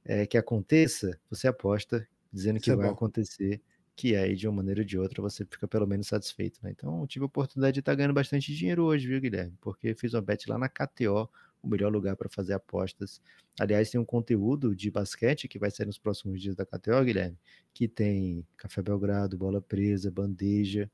é, 0.04 0.26
que 0.26 0.38
aconteça, 0.38 1.18
você 1.28 1.48
aposta 1.48 2.06
dizendo 2.32 2.56
Isso 2.56 2.64
que 2.64 2.70
é 2.70 2.76
vai 2.76 2.86
bom. 2.86 2.92
acontecer 2.92 3.60
que 4.00 4.16
aí 4.16 4.34
de 4.34 4.48
uma 4.48 4.56
maneira 4.56 4.80
ou 4.80 4.86
de 4.86 4.98
outra 4.98 5.20
você 5.20 5.44
fica 5.44 5.68
pelo 5.68 5.86
menos 5.86 6.06
satisfeito, 6.06 6.58
né? 6.62 6.70
Então, 6.70 7.06
tive 7.06 7.22
a 7.22 7.26
oportunidade 7.26 7.74
de 7.74 7.80
estar 7.80 7.92
tá 7.92 7.96
ganhando 7.96 8.14
bastante 8.14 8.54
dinheiro 8.54 8.84
hoje, 8.84 9.06
viu, 9.06 9.20
Guilherme? 9.20 9.52
Porque 9.60 9.94
fiz 9.94 10.14
uma 10.14 10.22
bet 10.22 10.48
lá 10.48 10.56
na 10.56 10.70
KTO, 10.70 11.28
o 11.62 11.68
melhor 11.68 11.92
lugar 11.92 12.16
para 12.16 12.28
fazer 12.28 12.54
apostas. 12.54 13.20
Aliás, 13.58 13.90
tem 13.90 14.00
um 14.00 14.04
conteúdo 14.04 14.74
de 14.74 14.90
basquete 14.90 15.46
que 15.48 15.58
vai 15.58 15.70
sair 15.70 15.84
nos 15.84 15.98
próximos 15.98 16.40
dias 16.40 16.56
da 16.56 16.64
KTO, 16.64 17.04
Guilherme, 17.04 17.36
que 17.74 17.86
tem 17.86 18.46
Café 18.56 18.80
Belgrado, 18.80 19.36
Bola 19.36 19.60
Presa, 19.60 20.10
Bandeja, 20.10 20.90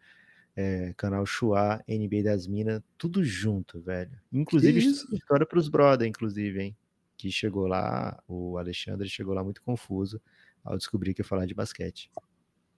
é, 0.57 0.93
canal 0.97 1.25
Chua, 1.25 1.81
NBA 1.87 2.25
das 2.25 2.49
Minas, 2.49 2.83
tudo 2.99 3.23
junto, 3.23 3.81
velho. 3.81 4.19
Inclusive, 4.33 4.81
história 4.81 5.47
para 5.47 5.59
os 5.61 5.69
brother, 5.69 6.09
inclusive, 6.09 6.61
hein? 6.61 6.77
Que 7.17 7.31
chegou 7.31 7.67
lá, 7.67 8.23
o 8.29 8.59
Alexandre 8.59 9.09
chegou 9.09 9.35
lá 9.35 9.43
muito 9.43 9.63
confuso 9.63 10.21
ao 10.63 10.77
descobrir 10.77 11.15
que 11.15 11.21
ia 11.21 11.25
falar 11.25 11.47
de 11.47 11.55
basquete. 11.55 12.11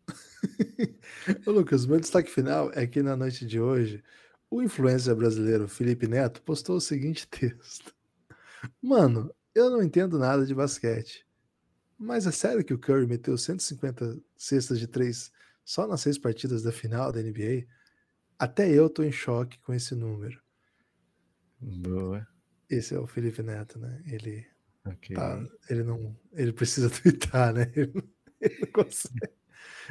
Ô, 1.47 1.51
Lucas, 1.51 1.87
meu 1.87 1.99
destaque 1.99 2.31
final 2.31 2.71
é 2.73 2.87
que 2.87 3.03
na 3.03 3.17
noite 3.17 3.47
de 3.47 3.61
hoje, 3.61 4.03
o 4.51 4.63
influencer 4.63 5.15
brasileiro 5.15 5.69
Felipe 5.69 6.07
Neto 6.07 6.43
postou 6.43 6.77
o 6.77 6.81
seguinte 6.81 7.27
texto: 7.29 7.95
Mano, 8.81 9.35
eu 9.55 9.71
não 9.71 9.83
entendo 9.83 10.19
nada 10.19 10.47
de 10.47 10.55
basquete, 10.55 11.27
mas 11.99 12.27
é 12.27 12.31
sério 12.31 12.65
que 12.65 12.75
o 12.75 12.79
Curry 12.79 13.07
meteu 13.07 13.37
150 13.37 14.21
cestas 14.37 14.79
de 14.79 14.87
três 14.87 15.33
só 15.65 15.87
nas 15.87 16.01
seis 16.01 16.17
partidas 16.17 16.63
da 16.63 16.73
final 16.73 17.13
da 17.13 17.21
NBA? 17.21 17.67
Até 18.39 18.71
eu 18.71 18.89
tô 18.89 19.03
em 19.03 19.11
choque 19.11 19.59
com 19.59 19.75
esse 19.75 19.95
número. 19.95 20.41
Boa. 21.61 22.27
Esse 22.69 22.95
é 22.95 22.99
o 22.99 23.07
Felipe 23.07 23.43
Neto, 23.43 23.79
né? 23.79 24.03
Ele, 24.07 24.47
okay. 24.85 25.17
tá, 25.17 25.43
ele 25.71 25.83
não, 25.83 26.17
ele 26.33 26.53
precisa 26.53 26.91
twittar, 26.91 27.53
né? 27.53 27.71
Ele, 27.75 27.93
ele 28.41 28.59
não 28.61 28.73
consegue. 28.73 29.33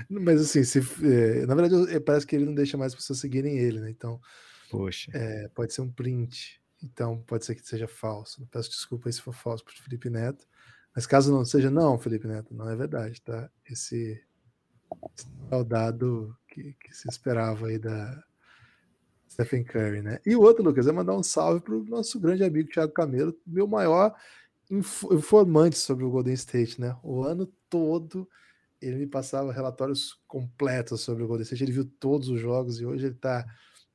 Mas 0.09 0.41
assim, 0.41 0.63
se, 0.63 0.79
é, 0.79 1.45
na 1.45 1.55
verdade, 1.55 1.95
é, 1.95 1.99
parece 1.99 2.25
que 2.25 2.35
ele 2.35 2.45
não 2.45 2.53
deixa 2.53 2.77
mais 2.77 2.93
as 2.93 2.99
pessoas 2.99 3.19
seguirem 3.19 3.57
ele, 3.57 3.79
né? 3.79 3.89
Então, 3.89 4.21
Poxa. 4.69 5.11
É, 5.13 5.47
pode 5.49 5.73
ser 5.73 5.81
um 5.81 5.91
print. 5.91 6.61
Então, 6.83 7.21
pode 7.23 7.45
ser 7.45 7.55
que 7.55 7.65
seja 7.65 7.87
falso. 7.87 8.45
Peço 8.51 8.69
desculpa 8.69 9.11
se 9.11 9.21
for 9.21 9.33
falso 9.33 9.63
para 9.63 9.73
Felipe 9.73 10.09
Neto. 10.09 10.45
Mas 10.95 11.07
caso 11.07 11.31
não 11.31 11.45
seja, 11.45 11.69
não, 11.69 11.97
Felipe 11.97 12.27
Neto, 12.27 12.53
não 12.53 12.69
é 12.69 12.75
verdade, 12.75 13.21
tá? 13.21 13.49
Esse, 13.65 14.23
esse 15.15 15.27
é 15.51 15.55
o 15.55 15.63
dado 15.63 16.35
que, 16.47 16.73
que 16.73 16.95
se 16.95 17.07
esperava 17.07 17.67
aí 17.67 17.77
da 17.77 18.23
Stephen 19.37 19.63
Curry, 19.63 20.01
né? 20.01 20.19
E 20.25 20.35
o 20.35 20.41
outro, 20.41 20.63
Lucas, 20.63 20.87
é 20.87 20.91
mandar 20.91 21.15
um 21.15 21.21
salve 21.21 21.61
para 21.61 21.75
o 21.75 21.83
nosso 21.83 22.19
grande 22.19 22.43
amigo 22.43 22.69
Thiago 22.69 22.91
Camelo, 22.91 23.37
meu 23.45 23.67
maior 23.67 24.15
informante 24.69 25.77
sobre 25.77 26.03
o 26.03 26.09
Golden 26.09 26.33
State, 26.33 26.81
né? 26.81 26.97
O 27.03 27.23
ano 27.23 27.45
todo 27.69 28.27
ele 28.81 28.97
me 28.97 29.07
passava 29.07 29.51
relatórios 29.51 30.19
completos 30.27 31.01
sobre 31.01 31.23
o 31.23 31.27
Golden 31.27 31.43
State, 31.43 31.63
ele 31.63 31.71
viu 31.71 31.85
todos 31.85 32.29
os 32.29 32.39
jogos 32.39 32.79
e 32.79 32.85
hoje 32.85 33.05
ele 33.05 33.15
está 33.15 33.45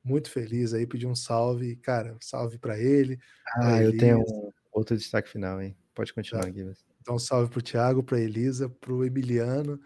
muito 0.03 0.29
feliz 0.29 0.73
aí, 0.73 0.85
pediu 0.85 1.09
um 1.09 1.15
salve, 1.15 1.75
cara, 1.77 2.17
salve 2.19 2.57
para 2.57 2.77
ele. 2.77 3.19
Ah, 3.57 3.81
eu 3.81 3.97
tenho 3.97 4.19
um 4.19 4.51
outro 4.71 4.97
destaque 4.97 5.29
final, 5.29 5.61
hein? 5.61 5.75
Pode 5.93 6.13
continuar 6.13 6.43
tá. 6.43 6.49
aqui. 6.49 6.63
Mas... 6.63 6.83
Então, 7.01 7.17
salve 7.19 7.49
para 7.49 7.59
o 7.59 7.61
Thiago, 7.61 8.03
para 8.03 8.19
Elisa, 8.19 8.67
para 8.67 8.93
o 8.93 9.05
Emiliano 9.05 9.79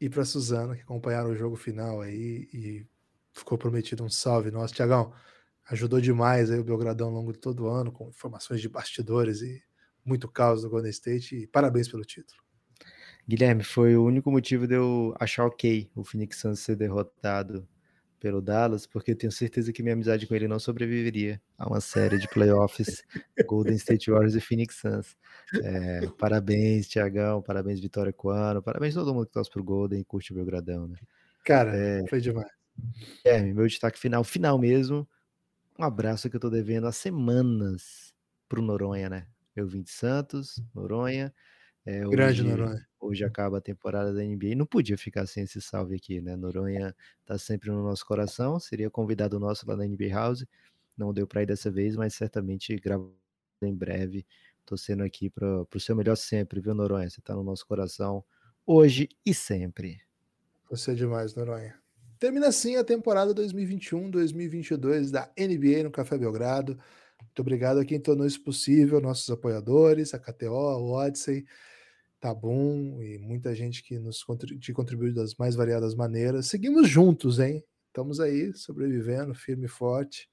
e 0.00 0.08
para 0.08 0.24
Suzana, 0.24 0.76
que 0.76 0.82
acompanharam 0.82 1.30
o 1.30 1.36
jogo 1.36 1.56
final 1.56 2.00
aí 2.00 2.48
e 2.52 2.86
ficou 3.34 3.58
prometido 3.58 4.04
um 4.04 4.08
salve 4.08 4.50
nosso. 4.50 4.74
Tiagão, 4.74 5.12
ajudou 5.68 6.00
demais 6.00 6.50
aí 6.50 6.58
o 6.58 6.64
Belgradão 6.64 7.08
ao 7.08 7.14
longo 7.14 7.32
de 7.32 7.38
todo 7.38 7.64
o 7.64 7.68
ano, 7.68 7.92
com 7.92 8.08
informações 8.08 8.60
de 8.60 8.68
bastidores 8.68 9.42
e 9.42 9.62
muito 10.04 10.28
caos 10.28 10.62
do 10.62 10.70
Golden 10.70 10.90
State. 10.90 11.36
E 11.36 11.46
parabéns 11.46 11.88
pelo 11.88 12.04
título. 12.04 12.42
Guilherme, 13.26 13.64
foi 13.64 13.96
o 13.96 14.04
único 14.04 14.30
motivo 14.30 14.66
de 14.66 14.74
eu 14.74 15.14
achar 15.18 15.46
ok 15.46 15.90
o 15.94 16.04
Phoenix 16.04 16.36
Suns 16.38 16.60
ser 16.60 16.76
derrotado 16.76 17.66
pelo 18.20 18.40
Dallas, 18.40 18.86
porque 18.86 19.10
eu 19.10 19.16
tenho 19.16 19.30
certeza 19.30 19.70
que 19.72 19.82
minha 19.82 19.94
amizade 19.94 20.26
com 20.26 20.34
ele 20.34 20.48
não 20.48 20.58
sobreviveria 20.58 21.40
a 21.58 21.66
uma 21.68 21.80
série 21.80 22.18
de 22.18 22.26
playoffs 22.28 23.02
Golden 23.46 23.76
State 23.76 24.10
Warriors 24.10 24.34
e 24.34 24.40
Phoenix 24.40 24.76
Suns. 24.76 25.16
É, 25.62 26.06
parabéns, 26.18 26.88
Tiagão, 26.88 27.42
parabéns, 27.42 27.80
Vitória 27.80 28.12
Coano, 28.12 28.62
parabéns 28.62 28.96
a 28.96 29.00
todo 29.00 29.12
mundo 29.12 29.26
que 29.26 29.32
torce 29.32 29.50
pro 29.50 29.64
Golden 29.64 30.00
e 30.00 30.04
curte 30.04 30.32
o 30.32 30.34
Belgradão, 30.34 30.88
né? 30.88 30.96
Cara, 31.44 31.76
é, 31.76 32.06
foi 32.08 32.20
demais. 32.20 32.63
É, 33.24 33.40
meu 33.40 33.66
destaque 33.66 33.98
final, 33.98 34.22
final 34.24 34.58
mesmo, 34.58 35.08
um 35.78 35.84
abraço 35.84 36.30
que 36.30 36.36
eu 36.36 36.40
tô 36.40 36.50
devendo 36.50 36.86
há 36.86 36.92
semanas 36.92 38.14
pro 38.48 38.62
Noronha, 38.62 39.08
né? 39.08 39.26
Eu 39.56 39.66
vim 39.66 39.82
de 39.82 39.90
Santos, 39.90 40.62
Noronha, 40.74 41.32
é, 41.86 42.06
Grande 42.06 42.42
hoje, 42.42 42.44
Noronha. 42.44 42.86
Hoje 43.00 43.24
acaba 43.24 43.58
a 43.58 43.60
temporada 43.60 44.12
da 44.12 44.24
NBA. 44.24 44.54
Não 44.56 44.66
podia 44.66 44.96
ficar 44.96 45.26
sem 45.26 45.44
esse 45.44 45.60
salve 45.60 45.96
aqui, 45.96 46.20
né? 46.20 46.36
Noronha 46.36 46.94
tá 47.24 47.38
sempre 47.38 47.70
no 47.70 47.82
nosso 47.82 48.06
coração. 48.06 48.58
Seria 48.58 48.90
convidado 48.90 49.38
nosso 49.38 49.68
lá 49.68 49.76
na 49.76 49.86
NBA 49.86 50.14
House. 50.14 50.46
Não 50.96 51.12
deu 51.12 51.26
para 51.26 51.42
ir 51.42 51.46
dessa 51.46 51.70
vez, 51.70 51.96
mas 51.96 52.14
certamente 52.14 52.74
gravo 52.76 53.14
em 53.62 53.74
breve 53.74 54.26
torcendo 54.64 55.02
aqui 55.04 55.28
para 55.28 55.66
o 55.74 55.80
seu 55.80 55.94
melhor 55.94 56.16
sempre, 56.16 56.60
viu, 56.60 56.74
Noronha? 56.74 57.08
Você 57.10 57.20
está 57.20 57.34
no 57.34 57.44
nosso 57.44 57.66
coração 57.66 58.24
hoje 58.66 59.08
e 59.24 59.34
sempre. 59.34 60.00
Você 60.70 60.92
é 60.92 60.94
demais, 60.94 61.34
Noronha. 61.34 61.83
Termina 62.24 62.48
assim 62.48 62.76
a 62.76 62.82
temporada 62.82 63.34
2021-2022 63.34 65.10
da 65.10 65.30
NBA 65.36 65.82
no 65.82 65.90
Café 65.90 66.16
Belgrado. 66.16 66.72
Muito 67.20 67.40
obrigado 67.40 67.80
a 67.80 67.84
quem 67.84 68.00
tornou 68.00 68.26
isso 68.26 68.42
possível, 68.42 68.98
nossos 68.98 69.28
apoiadores, 69.28 70.14
a 70.14 70.18
KTO, 70.18 70.70
a 70.70 70.78
Odyssey, 70.78 71.44
Tabum 72.18 73.02
e 73.02 73.18
muita 73.18 73.54
gente 73.54 73.82
que 73.82 73.98
nos 73.98 74.24
te 74.58 74.72
contribuiu 74.72 75.12
das 75.12 75.34
mais 75.34 75.54
variadas 75.54 75.94
maneiras. 75.94 76.46
Seguimos 76.46 76.88
juntos, 76.88 77.38
hein? 77.38 77.62
Estamos 77.88 78.18
aí 78.20 78.54
sobrevivendo, 78.54 79.34
firme 79.34 79.66
e 79.66 79.68
forte. 79.68 80.26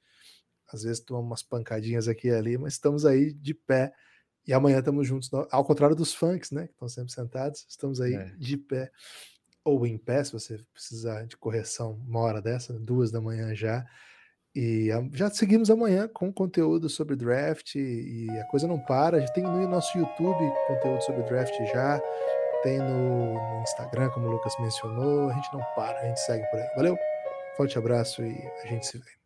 Às 0.71 0.83
vezes 0.83 1.01
tomamos 1.01 1.29
umas 1.29 1.43
pancadinhas 1.43 2.07
aqui 2.07 2.29
e 2.29 2.33
ali, 2.33 2.57
mas 2.57 2.75
estamos 2.75 3.05
aí 3.05 3.33
de 3.33 3.53
pé. 3.53 3.91
E 4.47 4.53
amanhã 4.53 4.79
estamos 4.79 5.05
juntos, 5.05 5.29
ao 5.51 5.65
contrário 5.65 5.93
dos 5.93 6.13
funks, 6.13 6.51
né? 6.51 6.67
Que 6.67 6.73
estão 6.73 6.87
sempre 6.87 7.11
sentados, 7.11 7.65
estamos 7.67 7.99
aí 7.99 8.13
é. 8.13 8.33
de 8.37 8.55
pé 8.55 8.89
ou 9.63 9.85
em 9.85 9.97
pé, 9.97 10.23
se 10.23 10.33
você 10.33 10.59
precisar 10.73 11.25
de 11.25 11.37
correção 11.37 12.01
uma 12.07 12.19
hora 12.19 12.41
dessa, 12.41 12.73
duas 12.79 13.11
da 13.11 13.21
manhã 13.21 13.53
já. 13.53 13.85
E 14.53 14.89
já 15.13 15.29
seguimos 15.29 15.69
amanhã 15.69 16.09
com 16.09 16.31
conteúdo 16.31 16.89
sobre 16.89 17.15
draft 17.15 17.75
e 17.75 18.27
a 18.39 18.45
coisa 18.45 18.67
não 18.67 18.79
para. 18.79 19.21
Já 19.21 19.27
tem 19.29 19.43
no 19.43 19.67
nosso 19.67 19.97
YouTube 19.97 20.53
conteúdo 20.67 21.01
sobre 21.03 21.23
draft 21.23 21.53
já, 21.71 22.01
tem 22.61 22.79
no, 22.79 23.33
no 23.33 23.61
Instagram, 23.61 24.09
como 24.09 24.27
o 24.27 24.31
Lucas 24.31 24.53
mencionou. 24.59 25.29
A 25.29 25.33
gente 25.33 25.53
não 25.53 25.63
para, 25.75 25.99
a 25.99 26.05
gente 26.05 26.19
segue 26.19 26.45
por 26.49 26.59
aí. 26.59 26.67
Valeu, 26.75 26.97
forte 27.55 27.77
abraço 27.77 28.23
e 28.23 28.35
a 28.63 28.67
gente 28.67 28.85
se 28.85 28.97
vê. 28.97 29.20